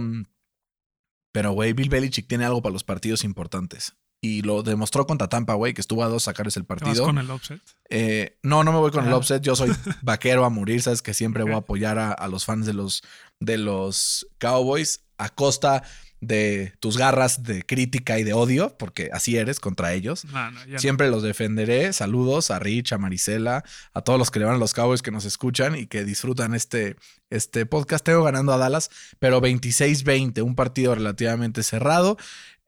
Pero, 1.32 1.52
güey, 1.52 1.74
Bill 1.74 1.90
Belichick 1.90 2.28
tiene 2.28 2.46
algo 2.46 2.62
para 2.64 2.74
los 2.74 2.84
partidos 2.84 3.24
importantes. 3.24 3.94
Y 4.20 4.42
lo 4.42 4.64
demostró 4.64 5.06
contra 5.06 5.30
Tampa, 5.30 5.54
güey, 5.54 5.76
que 5.76 5.82
estuvo 5.82 6.04
a 6.04 6.08
dos 6.08 6.24
sacar 6.24 6.48
ese 6.48 6.62
¿Te 6.62 6.66
vas 6.68 6.80
partido. 6.80 7.06
con 7.06 7.20
el 7.20 7.30
offset? 7.30 7.62
Eh, 7.90 8.40
no, 8.42 8.64
no 8.64 8.72
me 8.72 8.80
voy 8.80 8.90
con 8.90 9.06
el 9.06 9.14
offset. 9.14 9.44
Yo 9.44 9.56
soy 9.56 9.70
vaquero 10.02 10.44
a 10.44 10.50
morir. 10.50 10.82
Sabes 10.82 11.04
que 11.04 11.14
siempre 11.14 11.44
voy 11.44 11.54
a 11.54 11.58
apoyar 11.58 12.00
a, 12.00 12.12
a 12.12 12.28
los 12.28 12.46
fans 12.46 12.66
de 12.66 12.74
los, 12.74 13.04
de 13.40 13.60
los 13.60 14.28
Cowboys 14.40 15.04
a 15.20 15.30
costa 15.30 15.84
de 16.20 16.74
tus 16.80 16.98
garras 16.98 17.44
de 17.44 17.64
crítica 17.64 18.18
y 18.18 18.24
de 18.24 18.34
odio, 18.34 18.76
porque 18.78 19.10
así 19.14 19.38
eres 19.38 19.60
contra 19.60 19.94
ellos. 19.94 20.26
No, 20.26 20.52
no, 20.52 20.60
ya 20.66 20.74
no. 20.74 20.80
Siempre 20.80 21.10
los 21.10 21.24
defenderé. 21.24 21.94
Saludos 21.94 22.50
a 22.52 22.60
Rich, 22.60 22.94
a 22.94 22.98
Marisela, 22.98 23.64
a 23.94 24.02
todos 24.02 24.18
los 24.18 24.32
que 24.32 24.40
le 24.40 24.46
van 24.46 24.56
a 24.56 24.58
los 24.58 24.74
Cowboys 24.74 25.02
que 25.02 25.12
nos 25.12 25.26
escuchan 25.26 25.76
y 25.76 25.88
que 25.88 26.04
disfrutan 26.04 26.54
este, 26.56 26.96
este 27.30 27.66
podcast. 27.66 28.04
Tengo 28.04 28.24
ganando 28.24 28.52
a 28.54 28.58
Dallas, 28.58 28.90
pero 29.20 29.42
26-20, 29.42 30.42
un 30.42 30.56
partido 30.56 30.96
relativamente 30.96 31.64
cerrado. 31.64 32.18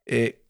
eh, 0.06 0.44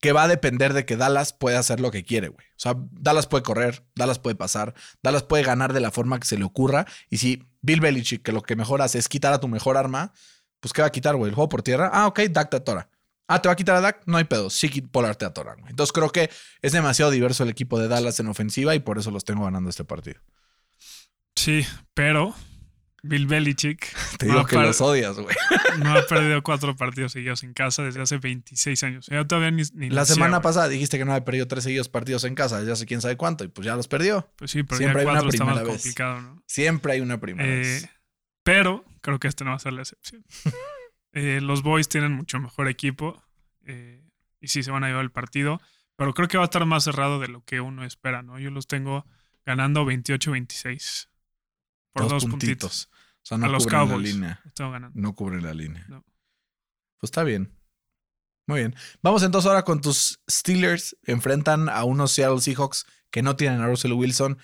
que 0.00 0.12
va 0.12 0.22
a 0.24 0.28
depender 0.28 0.72
de 0.72 0.86
que 0.86 0.96
Dallas 0.96 1.32
pueda 1.34 1.58
hacer 1.58 1.78
lo 1.78 1.90
que 1.90 2.04
quiere, 2.04 2.28
güey. 2.28 2.46
O 2.46 2.58
sea, 2.58 2.74
Dallas 2.92 3.26
puede 3.26 3.42
correr, 3.42 3.84
Dallas 3.94 4.18
puede 4.18 4.34
pasar, 4.34 4.74
Dallas 5.02 5.22
puede 5.24 5.42
ganar 5.44 5.72
de 5.72 5.80
la 5.80 5.90
forma 5.90 6.18
que 6.18 6.26
se 6.26 6.38
le 6.38 6.44
ocurra. 6.44 6.86
Y 7.10 7.18
si 7.18 7.44
Bill 7.60 7.80
Belichick, 7.80 8.22
que 8.22 8.32
lo 8.32 8.42
que 8.42 8.56
mejor 8.56 8.80
hace 8.80 8.98
es 8.98 9.08
quitar 9.08 9.32
a 9.34 9.40
tu 9.40 9.48
mejor 9.48 9.76
arma, 9.76 10.12
pues 10.60 10.72
¿qué 10.72 10.82
va 10.82 10.88
a 10.88 10.92
quitar, 10.92 11.16
güey? 11.16 11.30
El 11.30 11.34
juego 11.34 11.48
por 11.48 11.62
tierra. 11.62 11.90
Ah, 11.92 12.06
ok, 12.06 12.20
Dak 12.30 12.50
te 12.50 12.56
atora. 12.58 12.88
Ah, 13.26 13.40
¿te 13.40 13.48
va 13.48 13.52
a 13.52 13.56
quitar 13.56 13.76
a 13.76 13.80
Dak? 13.80 14.02
No 14.06 14.16
hay 14.16 14.24
pedo. 14.24 14.50
Sí, 14.50 14.68
Polar 14.82 15.14
te 15.16 15.24
atora, 15.24 15.54
güey. 15.54 15.70
Entonces 15.70 15.92
creo 15.92 16.10
que 16.10 16.30
es 16.62 16.72
demasiado 16.72 17.10
diverso 17.12 17.44
el 17.44 17.48
equipo 17.48 17.78
de 17.78 17.86
Dallas 17.88 18.18
en 18.20 18.26
ofensiva 18.26 18.74
y 18.74 18.80
por 18.80 18.98
eso 18.98 19.10
los 19.10 19.24
tengo 19.24 19.44
ganando 19.44 19.70
este 19.70 19.84
partido. 19.84 20.20
Sí, 21.36 21.64
pero 21.94 22.34
Bill 23.02 23.26
Belichick 23.26 23.86
Te 24.18 24.26
digo 24.26 24.44
que 24.44 24.56
los 24.56 24.80
odias, 24.80 25.16
güey. 25.18 25.34
no 25.78 25.92
ha 25.96 26.06
perdido 26.06 26.42
cuatro 26.42 26.76
partidos 26.76 27.12
seguidos 27.12 27.42
en 27.44 27.54
casa 27.54 27.82
desde 27.82 28.02
hace 28.02 28.18
26 28.18 28.82
años. 28.82 29.06
Yo 29.08 29.26
todavía 29.26 29.50
ni, 29.52 29.62
ni 29.74 29.90
La 29.90 30.04
semana 30.04 30.42
pasada 30.42 30.68
dijiste 30.68 30.98
que 30.98 31.04
no 31.04 31.12
había 31.12 31.24
perdido 31.24 31.46
tres 31.46 31.64
seguidos 31.64 31.88
partidos 31.88 32.24
en 32.24 32.34
casa, 32.34 32.62
ya 32.64 32.76
sé 32.76 32.84
quién 32.84 33.00
sabe 33.00 33.16
cuánto, 33.16 33.44
y 33.44 33.48
pues 33.48 33.64
ya 33.64 33.76
los 33.76 33.88
perdió. 33.88 34.28
Pues 34.36 34.50
sí, 34.50 34.64
pero 34.64 34.76
Siempre 34.78 35.00
hay 35.02 35.06
ya 35.06 35.12
una 35.12 35.20
cuatro 35.20 35.30
está 35.30 35.44
más 35.44 35.54
primera 35.54 35.72
vez. 35.72 35.82
complicado, 35.82 36.20
¿no? 36.20 36.42
Siempre 36.46 36.92
hay 36.92 37.00
una 37.00 37.20
primera 37.20 37.48
Eh, 37.48 37.56
vez. 37.58 37.88
Pero 38.42 38.84
creo 39.00 39.18
que 39.18 39.28
este 39.28 39.44
no 39.44 39.50
va 39.50 39.56
a 39.56 39.60
ser 39.60 39.72
la 39.72 39.82
excepción. 39.82 40.24
Eh, 41.12 41.40
los 41.40 41.64
Boys 41.64 41.88
tienen 41.88 42.12
mucho 42.12 42.38
mejor 42.38 42.68
equipo 42.68 43.20
eh, 43.66 44.08
y 44.40 44.46
sí 44.46 44.62
se 44.62 44.70
van 44.70 44.84
a 44.84 44.86
llevar 44.86 45.02
el 45.02 45.10
partido, 45.10 45.60
pero 45.96 46.14
creo 46.14 46.28
que 46.28 46.38
va 46.38 46.44
a 46.44 46.46
estar 46.46 46.64
más 46.66 46.84
cerrado 46.84 47.18
de 47.18 47.26
lo 47.26 47.44
que 47.44 47.60
uno 47.60 47.84
espera, 47.84 48.22
¿no? 48.22 48.38
Yo 48.38 48.52
los 48.52 48.68
tengo 48.68 49.04
ganando 49.44 49.84
28-26 49.84 51.08
por 51.92 52.08
dos, 52.08 52.26
puntitos. 52.26 52.88
O 52.92 53.26
sea, 53.26 53.38
no 53.38 53.46
a 53.46 53.48
los 53.48 53.64
cubren 53.64 53.80
la 53.80 53.86
Cowboys. 53.86 54.14
línea. 54.14 54.40
Los 54.44 54.54
tengo 54.54 54.70
ganando. 54.70 55.00
No 55.00 55.14
cubren 55.16 55.42
la 55.42 55.52
línea. 55.52 55.84
No. 55.88 56.04
Pues 56.98 57.08
está 57.08 57.24
bien. 57.24 57.52
Muy 58.46 58.60
bien. 58.60 58.74
Vamos 59.02 59.22
entonces 59.22 59.48
ahora 59.48 59.64
con 59.64 59.80
tus 59.80 60.20
Steelers. 60.30 60.96
Enfrentan 61.02 61.68
a 61.68 61.84
unos 61.84 62.12
Seattle 62.12 62.40
Seahawks 62.40 62.86
que 63.10 63.22
no 63.22 63.36
tienen 63.36 63.60
a 63.60 63.66
Russell 63.66 63.92
Wilson. 63.92 64.38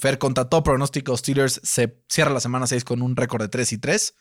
Fer, 0.00 0.18
contra 0.18 0.46
todo 0.48 0.62
pronóstico, 0.62 1.16
Steelers 1.16 1.60
se 1.62 2.02
cierra 2.08 2.32
la 2.32 2.40
semana 2.40 2.66
6 2.66 2.84
con 2.84 3.02
un 3.02 3.16
récord 3.16 3.42
de 3.42 3.48
3 3.48 3.72
y 3.74 3.78
3. 3.78 4.14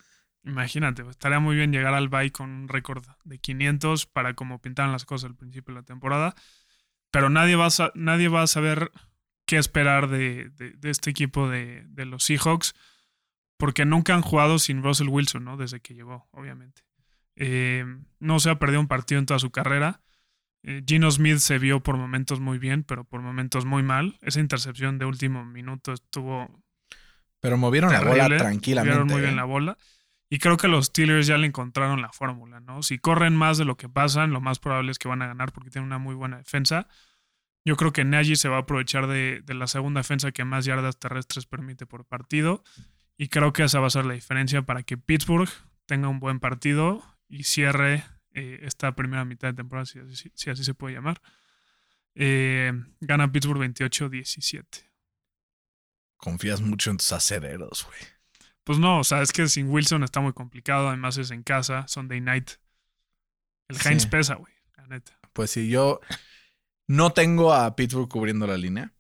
Imagínate, 0.46 1.04
estaría 1.10 1.40
muy 1.40 1.56
bien 1.56 1.72
llegar 1.72 1.94
al 1.94 2.10
bye 2.10 2.32
con 2.32 2.50
un 2.50 2.68
récord 2.68 3.06
de 3.24 3.40
500 3.40 4.06
para 4.06 4.34
como 4.36 4.62
pintaban 4.62 4.92
las 4.92 5.06
cosas 5.06 5.30
al 5.30 5.36
principio 5.36 5.74
de 5.74 5.82
la 5.82 5.86
temporada. 5.86 6.36
Pero 7.12 7.30
nadie 7.30 7.56
va 7.56 7.68
a, 7.68 7.92
nadie 7.96 8.28
va 8.28 8.44
a 8.44 8.48
saber 8.48 8.92
qué 9.46 9.58
esperar 9.58 10.10
de, 10.10 10.52
este 10.84 11.10
equipo 11.10 11.50
de, 11.50 11.84
de 11.88 12.06
los 12.06 12.24
Seahawks 12.24 12.76
porque 13.58 13.84
nunca 13.84 14.16
han 14.16 14.22
jugado 14.22 14.58
sin 14.58 14.82
Russell 14.84 15.10
Wilson, 15.10 15.44
¿no? 15.44 15.58
Desde 15.58 15.82
que 15.82 15.94
llegó, 15.94 16.28
obviamente. 16.32 16.84
Eh, 17.36 17.86
no 18.20 18.40
se 18.40 18.50
ha 18.50 18.60
perdido 18.60 18.80
un 18.80 18.88
partido 18.88 19.20
en 19.20 19.26
toda 19.26 19.40
su 19.40 19.52
carrera. 19.52 20.02
Eh, 20.64 20.84
Gino 20.86 21.10
Smith 21.10 21.38
se 21.38 21.58
vio 21.58 21.82
por 21.82 21.98
momentos 21.98 22.40
muy 22.40 22.58
bien, 22.60 22.84
pero 22.84 23.04
por 23.04 23.22
momentos 23.22 23.66
muy 23.66 23.84
mal. 23.84 24.18
Esa 24.22 24.40
intercepción 24.40 24.98
de 24.98 25.06
último 25.06 25.46
minuto 25.46 25.94
estuvo 25.94 26.64
Pero 27.40 27.58
movieron 27.58 27.94
la 27.94 28.02
bola 28.02 28.28
tranquilamente. 28.38 28.96
movieron 28.96 29.08
muy 29.08 29.22
bien 29.22 29.34
¿eh? 29.34 29.38
la 29.38 29.46
bola. 29.46 29.78
Y 30.30 30.38
creo 30.38 30.58
que 30.58 30.68
los 30.68 30.88
Steelers 30.88 31.26
ya 31.26 31.38
le 31.38 31.48
encontraron 31.48 32.02
la 32.02 32.12
fórmula, 32.12 32.60
¿no? 32.60 32.84
Si 32.84 33.00
corren 33.00 33.36
más 33.36 33.58
de 33.58 33.66
lo 33.66 33.78
que 33.78 33.90
pasan, 33.90 34.32
lo 34.32 34.42
más 34.42 34.60
probable 34.60 34.92
es 34.92 35.00
que 35.00 35.08
van 35.08 35.24
a 35.24 35.28
ganar 35.28 35.52
porque 35.52 35.72
tienen 35.72 35.88
una 35.88 35.98
muy 35.98 36.14
buena 36.14 36.38
defensa. 36.38 36.88
Yo 37.66 37.76
creo 37.76 37.92
que 37.92 38.04
Nagy 38.04 38.36
se 38.36 38.48
va 38.48 38.58
a 38.58 38.60
aprovechar 38.62 39.08
de, 39.08 39.42
de 39.44 39.54
la 39.56 39.66
segunda 39.66 40.02
defensa 40.02 40.32
que 40.32 40.46
más 40.46 40.66
yardas 40.66 41.00
terrestres 41.00 41.46
permite 41.48 41.86
por 41.88 42.06
partido. 42.06 42.64
Y 43.18 43.30
creo 43.30 43.54
que 43.54 43.64
esa 43.64 43.80
va 43.80 43.88
a 43.88 43.92
ser 43.92 44.06
la 44.06 44.14
diferencia 44.14 44.62
para 44.62 44.84
que 44.84 44.98
Pittsburgh 44.98 45.50
tenga 45.88 46.08
un 46.08 46.20
buen 46.20 46.40
partido 46.40 47.04
y 47.28 47.44
cierre 47.44 48.04
eh, 48.34 48.60
esta 48.64 48.96
primera 48.96 49.26
mitad 49.26 49.50
de 49.50 49.56
temporada, 49.56 49.86
si 49.86 50.00
así, 50.00 50.32
si 50.34 50.50
así 50.50 50.64
se 50.64 50.74
puede 50.74 50.96
llamar. 50.96 51.22
Eh, 52.16 52.72
gana 53.00 53.32
Pittsburgh 53.32 53.62
28-17. 53.62 54.64
Confías 56.18 56.62
mucho 56.62 56.92
en 56.92 56.98
tus 56.98 57.12
acereros, 57.14 57.86
güey. 57.86 58.00
Pues 58.64 58.78
no, 58.78 59.00
o 59.00 59.04
sea, 59.04 59.22
es 59.22 59.32
que 59.32 59.48
sin 59.48 59.70
Wilson 59.70 60.04
está 60.04 60.20
muy 60.20 60.34
complicado. 60.34 60.90
Además 60.90 61.18
es 61.18 61.32
en 61.32 61.44
casa, 61.44 61.88
Sunday 61.88 62.22
night. 62.22 62.52
El 63.68 63.78
Sí. 63.78 63.88
Heinz 63.88 64.06
pesa, 64.06 64.36
güey, 64.36 64.54
la 64.78 64.88
neta. 64.88 65.18
Pues 65.34 65.52
sí, 65.52 65.70
yo 65.70 66.02
no 66.88 67.12
tengo 67.12 67.54
a 67.54 67.76
Pittsburgh 67.76 68.10
cubriendo 68.10 68.46
la 68.48 68.58
línea, 68.58 68.94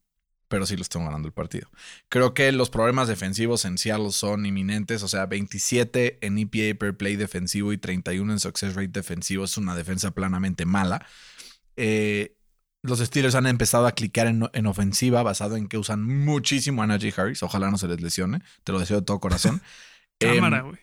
pero 0.49 0.65
sí 0.65 0.75
los 0.75 0.89
tengo 0.89 1.05
ganando 1.05 1.27
el 1.27 1.33
partido. 1.33 1.69
Creo 2.09 2.33
que 2.33 2.51
los 2.51 2.69
problemas 2.69 3.07
defensivos 3.07 3.63
en 3.65 3.77
Seattle 3.77 4.11
son 4.11 4.45
inminentes, 4.45 5.03
o 5.03 5.07
sea, 5.07 5.25
27 5.27 6.17
en 6.25 6.37
EPA 6.37 6.77
per 6.77 6.97
play 6.97 7.15
defensivo 7.15 7.71
y 7.71 7.77
31 7.77 8.33
en 8.33 8.39
success 8.39 8.75
rate 8.75 8.89
defensivo 8.89 9.45
es 9.45 9.57
una 9.57 9.75
defensa 9.75 10.11
planamente 10.11 10.65
mala. 10.65 11.05
Eh, 11.77 12.35
los 12.81 12.99
Steelers 12.99 13.35
han 13.35 13.45
empezado 13.47 13.87
a 13.87 13.91
clicar 13.93 14.27
en, 14.27 14.49
en 14.53 14.65
ofensiva 14.65 15.23
basado 15.23 15.55
en 15.55 15.67
que 15.67 15.77
usan 15.77 16.03
muchísimo 16.03 16.81
a 16.83 16.87
Najee 16.87 17.13
Harris. 17.15 17.43
Ojalá 17.43 17.71
no 17.71 17.77
se 17.77 17.87
les 17.87 18.01
lesione, 18.01 18.41
te 18.63 18.71
lo 18.71 18.79
deseo 18.79 18.99
de 18.99 19.05
todo 19.05 19.19
corazón. 19.19 19.61
Cámara, 20.19 20.59
Em, 20.59 20.65
güey. 20.65 20.79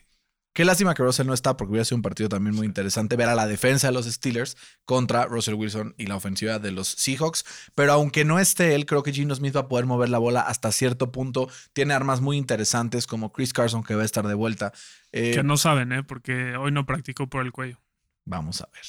Qué 0.57 0.65
lástima 0.65 0.95
que 0.95 1.03
Russell 1.03 1.27
no 1.27 1.35
está 1.35 1.55
porque 1.55 1.69
hubiera 1.69 1.85
sido 1.85 1.97
un 1.97 2.01
partido 2.01 2.29
también 2.29 2.55
muy 2.55 2.65
interesante 2.65 3.15
ver 3.15 3.29
a 3.29 3.35
la 3.35 3.45
defensa 3.45 3.89
de 3.89 3.93
los 3.93 4.07
Steelers 4.07 4.57
contra 4.85 5.25
Russell 5.25 5.53
Wilson 5.53 5.93
y 5.99 6.07
la 6.07 6.15
ofensiva 6.15 6.57
de 6.57 6.71
los 6.71 6.87
Seahawks. 6.87 7.45
Pero 7.75 7.93
aunque 7.93 8.25
no 8.25 8.39
esté 8.39 8.73
él, 8.73 8.87
creo 8.87 9.03
que 9.03 9.13
Gino 9.13 9.35
Smith 9.35 9.55
va 9.55 9.59
a 9.59 9.67
poder 9.67 9.85
mover 9.85 10.09
la 10.09 10.17
bola 10.17 10.41
hasta 10.41 10.71
cierto 10.71 11.11
punto. 11.11 11.47
Tiene 11.73 11.93
armas 11.93 12.21
muy 12.21 12.37
interesantes 12.37 13.05
como 13.05 13.31
Chris 13.31 13.53
Carson 13.53 13.83
que 13.83 13.93
va 13.93 14.01
a 14.01 14.05
estar 14.05 14.27
de 14.27 14.33
vuelta. 14.33 14.73
Eh, 15.11 15.33
que 15.35 15.43
no 15.43 15.57
saben, 15.57 15.91
¿eh? 15.91 16.01
Porque 16.01 16.57
hoy 16.57 16.71
no 16.71 16.87
practicó 16.87 17.27
por 17.27 17.45
el 17.45 17.51
cuello. 17.51 17.79
Vamos 18.25 18.59
a 18.61 18.69
ver. 18.73 18.85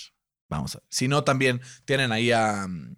Vamos 0.48 0.74
a 0.74 0.78
ver. 0.78 0.86
Si 0.88 1.06
no, 1.06 1.22
también 1.22 1.60
tienen 1.84 2.12
ahí 2.12 2.32
a 2.32 2.64
um, 2.64 2.96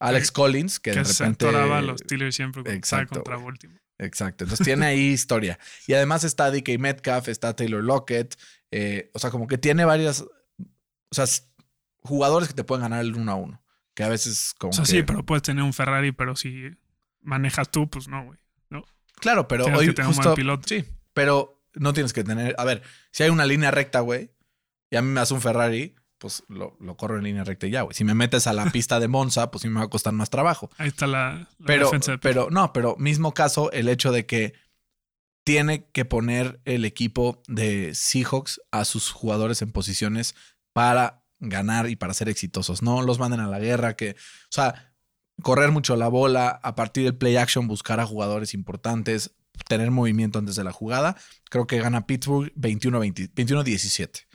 Alex 0.00 0.32
Collins 0.32 0.80
que, 0.80 0.90
Que, 0.90 0.98
de 0.98 1.04
se 1.04 1.22
repente... 1.22 1.46
atoraba 1.46 1.78
a 1.78 1.82
los 1.82 2.00
Steelers 2.00 2.34
siempre 2.34 2.64
Exacto, 2.74 3.22
contra. 3.22 3.36
Baltimore. 3.36 3.80
Exacto. 3.98 4.44
Entonces 4.44 4.64
tiene 4.64 4.86
ahí 4.86 5.08
historia. 5.12 5.58
Y 5.86 5.94
además 5.94 6.24
está 6.24 6.50
DK 6.50 6.78
Metcalf, 6.78 7.28
está 7.28 7.54
Taylor 7.54 7.82
Lockett. 7.82 8.36
eh, 8.70 9.10
o 9.14 9.18
sea, 9.18 9.30
como 9.30 9.46
que 9.46 9.58
tiene 9.58 9.84
varias. 9.84 10.22
O 10.22 11.14
sea, 11.14 11.24
jugadores 12.02 12.48
que 12.48 12.54
te 12.54 12.64
pueden 12.64 12.82
ganar 12.82 13.00
el 13.00 13.14
uno 13.16 13.32
a 13.32 13.34
uno. 13.34 13.62
Que 13.94 14.04
a 14.04 14.08
veces 14.08 14.54
como 14.58 14.70
O 14.70 14.72
sea, 14.72 14.84
que- 14.84 14.90
sí, 14.90 15.02
pero 15.02 15.24
puedes 15.24 15.42
tener 15.42 15.64
un 15.64 15.72
Ferrari, 15.72 16.12
pero 16.12 16.36
si 16.36 16.70
manejas 17.20 17.70
tú, 17.70 17.88
pues 17.90 18.08
no, 18.08 18.24
güey. 18.24 18.38
Claro, 19.20 19.48
pero 19.48 19.64
tienes 19.64 19.80
hoy 19.80 19.86
que 19.88 19.92
tener 19.94 20.10
un 20.12 20.16
buen 20.16 20.34
piloto. 20.36 20.68
Sí, 20.68 20.84
pero 21.12 21.60
no 21.74 21.92
tienes 21.92 22.12
que 22.12 22.22
tener. 22.22 22.54
A 22.56 22.64
ver, 22.64 22.84
si 23.10 23.24
hay 23.24 23.30
una 23.30 23.46
línea 23.46 23.72
recta, 23.72 23.98
güey, 23.98 24.30
y 24.90 24.96
a 24.96 25.02
mí 25.02 25.08
me 25.08 25.18
hace 25.18 25.34
un 25.34 25.40
Ferrari, 25.40 25.96
pues 26.18 26.42
lo, 26.48 26.76
lo 26.80 26.96
corro 26.96 27.16
en 27.16 27.24
línea 27.24 27.44
recta 27.44 27.66
y 27.66 27.70
ya, 27.70 27.82
güey. 27.82 27.94
Si 27.94 28.04
me 28.04 28.14
metes 28.14 28.46
a 28.46 28.52
la 28.52 28.66
pista 28.72 29.00
de 29.00 29.08
Monza, 29.08 29.50
pues 29.50 29.62
sí 29.62 29.68
me 29.68 29.80
va 29.80 29.86
a 29.86 29.90
costar 29.90 30.12
más 30.12 30.30
trabajo. 30.30 30.70
Ahí 30.78 30.88
está 30.88 31.06
la, 31.06 31.48
la 31.58 31.66
Pero, 31.66 31.86
defensa 31.86 32.12
de 32.12 32.18
pero 32.18 32.48
no, 32.50 32.72
pero 32.72 32.96
mismo 32.98 33.32
caso, 33.34 33.70
el 33.72 33.88
hecho 33.88 34.12
de 34.12 34.26
que 34.26 34.54
tiene 35.44 35.86
que 35.92 36.04
poner 36.04 36.60
el 36.66 36.84
equipo 36.84 37.42
de 37.48 37.94
Seahawks 37.94 38.60
a 38.70 38.84
sus 38.84 39.10
jugadores 39.10 39.62
en 39.62 39.72
posiciones 39.72 40.34
para 40.74 41.24
ganar 41.40 41.88
y 41.88 41.96
para 41.96 42.14
ser 42.14 42.28
exitosos. 42.28 42.82
No 42.82 43.00
los 43.02 43.18
manden 43.18 43.40
a 43.40 43.48
la 43.48 43.58
guerra, 43.58 43.96
que, 43.96 44.10
o 44.10 44.50
sea, 44.50 44.92
correr 45.42 45.70
mucho 45.70 45.96
la 45.96 46.08
bola, 46.08 46.60
a 46.62 46.74
partir 46.74 47.04
del 47.04 47.16
play 47.16 47.36
action 47.36 47.66
buscar 47.66 48.00
a 48.00 48.06
jugadores 48.06 48.54
importantes, 48.54 49.34
tener 49.68 49.90
movimiento 49.90 50.38
antes 50.38 50.56
de 50.56 50.64
la 50.64 50.72
jugada. 50.72 51.16
Creo 51.50 51.66
que 51.66 51.78
gana 51.78 52.06
Pittsburgh 52.06 52.52
21-20 52.54 53.32
21-17. 53.32 54.26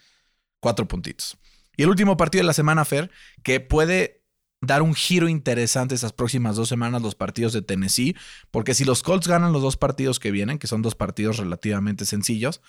Cuatro 0.59 0.88
puntitos. 0.88 1.38
Y 1.76 1.84
el 1.84 1.89
último 1.89 2.17
partido 2.17 2.43
de 2.43 2.47
la 2.47 2.53
semana, 2.53 2.86
Fer, 2.86 3.11
que 3.43 3.59
puede 3.59 4.24
dar 4.61 4.82
un 4.82 4.95
giro 4.95 5.28
interesante 5.28 5.93
estas 5.93 6.13
próximas 6.13 6.55
dos 6.55 6.69
semanas 6.69 7.01
los 7.01 7.15
partidos 7.15 7.51
de 7.51 7.61
Tennessee, 7.61 8.15
porque 8.49 8.74
si 8.74 8.86
los 8.86 9.03
Colts 9.03 9.28
ganan 9.28 9.51
los 9.51 9.61
dos 9.61 9.76
partidos 9.76 10.19
que 10.19 10.32
vienen, 10.32 10.57
que 10.57 10.67
son 10.67 10.82
dos 10.82 10.95
partidos 10.95 11.38
relativamente 11.38 12.05
sencillos, 12.05 12.61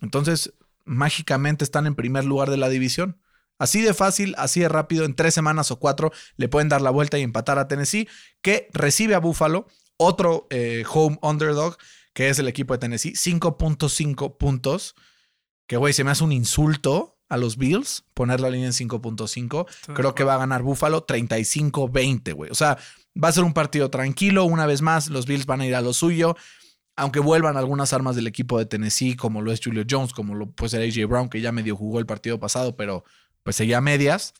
entonces 0.00 0.54
mágicamente 0.84 1.64
están 1.64 1.86
en 1.86 1.96
primer 1.96 2.24
lugar 2.24 2.50
de 2.50 2.56
la 2.56 2.68
división. 2.68 3.20
Así 3.58 3.82
de 3.82 3.92
fácil, 3.92 4.34
así 4.38 4.60
de 4.60 4.68
rápido, 4.68 5.04
en 5.04 5.16
tres 5.16 5.34
semanas 5.34 5.72
o 5.72 5.80
cuatro 5.80 6.12
le 6.36 6.48
pueden 6.48 6.68
dar 6.68 6.80
la 6.80 6.90
vuelta 6.90 7.18
y 7.18 7.22
empatar 7.22 7.58
a 7.58 7.66
Tennessee, 7.66 8.08
que 8.40 8.68
recibe 8.72 9.16
a 9.16 9.18
Buffalo, 9.18 9.66
otro 9.96 10.46
eh, 10.50 10.84
home 10.88 11.18
underdog, 11.22 11.76
que 12.14 12.28
es 12.28 12.38
el 12.38 12.46
equipo 12.46 12.74
de 12.74 12.78
Tennessee, 12.78 13.14
5.5 13.14 14.36
puntos, 14.36 14.94
que 15.66 15.76
güey, 15.76 15.92
se 15.92 16.04
me 16.04 16.12
hace 16.12 16.22
un 16.22 16.30
insulto 16.30 17.17
a 17.28 17.36
los 17.36 17.56
Bills 17.56 18.04
poner 18.14 18.40
la 18.40 18.50
línea 18.50 18.66
en 18.66 18.72
5.5. 18.72 19.66
Creo 19.94 20.14
que 20.14 20.24
va 20.24 20.34
a 20.34 20.38
ganar 20.38 20.62
Buffalo 20.62 21.06
35-20, 21.06 22.34
güey. 22.34 22.50
O 22.50 22.54
sea, 22.54 22.78
va 23.22 23.28
a 23.28 23.32
ser 23.32 23.44
un 23.44 23.52
partido 23.52 23.90
tranquilo. 23.90 24.44
Una 24.44 24.66
vez 24.66 24.82
más, 24.82 25.08
los 25.08 25.26
Bills 25.26 25.46
van 25.46 25.60
a 25.60 25.66
ir 25.66 25.74
a 25.74 25.80
lo 25.80 25.92
suyo. 25.92 26.36
Aunque 26.96 27.20
vuelvan 27.20 27.56
algunas 27.56 27.92
armas 27.92 28.16
del 28.16 28.26
equipo 28.26 28.58
de 28.58 28.66
Tennessee, 28.66 29.14
como 29.14 29.40
lo 29.40 29.52
es 29.52 29.60
Julio 29.62 29.84
Jones, 29.88 30.12
como 30.12 30.34
lo 30.34 30.50
puede 30.50 30.70
ser 30.70 30.82
AJ 30.82 31.08
Brown, 31.08 31.28
que 31.28 31.40
ya 31.40 31.52
medio 31.52 31.76
jugó 31.76 32.00
el 32.00 32.06
partido 32.06 32.40
pasado, 32.40 32.76
pero 32.76 33.04
pues 33.44 33.54
seguía 33.54 33.78
a 33.78 33.80
medias. 33.80 34.34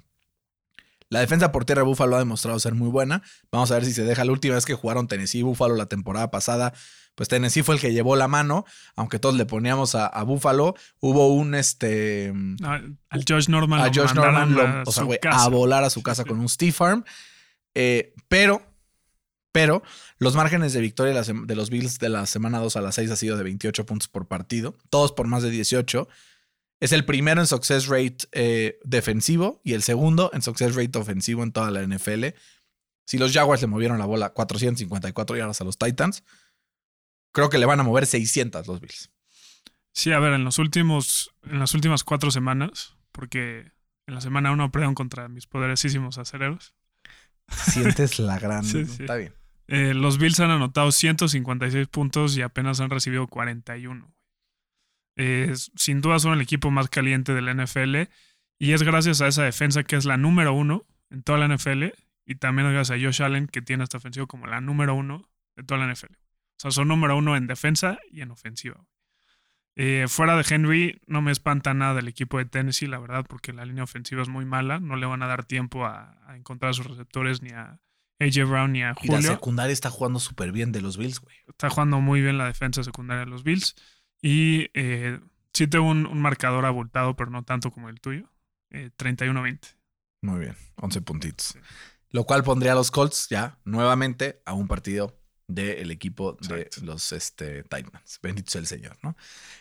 La 1.10 1.20
defensa 1.20 1.52
por 1.52 1.64
tierra 1.64 1.82
de 1.82 1.88
Buffalo 1.88 2.16
ha 2.16 2.18
demostrado 2.18 2.58
ser 2.58 2.74
muy 2.74 2.88
buena. 2.88 3.22
Vamos 3.52 3.70
a 3.70 3.74
ver 3.74 3.84
si 3.84 3.92
se 3.92 4.02
deja. 4.02 4.24
La 4.24 4.32
última 4.32 4.56
vez 4.56 4.66
que 4.66 4.74
jugaron 4.74 5.06
Tennessee 5.06 5.38
y 5.38 5.42
Buffalo 5.42 5.74
la 5.76 5.86
temporada 5.86 6.30
pasada, 6.30 6.74
pues 7.18 7.28
Tennessee 7.28 7.64
fue 7.64 7.74
el 7.74 7.80
que 7.80 7.92
llevó 7.92 8.14
la 8.14 8.28
mano, 8.28 8.64
aunque 8.94 9.18
todos 9.18 9.34
le 9.34 9.44
poníamos 9.44 9.96
a, 9.96 10.22
Buffalo. 10.22 10.76
Hubo 11.00 11.34
un 11.34 11.56
este. 11.56 12.32
al 12.62 13.24
Josh 13.28 13.48
Norman. 13.48 13.80
A 13.80 13.90
Josh 13.92 14.14
Norman, 14.14 14.84
o 14.86 14.92
sea, 14.92 15.04
a 15.32 15.48
volar 15.48 15.82
a 15.82 15.90
su 15.90 16.00
casa 16.00 16.24
con 16.24 16.38
un 16.38 16.48
Steve 16.48 16.70
Farm. 16.70 17.04
Eh, 17.74 18.14
pero, 18.28 18.62
pero, 19.50 19.82
los 20.18 20.36
márgenes 20.36 20.72
de 20.74 20.80
victoria 20.80 21.20
de 21.20 21.54
los 21.56 21.70
Bills 21.70 21.98
de 21.98 22.08
la 22.08 22.24
semana 22.26 22.60
2 22.60 22.76
a 22.76 22.82
la 22.82 22.92
6 22.92 23.10
ha 23.10 23.16
sido 23.16 23.36
de 23.36 23.42
28 23.42 23.84
puntos 23.84 24.06
por 24.06 24.28
partido, 24.28 24.76
todos 24.88 25.10
por 25.10 25.26
más 25.26 25.42
de 25.42 25.50
18. 25.50 26.08
Es 26.78 26.92
el 26.92 27.04
primero 27.04 27.40
en 27.40 27.48
success 27.48 27.88
rate 27.88 28.28
eh, 28.30 28.78
defensivo 28.84 29.60
y 29.64 29.72
el 29.72 29.82
segundo 29.82 30.30
en 30.32 30.42
success 30.42 30.76
rate 30.76 30.96
ofensivo 30.96 31.42
en 31.42 31.50
toda 31.50 31.72
la 31.72 31.82
NFL. 31.82 32.26
Si 33.06 33.18
los 33.18 33.32
Jaguars 33.32 33.60
le 33.60 33.66
movieron 33.66 33.98
la 33.98 34.06
bola 34.06 34.30
454 34.30 35.36
yardas 35.36 35.60
a 35.60 35.64
los 35.64 35.78
Titans, 35.78 36.22
creo 37.32 37.50
que 37.50 37.58
le 37.58 37.66
van 37.66 37.80
a 37.80 37.82
mover 37.82 38.06
600 38.06 38.66
los 38.66 38.80
Bills. 38.80 39.10
Sí, 39.92 40.12
a 40.12 40.18
ver, 40.18 40.32
en 40.32 40.44
los 40.44 40.58
últimos, 40.58 41.34
en 41.42 41.58
las 41.58 41.74
últimas 41.74 42.04
cuatro 42.04 42.30
semanas, 42.30 42.96
porque 43.12 43.72
en 44.06 44.14
la 44.14 44.20
semana 44.20 44.52
uno 44.52 44.70
perdieron 44.70 44.94
contra 44.94 45.28
mis 45.28 45.46
poderosísimos 45.46 46.18
acereros. 46.18 46.74
Sientes 47.48 48.18
la 48.18 48.38
gran. 48.40 48.64
Está 48.64 49.16
bien. 49.16 49.32
Eh, 49.66 49.94
los 49.94 50.18
Bills 50.18 50.40
han 50.40 50.50
anotado 50.50 50.92
156 50.92 51.88
puntos 51.88 52.36
y 52.36 52.42
apenas 52.42 52.80
han 52.80 52.90
recibido 52.90 53.26
41 53.26 54.10
sin 55.74 56.00
duda 56.00 56.18
son 56.18 56.34
el 56.34 56.40
equipo 56.40 56.70
más 56.70 56.88
caliente 56.88 57.34
de 57.34 57.42
la 57.42 57.52
NFL 57.52 58.08
y 58.58 58.72
es 58.72 58.82
gracias 58.82 59.20
a 59.20 59.26
esa 59.26 59.42
defensa 59.42 59.82
que 59.82 59.96
es 59.96 60.04
la 60.04 60.16
número 60.16 60.52
uno 60.52 60.86
en 61.10 61.22
toda 61.22 61.38
la 61.38 61.54
NFL 61.54 61.86
y 62.24 62.36
también 62.36 62.72
gracias 62.72 62.98
a 62.98 63.02
Josh 63.02 63.22
Allen 63.22 63.48
que 63.48 63.60
tiene 63.60 63.82
esta 63.82 63.98
ofensiva 63.98 64.26
como 64.26 64.46
la 64.46 64.60
número 64.60 64.94
uno 64.94 65.28
de 65.56 65.64
toda 65.64 65.84
la 65.84 65.92
NFL. 65.92 66.12
O 66.58 66.60
sea, 66.60 66.70
son 66.72 66.88
número 66.88 67.16
uno 67.16 67.36
en 67.36 67.46
defensa 67.46 67.98
y 68.10 68.20
en 68.20 68.32
ofensiva. 68.32 68.84
Eh, 69.76 70.06
fuera 70.08 70.36
de 70.36 70.44
Henry, 70.48 71.00
no 71.06 71.22
me 71.22 71.30
espanta 71.30 71.72
nada 71.72 71.94
del 71.94 72.08
equipo 72.08 72.38
de 72.38 72.46
Tennessee, 72.46 72.88
la 72.88 72.98
verdad, 72.98 73.24
porque 73.28 73.52
la 73.52 73.64
línea 73.64 73.84
ofensiva 73.84 74.22
es 74.22 74.28
muy 74.28 74.44
mala. 74.44 74.80
No 74.80 74.96
le 74.96 75.06
van 75.06 75.22
a 75.22 75.28
dar 75.28 75.44
tiempo 75.44 75.86
a, 75.86 76.18
encontrar 76.34 76.70
a 76.70 76.74
sus 76.74 76.86
receptores 76.86 77.42
ni 77.42 77.50
a 77.50 77.80
AJ 78.18 78.48
Brown 78.48 78.72
ni 78.72 78.82
a 78.82 78.94
Julio. 78.94 79.20
Y 79.20 79.22
la 79.22 79.28
secundaria 79.28 79.72
está 79.72 79.88
jugando 79.88 80.18
súper 80.18 80.50
bien 80.50 80.72
de 80.72 80.80
los 80.80 80.96
Bills, 80.96 81.20
güey. 81.20 81.36
Está 81.46 81.70
jugando 81.70 82.00
muy 82.00 82.20
bien 82.20 82.38
la 82.38 82.46
defensa 82.46 82.82
secundaria 82.82 83.24
de 83.24 83.30
los 83.30 83.44
Bills. 83.44 83.76
Y 84.20 84.68
eh, 84.74 85.20
sí 85.52 85.68
tengo 85.68 85.88
un, 85.88 86.20
marcador 86.20 86.66
abultado, 86.66 87.14
pero 87.14 87.30
no 87.30 87.44
tanto 87.44 87.70
como 87.70 87.88
el 87.88 88.00
tuyo. 88.00 88.28
Eh, 88.70 88.90
31-20. 88.98 89.76
Muy 90.22 90.40
bien, 90.40 90.56
11 90.74 91.02
puntitos. 91.02 91.56
Lo 92.10 92.24
cual 92.24 92.42
pondría 92.42 92.72
a 92.72 92.74
los 92.74 92.90
Colts 92.90 93.28
ya 93.30 93.60
nuevamente 93.64 94.42
a 94.44 94.54
un 94.54 94.66
partido 94.66 95.16
del 95.48 95.90
equipo 95.90 96.36
de 96.42 96.68
los 96.82 97.10
este, 97.12 97.62
Titans. 97.64 98.20
Bendito 98.22 98.50
sea 98.50 98.60
el 98.60 98.66
Señor, 98.66 98.96
¿no? 99.02 99.16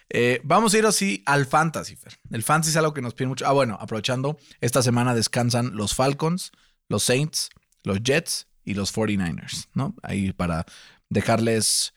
Eh, 0.10 0.42
vamos 0.44 0.74
a 0.74 0.78
ir 0.78 0.86
así 0.86 1.24
al 1.26 1.46
Fantasy, 1.46 1.96
Fer. 1.96 2.20
El 2.30 2.44
Fantasy 2.44 2.72
es 2.72 2.78
algo 2.78 2.94
que 2.94 3.02
nos 3.02 3.14
pide 3.14 3.28
mucho. 3.28 3.48
Ah, 3.48 3.54
bueno, 3.54 3.78
aprovechando, 3.80 4.38
esta 4.60 4.84
semana 4.84 5.16
descansan 5.16 5.76
los 5.76 5.96
Falcons, 5.96 6.52
los 6.90 7.04
Saints, 7.04 7.50
los 7.84 8.04
Jets 8.04 8.48
y 8.66 8.74
los 8.74 8.94
49ers, 8.94 9.70
¿no? 9.74 9.96
Ahí 10.04 10.34
para 10.34 10.66
dejarles 11.10 11.94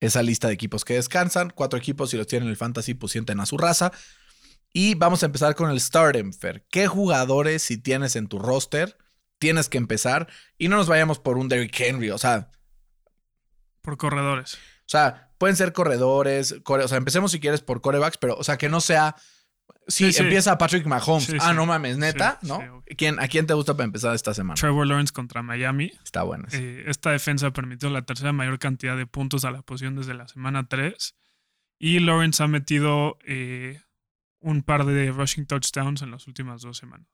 esa 0.00 0.22
lista 0.22 0.46
de 0.46 0.54
equipos 0.54 0.84
que 0.84 0.94
descansan. 0.94 1.50
Cuatro 1.50 1.78
equipos, 1.78 2.10
si 2.10 2.16
los 2.16 2.28
tienen 2.28 2.46
en 2.46 2.50
el 2.50 2.56
fantasy, 2.56 2.94
pues 2.94 3.12
sienten 3.12 3.40
a 3.40 3.46
su 3.46 3.58
raza. 3.58 3.90
Y 4.72 4.94
vamos 4.94 5.22
a 5.22 5.26
empezar 5.26 5.56
con 5.56 5.70
el 5.70 5.80
Stardom 5.80 6.32
Fair. 6.32 6.64
¿Qué 6.70 6.86
jugadores, 6.86 7.62
si 7.62 7.78
tienes 7.78 8.14
en 8.14 8.28
tu 8.28 8.38
roster, 8.38 8.96
tienes 9.38 9.68
que 9.68 9.78
empezar? 9.78 10.28
Y 10.56 10.68
no 10.68 10.76
nos 10.76 10.86
vayamos 10.86 11.18
por 11.18 11.36
un 11.36 11.48
Derrick 11.48 11.78
Henry, 11.80 12.10
o 12.10 12.18
sea. 12.18 12.50
Por 13.84 13.96
corredores. 13.96 14.54
O 14.54 14.88
sea, 14.88 15.30
pueden 15.38 15.54
ser 15.54 15.72
corredores. 15.72 16.56
o 16.66 16.88
sea, 16.88 16.98
empecemos 16.98 17.30
si 17.30 17.38
quieres 17.38 17.60
por 17.60 17.80
corebacks, 17.80 18.18
pero, 18.18 18.34
o 18.36 18.42
sea, 18.42 18.56
que 18.56 18.68
no 18.68 18.80
sea 18.80 19.14
Sí, 19.86 20.10
empieza 20.16 20.56
Patrick 20.56 20.86
Mahomes. 20.86 21.34
ah, 21.40 21.52
no 21.52 21.66
mames, 21.66 21.98
neta, 21.98 22.38
¿no? 22.42 22.82
¿A 23.18 23.28
quién 23.28 23.46
te 23.46 23.54
gusta 23.54 23.74
para 23.74 23.84
empezar 23.84 24.14
esta 24.14 24.32
semana? 24.32 24.58
Trevor 24.58 24.86
Lawrence 24.86 25.12
contra 25.12 25.42
Miami. 25.42 25.92
Está 26.02 26.22
bueno. 26.22 26.46
Eh, 26.52 26.84
esta 26.86 27.10
defensa 27.10 27.50
permitió 27.52 27.90
la 27.90 28.02
tercera 28.02 28.32
mayor 28.32 28.58
cantidad 28.58 28.96
de 28.96 29.06
puntos 29.06 29.44
a 29.44 29.50
la 29.50 29.62
posición 29.62 29.94
desde 29.96 30.14
la 30.14 30.26
semana 30.26 30.68
3. 30.68 31.14
Y 31.78 31.98
Lawrence 31.98 32.42
ha 32.42 32.46
metido 32.46 33.18
eh, 33.26 33.82
un 34.40 34.62
par 34.62 34.86
de 34.86 35.10
rushing 35.10 35.46
touchdowns 35.46 36.00
en 36.00 36.10
las 36.10 36.26
últimas 36.26 36.62
dos 36.62 36.78
semanas. 36.78 37.08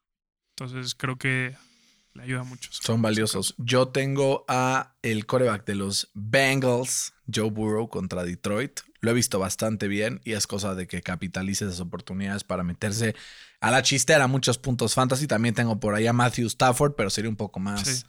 Entonces 0.51 0.95
creo 0.95 1.17
que 1.17 1.57
le 2.15 2.23
ayuda 2.25 2.43
mucho. 2.43 2.71
Son 2.73 3.01
valiosos. 3.03 3.55
Yo 3.59 3.89
tengo 3.89 4.45
a 4.49 4.95
el 5.03 5.27
coreback 5.27 5.65
de 5.65 5.75
los 5.77 6.11
Bengals, 6.15 7.13
Joe 7.33 7.51
Burrow 7.51 7.89
contra 7.89 8.25
Detroit. 8.25 8.81
Lo 9.01 9.13
he 9.13 9.15
visto 9.15 9.39
bastante 9.39 9.89
bien 9.89 10.21
y 10.25 10.33
es 10.33 10.47
cosa 10.47 10.75
de 10.75 10.87
que 10.87 11.03
capitalice 11.03 11.65
esas 11.65 11.81
oportunidades 11.81 12.45
para 12.45 12.63
meterse 12.63 13.15
a 13.61 13.71
la 13.71 13.83
chistera 13.83 14.27
muchos 14.27 14.59
puntos 14.59 14.95
fantasy. 14.95 15.27
También 15.27 15.55
tengo 15.55 15.79
por 15.81 15.95
ahí 15.95 16.07
a 16.07 16.13
Matthew 16.13 16.49
Stafford, 16.49 16.95
pero 16.97 17.11
sería 17.11 17.31
un 17.31 17.37
poco 17.37 17.61
más 17.61 18.05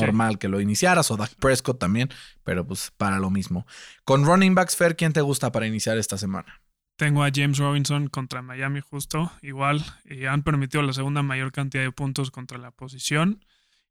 normal 0.00 0.38
que 0.38 0.48
lo 0.48 0.60
iniciaras. 0.60 1.10
O 1.10 1.16
Dak 1.16 1.34
Prescott 1.34 1.78
también, 1.78 2.08
pero 2.44 2.66
pues 2.66 2.92
para 2.96 3.18
lo 3.18 3.30
mismo. 3.30 3.66
Con 4.04 4.24
running 4.24 4.54
backs, 4.54 4.76
Fair, 4.76 4.96
¿quién 4.96 5.12
te 5.12 5.20
gusta 5.20 5.52
para 5.52 5.66
iniciar 5.66 5.98
esta 5.98 6.18
semana? 6.18 6.60
Tengo 7.02 7.24
a 7.24 7.32
James 7.34 7.58
Robinson 7.58 8.06
contra 8.06 8.42
Miami 8.42 8.78
justo, 8.80 9.32
igual. 9.42 9.84
Y 10.08 10.26
han 10.26 10.44
permitido 10.44 10.84
la 10.84 10.92
segunda 10.92 11.20
mayor 11.24 11.50
cantidad 11.50 11.82
de 11.82 11.90
puntos 11.90 12.30
contra 12.30 12.58
la 12.58 12.70
posición. 12.70 13.44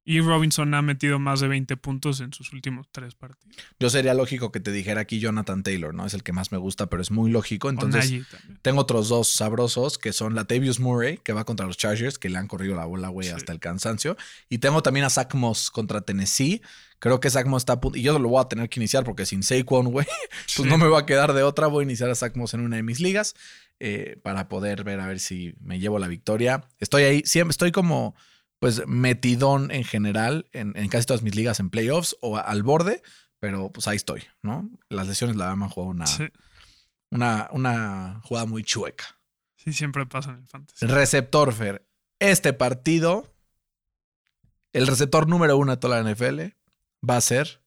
Y 0.03 0.19
Robinson 0.19 0.73
ha 0.73 0.81
metido 0.81 1.19
más 1.19 1.41
de 1.41 1.47
20 1.47 1.77
puntos 1.77 2.21
en 2.21 2.33
sus 2.33 2.53
últimos 2.53 2.87
tres 2.91 3.13
partidos. 3.13 3.55
Yo 3.79 3.89
sería 3.91 4.15
lógico 4.15 4.51
que 4.51 4.59
te 4.59 4.71
dijera 4.71 5.01
aquí 5.01 5.19
Jonathan 5.19 5.61
Taylor, 5.61 5.93
¿no? 5.93 6.07
Es 6.07 6.15
el 6.15 6.23
que 6.23 6.33
más 6.33 6.51
me 6.51 6.57
gusta, 6.57 6.87
pero 6.87 7.03
es 7.03 7.11
muy 7.11 7.29
lógico. 7.29 7.69
Entonces, 7.69 8.11
tengo 8.63 8.81
otros 8.81 9.09
dos 9.09 9.27
sabrosos 9.27 9.99
que 9.99 10.11
son 10.11 10.33
Latavius 10.33 10.79
Murray, 10.79 11.19
que 11.19 11.33
va 11.33 11.45
contra 11.45 11.67
los 11.67 11.77
Chargers, 11.77 12.17
que 12.17 12.29
le 12.29 12.39
han 12.39 12.47
corrido 12.47 12.75
la 12.75 12.85
bola, 12.85 13.09
güey, 13.09 13.29
hasta 13.29 13.51
el 13.51 13.59
cansancio. 13.59 14.17
Y 14.49 14.57
tengo 14.57 14.81
también 14.81 15.05
a 15.05 15.11
Zach 15.11 15.35
Moss 15.35 15.69
contra 15.69 16.01
Tennessee. 16.01 16.63
Creo 16.97 17.19
que 17.19 17.29
Zach 17.29 17.45
Moss 17.45 17.61
está 17.61 17.73
a 17.73 17.79
punto. 17.79 17.97
Y 17.97 18.01
yo 18.01 18.17
lo 18.17 18.27
voy 18.27 18.41
a 18.41 18.47
tener 18.47 18.69
que 18.69 18.79
iniciar 18.79 19.03
porque 19.03 19.27
sin 19.27 19.43
Saquon, 19.43 19.91
güey, 19.91 20.07
pues 20.55 20.67
no 20.67 20.79
me 20.79 20.87
va 20.87 20.99
a 20.99 21.05
quedar 21.05 21.33
de 21.33 21.43
otra. 21.43 21.67
Voy 21.67 21.83
a 21.83 21.85
iniciar 21.85 22.09
a 22.09 22.15
Zach 22.15 22.35
Moss 22.35 22.55
en 22.55 22.61
una 22.61 22.77
de 22.77 22.83
mis 22.83 22.99
ligas 22.99 23.35
eh, 23.79 24.19
para 24.23 24.49
poder 24.49 24.83
ver 24.83 24.99
a 24.99 25.05
ver 25.05 25.19
si 25.19 25.53
me 25.59 25.79
llevo 25.79 25.99
la 25.99 26.07
victoria. 26.07 26.67
Estoy 26.79 27.03
ahí, 27.03 27.21
siempre 27.25 27.51
estoy 27.51 27.71
como 27.71 28.15
pues 28.61 28.85
metidón 28.85 29.71
en 29.71 29.83
general 29.83 30.47
en, 30.53 30.73
casi 30.87 31.07
todas 31.07 31.23
mis 31.23 31.33
ligas 31.33 31.59
en 31.59 31.71
playoffs 31.71 32.15
o 32.21 32.37
al 32.37 32.61
borde, 32.61 33.01
pero 33.39 33.71
pues 33.71 33.87
ahí 33.87 33.95
estoy, 33.95 34.25
¿no? 34.43 34.69
Las 34.87 35.07
lesiones 35.07 35.35
la 35.35 35.49
han 35.49 35.67
jugado 35.67 35.89
una, 35.89 36.05
una, 37.09 37.49
una 37.53 38.21
jugada 38.23 38.45
muy 38.45 38.63
chueca. 38.63 39.19
Sí, 39.55 39.73
siempre 39.73 40.05
pasa 40.05 40.33
en 40.33 40.41
el 40.41 40.47
fantasy. 40.47 40.85
Receptor, 40.85 41.53
Fer. 41.53 41.87
Este 42.19 42.53
partido, 42.53 43.33
el 44.73 44.85
receptor 44.85 45.27
número 45.27 45.57
uno 45.57 45.71
de 45.71 45.77
toda 45.77 45.99
la 45.99 46.11
NFL 46.11 46.41
va 47.03 47.17
a 47.17 47.21
ser 47.21 47.60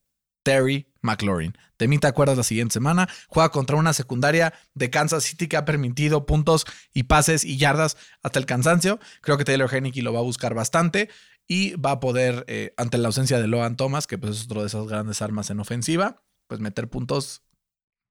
Terry 0.44 0.86
McLaurin. 1.02 1.58
De 1.78 1.88
mí 1.88 1.98
te 1.98 2.06
acuerdas 2.06 2.36
la 2.36 2.44
siguiente 2.44 2.74
semana. 2.74 3.08
Juega 3.26 3.48
contra 3.48 3.76
una 3.76 3.92
secundaria 3.92 4.54
de 4.74 4.90
Kansas 4.90 5.24
City 5.24 5.48
que 5.48 5.56
ha 5.56 5.64
permitido 5.64 6.24
puntos 6.26 6.64
y 6.92 7.04
pases 7.04 7.44
y 7.44 7.56
yardas 7.56 7.96
hasta 8.22 8.38
el 8.38 8.46
cansancio. 8.46 9.00
Creo 9.22 9.36
que 9.36 9.44
Taylor 9.44 9.68
Heineke 9.74 10.02
lo 10.02 10.12
va 10.12 10.20
a 10.20 10.22
buscar 10.22 10.54
bastante 10.54 11.10
y 11.48 11.74
va 11.74 11.90
a 11.92 12.00
poder, 12.00 12.44
eh, 12.46 12.72
ante 12.76 12.96
la 12.98 13.08
ausencia 13.08 13.38
de 13.40 13.48
Logan 13.48 13.76
Thomas, 13.76 14.06
que 14.06 14.16
pues 14.16 14.36
es 14.36 14.44
otro 14.44 14.60
de 14.60 14.68
esas 14.68 14.86
grandes 14.86 15.20
armas 15.20 15.50
en 15.50 15.58
ofensiva, 15.60 16.22
pues 16.46 16.60
meter 16.60 16.88
puntos 16.88 17.42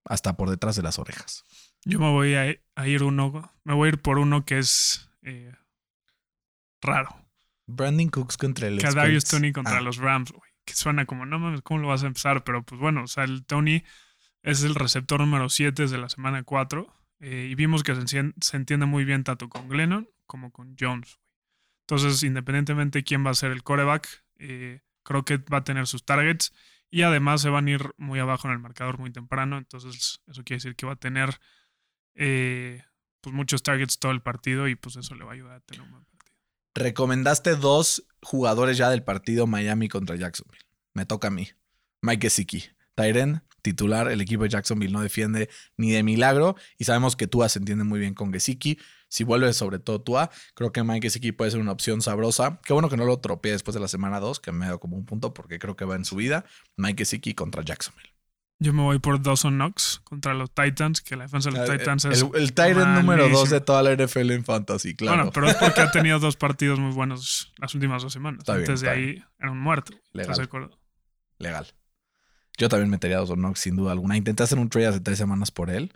hasta 0.06 0.36
por 0.36 0.50
detrás 0.50 0.76
de 0.76 0.84
las 0.84 1.00
orejas. 1.00 1.44
Yo 1.86 2.00
me 2.00 2.12
voy 2.12 2.36
a, 2.36 2.86
ir 2.86 3.04
uno, 3.04 3.52
me 3.64 3.74
voy 3.74 3.88
a 3.88 3.90
ir 3.90 4.02
por 4.02 4.18
uno 4.20 4.46
que 4.46 4.60
es 4.60 5.10
eh, 5.22 5.52
raro. 6.82 7.16
Brandon 7.66 8.10
Cooks 8.10 8.38
contra 8.38 8.68
el 8.68 8.80
Kadarius. 8.82 9.26
Tony 9.26 9.52
contra 9.52 9.78
Ah, 9.78 9.82
los 9.82 9.98
Rams, 9.98 10.32
güey. 10.32 10.53
Que 10.66 10.74
suena 10.74 11.06
como, 11.06 11.26
no 11.26 11.40
mames, 11.40 11.62
¿cómo 11.62 11.82
lo 11.82 11.90
vas 11.90 12.04
a 12.04 12.08
empezar? 12.08 12.44
Pero 12.44 12.64
pues 12.64 12.80
bueno, 12.80 13.04
o 13.04 13.08
sea, 13.08 13.26
el 13.26 13.46
Tony 13.46 13.84
es 14.44 14.64
el 14.64 14.76
receptor 14.76 15.20
número 15.20 15.50
7 15.50 15.84
desde 15.84 15.98
la 15.98 16.10
semana 16.10 16.44
4. 16.44 16.94
eh, 17.20 17.48
y 17.50 17.56
vimos 17.56 17.84
que 17.84 17.96
se, 17.96 18.58
entiende 18.58 18.86
muy 18.86 19.06
bien 19.06 19.24
tanto 19.24 19.50
con 19.50 19.70
Glennon 19.70 20.10
como 20.26 20.52
con 20.52 20.76
Jones. 20.80 21.20
Entonces, 21.88 22.24
independientemente 22.24 23.00
de 23.00 23.04
quién 23.04 23.26
va 23.26 23.32
a 23.32 23.36
ser 23.36 23.52
el 23.52 23.64
coreback, 23.64 24.24
eh, 24.38 24.82
que 25.26 25.38
va 25.38 25.58
a 25.58 25.64
tener 25.64 25.88
sus 25.88 26.06
targets. 26.06 26.54
Y 26.90 27.02
además 27.02 27.42
se 27.42 27.50
van 27.50 27.68
a 27.68 27.72
ir 27.72 27.92
muy 27.98 28.20
abajo 28.20 28.48
en 28.48 28.54
el 28.54 28.60
marcador 28.60 29.00
muy 29.00 29.12
temprano. 29.12 29.58
Entonces, 29.58 30.22
eso 30.28 30.44
quiere 30.44 30.58
decir 30.58 30.76
que 30.76 30.86
va 30.86 30.94
a 30.94 30.98
tener 30.98 31.40
eh, 32.16 32.84
pues 33.22 33.36
muchos 33.36 33.64
targets 33.64 33.98
todo 34.00 34.12
el 34.12 34.22
partido. 34.22 34.68
Y 34.68 34.76
pues 34.76 34.96
eso 34.96 35.16
le 35.16 35.24
va 35.24 35.32
a 35.32 35.34
ayudar 35.34 35.56
a 35.58 35.60
tener. 35.62 35.86
Recomendaste 36.76 37.56
dos 37.56 38.08
jugadores 38.22 38.78
ya 38.78 38.90
del 38.90 39.04
partido 39.04 39.46
Miami 39.46 39.90
contra 39.90 40.16
Jacksonville. 40.16 40.66
Me 40.94 41.06
toca 41.06 41.28
a 41.28 41.32
mí. 41.32 41.50
Mike 42.02 42.28
Gesicki. 42.28 42.64
Tyren, 42.96 43.44
titular. 43.62 44.08
El 44.10 44.22
equipo 44.22 44.44
de 44.44 44.50
Jacksonville 44.50 44.92
no 44.92 45.02
defiende 45.02 45.50
ni 45.78 45.92
de 45.92 46.04
milagro. 46.04 46.56
Y 46.78 46.86
sabemos 46.86 47.16
que 47.16 47.28
Tua 47.28 47.50
se 47.50 47.60
entiende 47.60 47.84
muy 47.84 48.00
bien 48.00 48.14
con 48.14 48.34
Gesicki. 48.34 48.80
Si 49.08 49.24
vuelve 49.24 49.54
sobre 49.54 49.78
todo 49.78 50.02
Tua, 50.02 50.32
creo 50.56 50.72
que 50.72 50.84
Mike 50.84 51.08
Gesicki 51.08 51.32
puede 51.32 51.52
ser 51.52 51.60
una 51.60 51.72
opción 51.72 52.02
sabrosa. 52.02 52.60
Qué 52.64 52.74
bueno 52.74 52.90
que 52.90 52.98
no 52.98 53.06
lo 53.06 53.20
tropee 53.20 53.52
después 53.52 53.76
de 53.76 53.80
la 53.80 53.88
semana 53.88 54.20
2, 54.20 54.40
que 54.40 54.52
me 54.52 54.66
dado 54.66 54.80
como 54.80 54.98
un 54.98 55.06
punto 55.06 55.34
porque 55.34 55.60
creo 55.60 55.76
que 55.76 55.86
va 55.86 55.96
en 55.96 56.06
su 56.06 56.16
vida. 56.16 56.46
Mike 56.78 57.04
Gesicki 57.04 57.36
contra 57.36 57.64
Jacksonville. 57.64 58.13
Yo 58.64 58.72
me 58.74 58.82
voy 58.82 59.00
por 59.00 59.22
Dawson 59.22 59.56
Knox 59.56 60.00
contra 60.06 60.34
los 60.34 60.52
Titans, 60.54 61.02
que 61.02 61.16
la 61.18 61.26
defensa 61.26 61.50
de 61.52 61.58
los 61.58 61.70
Titans 61.70 62.06
es. 62.06 62.22
el, 62.22 62.30
el 62.36 62.54
Tyrant 62.54 62.98
número 63.02 63.24
2 63.24 63.32
malísima. 63.34 63.60
de 63.60 63.62
toda 63.66 63.84
la 63.84 63.94
NFL 63.96 64.32
en 64.32 64.46
Fantasy, 64.46 64.96
claro. 64.96 65.18
Bueno, 65.18 65.32
pero 65.34 65.48
es 65.48 65.56
porque 65.56 65.82
ha 65.82 65.92
tenido 65.92 66.18
dos 66.20 66.38
partidos 66.38 66.80
muy 66.80 66.94
buenos 66.94 67.54
las 67.58 67.76
últimas 67.76 68.02
dos 68.04 68.14
semanas. 68.14 68.40
Está 68.40 68.54
bien, 68.56 68.70
Antes 68.70 68.82
de 68.82 68.88
está 68.88 68.98
ahí 69.00 69.24
era 69.40 69.52
un 69.52 69.60
muerto. 69.60 69.92
Legal. 70.14 70.22
¿Estás 70.22 70.38
de 70.38 70.44
acuerdo? 70.46 70.80
Legal. 71.40 71.68
Yo 72.58 72.70
también 72.70 72.90
metería 72.90 73.18
a 73.18 73.20
Dawson 73.20 73.40
Knox 73.40 73.60
sin 73.60 73.76
duda 73.76 73.92
alguna. 73.92 74.16
Intenté 74.16 74.44
hacer 74.44 74.58
un 74.60 74.70
trade 74.70 74.88
hace 74.88 75.00
tres 75.02 75.18
semanas 75.18 75.52
por 75.52 75.70
él 75.70 75.92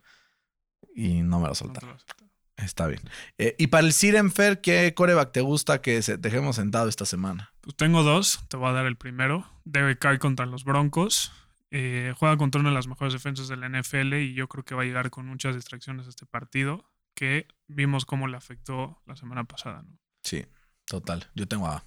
y 0.95 1.21
no 1.21 1.37
me 1.37 1.43
lo 1.43 1.49
No 1.49 1.55
soltaron. 1.55 1.91
acepto. 1.91 2.25
Está 2.57 2.87
bien. 2.87 3.01
Eh, 3.37 3.55
y 3.59 3.67
para 3.67 3.85
el 3.85 3.93
Sirenfer, 3.93 4.59
¿qué 4.61 4.93
coreback 4.95 5.31
te 5.31 5.41
gusta 5.41 5.79
que 5.79 6.01
se 6.01 6.17
dejemos 6.17 6.55
sentado 6.55 6.89
esta 6.89 7.05
semana? 7.05 7.53
Pues 7.61 7.75
tengo 7.77 8.01
dos. 8.03 8.39
Te 8.49 8.57
voy 8.57 8.69
a 8.69 8.71
dar 8.73 8.87
el 8.87 8.97
primero. 8.97 9.47
Derek 9.63 9.99
Carr 9.99 10.17
contra 10.17 10.47
los 10.47 10.63
Broncos. 10.63 11.31
Eh, 11.71 12.13
juega 12.17 12.37
contra 12.37 12.61
una 12.61 12.69
de 12.69 12.75
las 12.75 12.87
mejores 12.87 13.13
defensas 13.13 13.47
de 13.47 13.57
la 13.57 13.67
NFL 13.67 14.13
y 14.15 14.33
yo 14.33 14.47
creo 14.47 14.63
que 14.63 14.75
va 14.75 14.83
a 14.83 14.85
llegar 14.85 15.09
con 15.09 15.25
muchas 15.25 15.55
distracciones 15.55 16.05
a 16.05 16.09
este 16.09 16.25
partido 16.25 16.85
que 17.13 17.47
vimos 17.67 18.05
cómo 18.05 18.27
le 18.27 18.37
afectó 18.37 19.01
la 19.05 19.15
semana 19.15 19.43
pasada. 19.43 19.83
Sí, 20.23 20.45
total. 20.85 21.29
Yo 21.35 21.47
tengo 21.47 21.67
a 21.67 21.83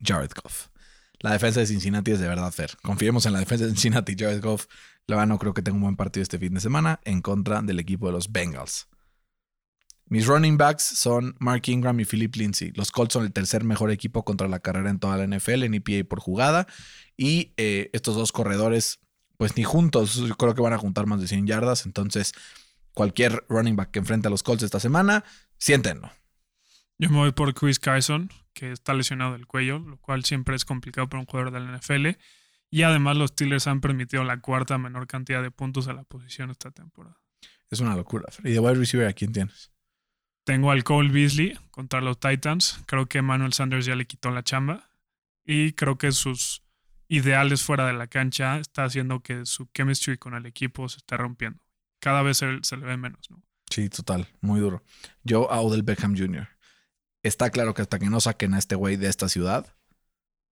Jared 0.00 0.30
Goff. 0.42 0.68
La 1.18 1.32
defensa 1.32 1.60
de 1.60 1.66
Cincinnati 1.66 2.12
es 2.12 2.20
de 2.20 2.28
verdad 2.28 2.52
fair. 2.52 2.70
Confiemos 2.82 3.26
en 3.26 3.32
la 3.32 3.40
defensa 3.40 3.64
de 3.64 3.70
Cincinnati. 3.70 4.14
Jared 4.18 4.42
Goff, 4.42 4.66
la 5.06 5.26
no 5.26 5.38
creo 5.38 5.54
que 5.54 5.62
tenga 5.62 5.76
un 5.76 5.82
buen 5.82 5.96
partido 5.96 6.22
este 6.22 6.38
fin 6.38 6.54
de 6.54 6.60
semana 6.60 7.00
en 7.04 7.20
contra 7.20 7.62
del 7.62 7.78
equipo 7.78 8.06
de 8.06 8.12
los 8.12 8.32
Bengals. 8.32 8.88
Mis 10.10 10.26
running 10.26 10.58
backs 10.58 10.82
son 10.82 11.36
Mark 11.38 11.62
Ingram 11.66 12.00
y 12.00 12.04
Philip 12.04 12.34
Lindsay. 12.34 12.72
Los 12.74 12.90
Colts 12.90 13.12
son 13.12 13.24
el 13.24 13.32
tercer 13.32 13.62
mejor 13.62 13.92
equipo 13.92 14.24
contra 14.24 14.48
la 14.48 14.58
carrera 14.58 14.90
en 14.90 14.98
toda 14.98 15.16
la 15.16 15.24
NFL 15.24 15.62
en 15.62 15.74
EPA 15.74 16.08
por 16.08 16.18
jugada. 16.18 16.66
Y 17.16 17.54
eh, 17.56 17.90
estos 17.92 18.16
dos 18.16 18.32
corredores, 18.32 18.98
pues 19.36 19.56
ni 19.56 19.62
juntos, 19.62 20.16
yo 20.16 20.34
creo 20.34 20.56
que 20.56 20.62
van 20.62 20.72
a 20.72 20.78
juntar 20.78 21.06
más 21.06 21.20
de 21.20 21.28
100 21.28 21.46
yardas. 21.46 21.86
Entonces, 21.86 22.32
cualquier 22.92 23.44
running 23.48 23.76
back 23.76 23.92
que 23.92 24.00
enfrente 24.00 24.26
a 24.26 24.32
los 24.32 24.42
Colts 24.42 24.64
esta 24.64 24.80
semana, 24.80 25.22
siéntenlo. 25.58 26.10
Yo 26.98 27.08
me 27.08 27.18
voy 27.18 27.30
por 27.30 27.54
Chris 27.54 27.78
Carson, 27.78 28.30
que 28.52 28.72
está 28.72 28.94
lesionado 28.94 29.34
del 29.34 29.46
cuello, 29.46 29.78
lo 29.78 29.96
cual 29.98 30.24
siempre 30.24 30.56
es 30.56 30.64
complicado 30.64 31.08
para 31.08 31.20
un 31.20 31.26
jugador 31.26 31.52
de 31.52 31.60
la 31.60 31.78
NFL. 31.78 32.18
Y 32.68 32.82
además 32.82 33.16
los 33.16 33.30
Steelers 33.30 33.68
han 33.68 33.80
permitido 33.80 34.24
la 34.24 34.40
cuarta 34.40 34.76
menor 34.76 35.06
cantidad 35.06 35.40
de 35.40 35.52
puntos 35.52 35.86
a 35.86 35.92
la 35.92 36.02
posición 36.02 36.50
esta 36.50 36.72
temporada. 36.72 37.16
Es 37.70 37.78
una 37.78 37.94
locura. 37.94 38.24
¿Y 38.42 38.50
de 38.50 38.58
wide 38.58 38.74
receiver 38.74 39.06
a 39.06 39.12
quién 39.12 39.32
tienes? 39.32 39.70
Tengo 40.44 40.70
al 40.70 40.84
Cole 40.84 41.10
Beasley 41.10 41.58
contra 41.70 42.00
los 42.00 42.18
Titans. 42.18 42.80
Creo 42.86 43.06
que 43.06 43.22
Manuel 43.22 43.52
Sanders 43.52 43.86
ya 43.86 43.94
le 43.94 44.06
quitó 44.06 44.30
la 44.30 44.42
chamba. 44.42 44.90
Y 45.44 45.72
creo 45.72 45.98
que 45.98 46.12
sus 46.12 46.62
ideales 47.08 47.62
fuera 47.62 47.86
de 47.86 47.92
la 47.92 48.06
cancha 48.06 48.58
está 48.58 48.84
haciendo 48.84 49.20
que 49.20 49.44
su 49.46 49.66
chemistry 49.74 50.16
con 50.18 50.34
el 50.34 50.46
equipo 50.46 50.88
se 50.88 50.98
esté 50.98 51.16
rompiendo. 51.16 51.60
Cada 52.00 52.22
vez 52.22 52.38
se, 52.38 52.58
se 52.62 52.76
le 52.76 52.86
ve 52.86 52.96
menos, 52.96 53.30
¿no? 53.30 53.42
Sí, 53.70 53.88
total. 53.88 54.28
Muy 54.40 54.60
duro. 54.60 54.82
Yo 55.22 55.50
a 55.50 55.60
Odell 55.60 55.82
Beckham 55.82 56.16
Jr. 56.16 56.48
Está 57.22 57.50
claro 57.50 57.74
que 57.74 57.82
hasta 57.82 57.98
que 57.98 58.08
no 58.10 58.20
saquen 58.20 58.54
a 58.54 58.58
este 58.58 58.74
güey 58.74 58.96
de 58.96 59.08
esta 59.08 59.28
ciudad, 59.28 59.74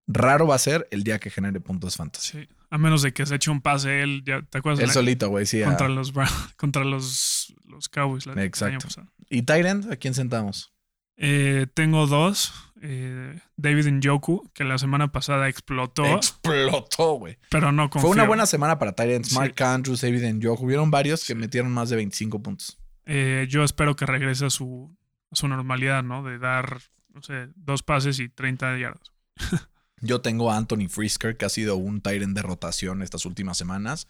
raro 0.06 0.46
va 0.46 0.54
a 0.56 0.58
ser 0.58 0.86
el 0.90 1.02
día 1.04 1.18
que 1.18 1.30
genere 1.30 1.60
puntos 1.60 1.96
fantasy. 1.96 2.40
Sí. 2.42 2.48
A 2.70 2.76
menos 2.78 3.00
de 3.02 3.12
que 3.14 3.24
se 3.24 3.36
eche 3.36 3.50
un 3.50 3.62
pase 3.62 4.02
él, 4.02 4.22
ya, 4.26 4.42
¿te 4.42 4.58
acuerdas? 4.58 4.82
Él 4.84 4.90
solito, 4.90 5.28
güey, 5.30 5.46
sí. 5.46 5.62
a- 5.62 5.66
contra 5.68 5.88
los 5.88 6.12
Brown- 6.12 6.52
contra 6.56 6.84
los, 6.84 7.37
los 7.64 7.88
Cowboys 7.88 8.26
la- 8.26 8.32
año 8.32 8.42
Exacto. 8.42 8.88
¿Y 9.30 9.42
Tyrant? 9.42 9.90
¿A 9.90 9.96
quién 9.96 10.14
sentamos? 10.14 10.72
Eh, 11.16 11.66
tengo 11.74 12.06
dos. 12.06 12.52
Eh, 12.80 13.40
David 13.56 13.88
Njoku, 13.88 14.48
que 14.54 14.62
la 14.62 14.78
semana 14.78 15.10
pasada 15.10 15.48
explotó, 15.48 16.04
Explotó, 16.06 17.14
güey. 17.14 17.38
pero 17.50 17.72
no 17.72 17.90
confío. 17.90 18.06
Fue 18.08 18.14
una 18.16 18.24
buena 18.26 18.46
semana 18.46 18.78
para 18.78 18.92
Tyrants. 18.92 19.30
Sí. 19.30 19.34
Mark 19.34 19.60
Andrews, 19.62 20.00
David 20.00 20.24
Njoku. 20.34 20.64
Hubieron 20.64 20.90
varios 20.90 21.24
que 21.26 21.34
metieron 21.34 21.72
más 21.72 21.90
de 21.90 21.96
25 21.96 22.40
puntos. 22.42 22.78
Eh, 23.04 23.46
yo 23.48 23.64
espero 23.64 23.96
que 23.96 24.06
regrese 24.06 24.46
a 24.46 24.50
su, 24.50 24.96
a 25.32 25.34
su 25.36 25.48
normalidad, 25.48 26.04
¿no? 26.04 26.22
De 26.22 26.38
dar, 26.38 26.78
no 27.12 27.22
sé, 27.22 27.48
dos 27.56 27.82
pases 27.82 28.20
y 28.20 28.28
30 28.28 28.78
yardas. 28.78 29.12
Yo 30.00 30.20
tengo 30.20 30.52
a 30.52 30.56
Anthony 30.56 30.88
Frisker, 30.88 31.36
que 31.36 31.44
ha 31.44 31.48
sido 31.48 31.74
un 31.76 32.00
Tyrant 32.00 32.36
de 32.36 32.42
rotación 32.42 33.02
estas 33.02 33.26
últimas 33.26 33.58
semanas, 33.58 34.06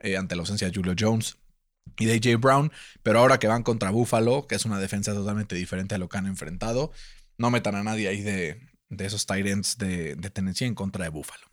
eh, 0.00 0.16
ante 0.16 0.34
la 0.34 0.40
ausencia 0.42 0.68
de 0.68 0.74
Julio 0.74 0.94
Jones 0.98 1.38
y 1.98 2.06
de 2.06 2.14
AJ 2.14 2.40
Brown. 2.40 2.72
Pero 3.02 3.18
ahora 3.20 3.38
que 3.38 3.46
van 3.46 3.62
contra 3.62 3.90
Buffalo, 3.90 4.46
que 4.46 4.54
es 4.56 4.64
una 4.64 4.78
defensa 4.78 5.12
totalmente 5.14 5.54
diferente 5.54 5.94
a 5.94 5.98
lo 5.98 6.08
que 6.08 6.18
han 6.18 6.26
enfrentado, 6.26 6.92
no 7.36 7.50
metan 7.50 7.74
a 7.76 7.82
nadie 7.82 8.08
ahí 8.08 8.20
de, 8.22 8.60
de 8.88 9.06
esos 9.06 9.26
Tyrants 9.26 9.78
de, 9.78 10.16
de 10.16 10.30
Tennessee 10.30 10.66
en 10.66 10.74
contra 10.74 11.04
de 11.04 11.10
Buffalo. 11.10 11.46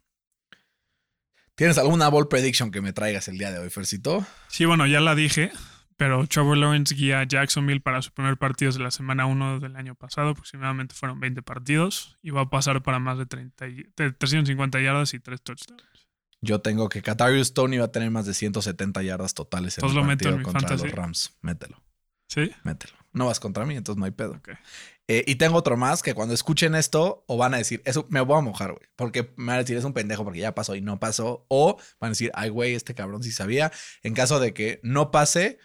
¿Tienes 1.56 1.78
alguna 1.78 2.10
ball 2.10 2.28
prediction 2.28 2.70
que 2.72 2.82
me 2.82 2.92
traigas 2.92 3.28
el 3.28 3.38
día 3.38 3.52
de 3.52 3.60
hoy, 3.60 3.70
Fercito? 3.70 4.26
Sí, 4.50 4.66
bueno, 4.66 4.86
ya 4.88 5.00
la 5.00 5.16
dije, 5.16 5.52
pero 5.96 6.28
Trevor 6.28 6.58
Lawrence 6.58 6.94
guía 6.96 7.22
a 7.22 7.24
Jacksonville 7.24 7.80
para 7.80 8.02
su 8.02 8.12
primer 8.12 8.36
partido 8.38 8.74
de 8.74 8.80
la 8.80 8.92
semana 8.92 9.26
1 9.26 9.62
del 9.62 9.78
año 9.78 9.96
pasado. 9.96 10.30
Aproximadamente 10.32 10.96
fueron 10.96 11.22
20 11.22 11.42
partidos 11.44 12.18
y 12.22 12.32
va 12.32 12.42
a 12.42 12.50
pasar 12.50 12.84
para 12.84 13.00
más 13.00 13.18
de, 13.18 13.26
30, 13.26 13.68
y- 13.70 13.84
de 13.96 14.12
350 14.12 14.82
yardas 14.82 15.14
y 15.14 15.20
3 15.20 15.42
touchdowns. 15.42 15.84
Yo 16.46 16.62
tengo 16.62 16.88
que 16.88 17.02
Katarius 17.02 17.54
Tony 17.54 17.78
va 17.78 17.86
a 17.86 17.92
tener 17.92 18.12
más 18.12 18.26
de 18.26 18.34
170 18.34 19.04
yardas 19.04 19.34
totales 19.34 19.78
en 19.78 19.84
Entonces 19.84 19.98
el 19.98 20.02
lo 20.02 20.08
meto 20.08 20.30
en 20.30 20.44
contra 20.44 20.62
fantasy. 20.62 20.84
los 20.88 20.96
Rams. 20.96 21.34
Mételo, 21.42 21.82
¿Sí? 22.28 22.52
mételo. 22.64 22.94
No 23.12 23.26
vas 23.28 23.40
contra 23.40 23.66
mí, 23.66 23.76
entonces 23.76 23.98
no 24.00 24.06
hay 24.06 24.12
pedo. 24.12 24.40
Eh, 25.08 25.24
y 25.26 25.36
tengo 25.36 25.58
otro 25.58 25.78
más 25.78 26.02
que 26.04 26.14
cuando 26.14 26.34
escuchen 26.34 26.76
esto, 26.76 27.24
o 27.28 27.38
van 27.38 27.54
a 27.54 27.58
decir, 27.58 27.82
eso 27.86 28.06
me 28.10 28.20
voy 28.22 28.38
a 28.38 28.42
mojar, 28.42 28.74
güey. 28.74 28.86
Porque 28.96 29.34
me 29.38 29.48
van 29.48 29.56
a 29.56 29.60
decir, 29.60 29.78
es 29.78 29.84
un 29.84 29.94
pendejo 29.94 30.24
porque 30.24 30.40
ya 30.40 30.54
pasó 30.56 30.76
y 30.76 30.82
no 30.82 31.00
pasó. 31.00 31.46
O 31.48 31.78
van 32.00 32.10
a 32.10 32.12
decir, 32.12 32.32
ay, 32.34 32.50
güey, 32.50 32.74
este 32.76 32.94
cabrón 32.94 33.24
sí 33.24 33.32
sabía. 33.32 33.72
En 34.04 34.14
caso 34.14 34.40
de 34.40 34.54
que 34.54 34.80
no 34.84 35.12
pase, 35.12 35.60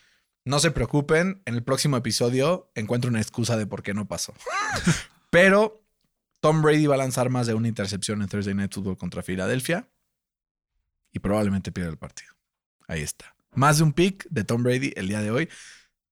no 0.45 0.61
se 0.61 0.70
preocupen. 0.70 1.43
En 1.45 1.55
el 1.55 1.62
próximo 1.62 1.97
episodio 1.97 2.70
encuentro 2.74 3.11
una 3.11 3.20
excusa 3.20 3.57
de 3.57 3.66
por 3.66 3.83
qué 3.83 3.95
no 3.95 4.07
pasó. 4.07 4.33
Pero 5.31 5.83
Tom 6.41 6.62
Brady 6.62 6.87
va 6.87 6.95
a 6.95 6.99
lanzar 6.99 7.31
más 7.31 7.47
de 7.47 7.55
una 7.55 7.68
intercepción 7.68 8.22
en 8.22 8.28
Thursday 8.28 8.55
Night 8.55 8.72
Football 8.72 8.97
contra 8.97 9.22
Filadelfia. 9.22 9.89
Y 11.13 11.19
probablemente 11.19 11.73
pierda 11.73 11.91
el 11.91 11.99
partido. 11.99 12.33
Ahí 12.89 13.03
está. 13.03 13.35
Más 13.53 13.79
de 13.79 13.85
un 13.85 13.93
pick 13.93 14.27
de 14.31 14.45
Tom 14.45 14.63
Brady 14.63 14.93
el 14.97 15.09
día 15.09 15.21
de 15.21 15.31
hoy. 15.31 15.49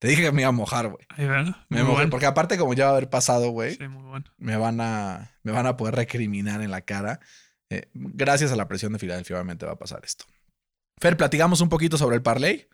Te 0.01 0.09
dije 0.09 0.23
que 0.23 0.33
me 0.33 0.43
iba 0.43 0.49
a 0.49 0.53
mojar, 0.53 0.89
güey. 0.89 1.05
Me 1.69 1.83
mojé, 1.83 1.93
bueno. 1.93 2.11
porque 2.11 2.27
aparte 2.27 2.57
como 2.57 2.75
ya 2.75 2.85
va 2.87 2.91
a 2.91 2.97
haber 2.97 3.11
pasado, 3.11 3.51
güey, 3.51 3.75
Sí, 3.75 3.89
muy 3.89 4.05
bueno. 4.05 4.25
me 4.37 4.57
van 4.57 4.81
a 4.81 5.33
me 5.43 5.51
van 5.53 5.67
a 5.67 5.77
poder 5.77 5.97
recriminar 5.97 6.63
en 6.63 6.71
la 6.71 6.83
cara. 6.83 7.19
Eh, 7.71 7.89
gracias 7.95 8.53
a 8.53 8.57
la 8.57 8.69
presión 8.69 8.93
de 8.93 8.99
Filadelfia 8.99 9.37
obviamente 9.37 9.67
va 9.67 9.73
a 9.73 9.79
pasar 9.79 10.01
esto. 10.05 10.25
Fer, 11.01 11.17
platicamos 11.17 11.61
un 11.61 11.69
poquito 11.69 11.99
sobre 11.99 12.17
el 12.17 12.23
parlay. 12.23 12.69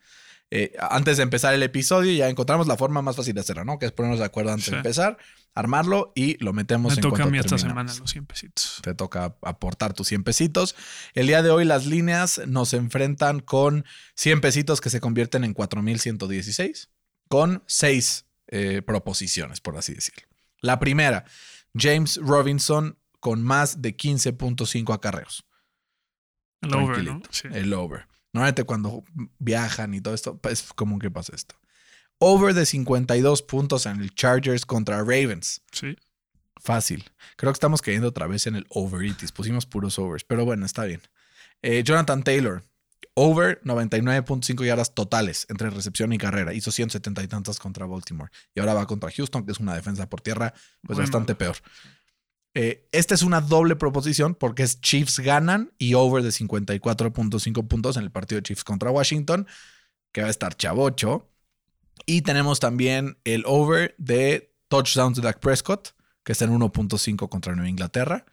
Eh, 0.57 0.73
antes 0.79 1.17
de 1.17 1.25
empezar 1.25 1.53
el 1.53 1.63
episodio 1.65 2.13
ya 2.13 2.29
encontramos 2.29 2.67
la 2.69 2.77
forma 2.77 3.03
más 3.03 3.17
fácil 3.17 3.35
de 3.35 3.41
hacerlo, 3.41 3.65
¿no? 3.65 3.79
Que 3.79 3.87
es 3.87 3.93
ponernos 3.93 4.21
de 4.21 4.25
acuerdo 4.25 4.53
antes 4.53 4.67
Sí. 4.67 4.71
de 4.71 4.77
empezar, 4.77 5.19
armarlo 5.53 6.13
y 6.15 6.43
lo 6.43 6.53
metemos 6.53 6.93
Me 6.93 6.97
en 6.97 7.01
toca 7.03 7.25
a 7.25 7.27
mí 7.27 7.39
esta 7.39 7.59
semana 7.59 7.93
los 7.99 8.11
100 8.11 8.27
pesitos. 8.27 8.79
Te 8.83 8.95
toca 8.95 9.37
aportar 9.43 9.95
tus 9.95 10.07
100 10.09 10.23
pesitos. 10.23 10.77
El 11.15 11.27
día 11.27 11.43
de 11.43 11.51
hoy 11.51 11.65
las 11.65 11.87
líneas 11.87 12.41
nos 12.47 12.73
enfrentan 12.73 13.41
con 13.41 13.85
100 14.15 14.41
pesitos 14.41 14.81
que 14.81 14.91
se 14.91 15.01
convierten 15.01 15.43
en 15.45 15.55
4116 15.55 16.89
con 17.29 17.65
6 17.67 18.27
proposiciones, 18.87 19.61
por 19.61 19.77
así 19.77 19.95
decirlo. 19.95 20.29
La 20.61 20.79
primera, 20.79 21.25
James 21.77 22.19
Robinson 22.23 22.97
con 23.19 23.43
más 23.43 23.83
de 23.83 23.97
15.5 23.97 24.95
acarreos. 24.95 25.45
El 26.61 26.75
over, 26.75 27.03
¿no? 27.05 27.23
Sí. 27.31 27.49
El 27.53 27.73
over. 27.75 28.07
Normalmente 28.35 28.65
cuando 28.65 29.05
viajan 29.39 29.95
y 29.95 30.01
todo 30.01 30.13
esto, 30.13 30.39
es 30.51 30.65
común 30.75 30.99
que 30.99 31.11
pase 31.11 31.35
esto. 31.35 31.55
Over 32.19 32.53
de 32.53 32.67
52 32.67 33.43
puntos 33.43 33.87
en 33.87 34.01
el 34.01 34.15
Chargers 34.15 34.67
contra 34.67 34.99
Ravens. 34.99 35.63
sí. 35.73 35.97
Fácil. 36.63 37.05
Creo 37.37 37.53
que 37.53 37.57
estamos 37.57 37.83
cayendo 37.83 38.09
otra 38.09 38.27
vez 38.27 38.47
en 38.47 38.57
el 38.57 38.65
overitis. 38.71 39.33
Pusimos 39.33 39.67
puros 39.67 39.99
overs, 39.99 40.25
pero 40.25 40.47
bueno, 40.47 40.65
está 40.65 40.85
bien. 40.85 41.03
Eh, 41.61 41.83
Jonathan 41.85 42.23
Taylor, 42.23 42.63
over 43.13 43.61
99.5 43.65 44.65
yardas 44.65 44.95
totales 44.95 45.47
entre 45.51 45.69
recepción 45.69 46.15
y 46.15 46.19
carrera. 46.19 46.55
Hizo 46.55 46.71
170 46.71 47.23
y 47.23 47.29
tantas 47.29 47.59
contra 47.59 47.85
Baltimore. 47.85 48.31
Y 48.55 48.61
ahora 48.61 48.73
va 48.73 48.87
contra 48.87 49.11
Houston, 49.11 49.45
que 49.45 49.53
es 49.53 49.61
una 49.61 49.75
defensa 49.75 50.09
por 50.09 50.23
tierra, 50.23 50.55
pues 50.87 50.99
bastante 50.99 51.35
peor. 51.35 51.57
Eh, 52.55 52.89
esta 52.93 53.15
es 53.15 53.23
una 53.23 53.41
doble 53.41 53.75
proposición 53.75 54.37
porque 54.37 54.63
es 54.63 54.81
Chiefs 54.81 55.19
ganan 55.19 55.73
y 55.77 55.95
over 55.95 56.23
de 56.23 56.31
54.5 56.31 57.67
puntos 57.67 57.97
en 57.97 58.05
el 58.05 58.13
partido 58.13 58.39
de 58.39 58.45
Chiefs 58.45 58.63
contra 58.63 58.93
Washington, 58.93 59.47
que 60.13 60.23
va 60.23 60.29
a 60.29 60.31
estar 60.31 60.57
chavocho. 60.57 61.29
Y 62.07 62.23
tenemos 62.23 62.61
también 62.61 63.19
el 63.25 63.43
over 63.47 63.95
de 63.99 64.55
touchdowns 64.69 65.17
de 65.17 65.23
Dak 65.23 65.41
Prescott, 65.41 65.95
que 66.23 66.33
está 66.33 66.45
en 66.45 66.53
1.5 66.53 67.29
contra 67.29 67.55
Nueva 67.55 67.69
Inglaterra. 67.69 68.25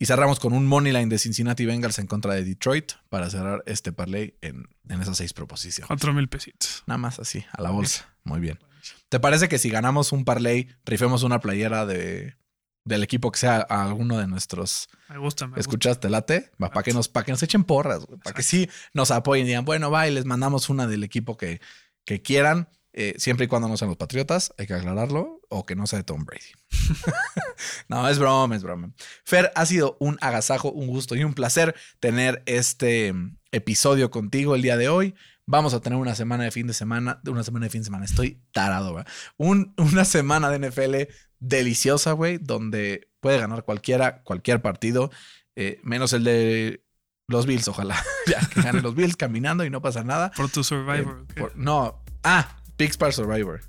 Y 0.00 0.06
cerramos 0.06 0.38
con 0.38 0.52
un 0.52 0.66
money 0.66 0.92
line 0.92 1.08
de 1.08 1.18
Cincinnati 1.18 1.66
Bengals 1.66 1.98
en 1.98 2.06
contra 2.06 2.32
de 2.34 2.44
Detroit 2.44 2.92
para 3.08 3.28
cerrar 3.30 3.64
este 3.66 3.92
parlay 3.92 4.38
en, 4.42 4.68
en 4.88 5.02
esas 5.02 5.16
seis 5.16 5.32
proposiciones. 5.32 5.88
Cuatro 5.88 6.14
mil 6.14 6.28
pesitos. 6.28 6.84
Nada 6.86 6.98
más 6.98 7.18
así, 7.18 7.44
a 7.52 7.60
la 7.62 7.70
bolsa. 7.70 8.08
Muy 8.22 8.38
bien. 8.38 8.60
¿Te 9.08 9.18
parece 9.18 9.48
que 9.48 9.58
si 9.58 9.70
ganamos 9.70 10.12
un 10.12 10.24
parlay, 10.24 10.68
rifemos 10.84 11.24
una 11.24 11.40
playera 11.40 11.84
de, 11.84 12.36
del 12.84 13.02
equipo 13.02 13.30
que 13.30 13.38
sea 13.38 13.66
a 13.68 13.84
alguno 13.84 14.18
de 14.18 14.26
nuestros 14.26 14.88
Me 15.08 15.18
gusta, 15.18 15.46
me 15.46 15.50
gusta. 15.50 15.60
¿Escuchaste 15.60 16.08
late? 16.08 16.50
Va, 16.62 16.70
para 16.70 16.82
que 16.82 16.92
nos, 16.92 17.08
para 17.08 17.24
que 17.26 17.32
nos 17.32 17.42
echen 17.42 17.64
porras, 17.64 18.06
para 18.24 18.34
que 18.34 18.42
sí 18.42 18.68
nos 18.94 19.10
apoyen 19.10 19.44
y 19.44 19.48
digan, 19.48 19.64
bueno, 19.64 19.90
va 19.90 20.08
y 20.08 20.12
les 20.14 20.24
mandamos 20.24 20.68
una 20.70 20.86
del 20.86 21.04
equipo 21.04 21.36
que, 21.36 21.60
que 22.04 22.22
quieran, 22.22 22.68
eh, 22.94 23.14
siempre 23.18 23.44
y 23.44 23.48
cuando 23.48 23.68
no 23.68 23.76
sean 23.76 23.90
los 23.90 23.98
Patriotas, 23.98 24.52
hay 24.58 24.66
que 24.66 24.74
aclararlo, 24.74 25.40
o 25.50 25.66
que 25.66 25.76
no 25.76 25.86
sea 25.86 25.98
de 25.98 26.04
Tom 26.04 26.24
Brady. 26.24 26.52
no, 27.88 28.08
es 28.08 28.18
broma, 28.18 28.56
es 28.56 28.62
broma. 28.62 28.92
Fer, 29.24 29.52
ha 29.54 29.66
sido 29.66 29.96
un 30.00 30.18
agasajo, 30.20 30.70
un 30.72 30.86
gusto 30.86 31.14
y 31.14 31.24
un 31.24 31.34
placer 31.34 31.74
tener 32.00 32.42
este 32.46 33.12
mm, 33.12 33.36
episodio 33.52 34.10
contigo 34.10 34.54
el 34.54 34.62
día 34.62 34.76
de 34.76 34.88
hoy. 34.88 35.14
Vamos 35.46 35.72
a 35.74 35.80
tener 35.80 35.98
una 35.98 36.14
semana 36.14 36.44
de 36.44 36.50
fin 36.50 36.66
de 36.66 36.74
semana, 36.74 37.20
una 37.26 37.42
semana 37.42 37.66
de 37.66 37.70
fin 37.70 37.80
de 37.80 37.86
semana, 37.86 38.04
estoy 38.04 38.42
tarado. 38.52 39.02
Un- 39.38 39.74
una 39.78 40.04
semana 40.04 40.50
de 40.50 40.68
NFL 40.68 40.94
deliciosa, 41.40 42.12
güey, 42.12 42.38
donde 42.38 43.08
puede 43.20 43.38
ganar 43.38 43.64
cualquiera, 43.64 44.22
cualquier 44.22 44.60
partido, 44.62 45.10
eh, 45.56 45.80
menos 45.82 46.12
el 46.12 46.24
de 46.24 46.84
los 47.28 47.46
Bills, 47.46 47.68
ojalá. 47.68 47.96
ya 48.26 48.40
que 48.48 48.62
ganen 48.62 48.82
los 48.82 48.94
Bills 48.94 49.16
caminando 49.16 49.64
y 49.64 49.70
no 49.70 49.80
pasa 49.82 50.04
nada. 50.04 50.30
Por 50.32 50.48
tu 50.50 50.60
Eh, 50.60 50.64
Survivor. 50.64 51.26
por- 51.36 51.56
no, 51.56 52.02
ah, 52.24 52.56
Pixpar 52.76 53.12
Survivor. 53.12 53.60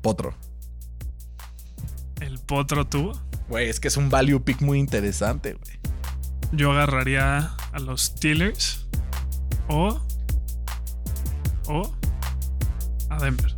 Potro. 0.00 0.34
El 2.20 2.38
potro 2.38 2.86
tú. 2.86 3.12
Güey, 3.48 3.68
es 3.68 3.80
que 3.80 3.88
es 3.88 3.96
un 3.96 4.08
value 4.08 4.40
pick 4.40 4.60
muy 4.60 4.78
interesante, 4.78 5.54
güey. 5.54 5.78
Yo 6.52 6.70
agarraría 6.72 7.54
a 7.72 7.78
los 7.80 8.02
Steelers 8.02 8.86
o. 9.68 10.00
O. 11.66 11.92
A 13.10 13.18
Denver. 13.20 13.52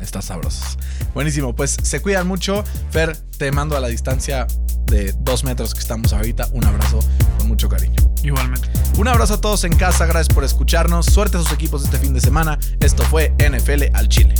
Está 0.00 0.22
sabrosos. 0.22 0.78
Buenísimo, 1.14 1.54
pues 1.54 1.76
se 1.82 2.00
cuidan 2.00 2.26
mucho. 2.26 2.64
Fer, 2.90 3.16
te 3.38 3.52
mando 3.52 3.76
a 3.76 3.80
la 3.80 3.88
distancia 3.88 4.46
de 4.86 5.14
dos 5.20 5.44
metros 5.44 5.74
que 5.74 5.80
estamos 5.80 6.12
ahorita. 6.12 6.48
Un 6.52 6.64
abrazo 6.64 7.00
con 7.38 7.48
mucho 7.48 7.68
cariño. 7.68 7.96
Igualmente. 8.22 8.68
Un 8.98 9.08
abrazo 9.08 9.34
a 9.34 9.40
todos 9.40 9.64
en 9.64 9.74
casa, 9.76 10.06
gracias 10.06 10.34
por 10.34 10.44
escucharnos. 10.44 11.06
Suerte 11.06 11.38
a 11.38 11.40
sus 11.40 11.52
equipos 11.52 11.84
este 11.84 11.98
fin 11.98 12.14
de 12.14 12.20
semana. 12.20 12.58
Esto 12.80 13.02
fue 13.04 13.34
NFL 13.38 13.94
al 13.94 14.08
Chile. 14.08 14.34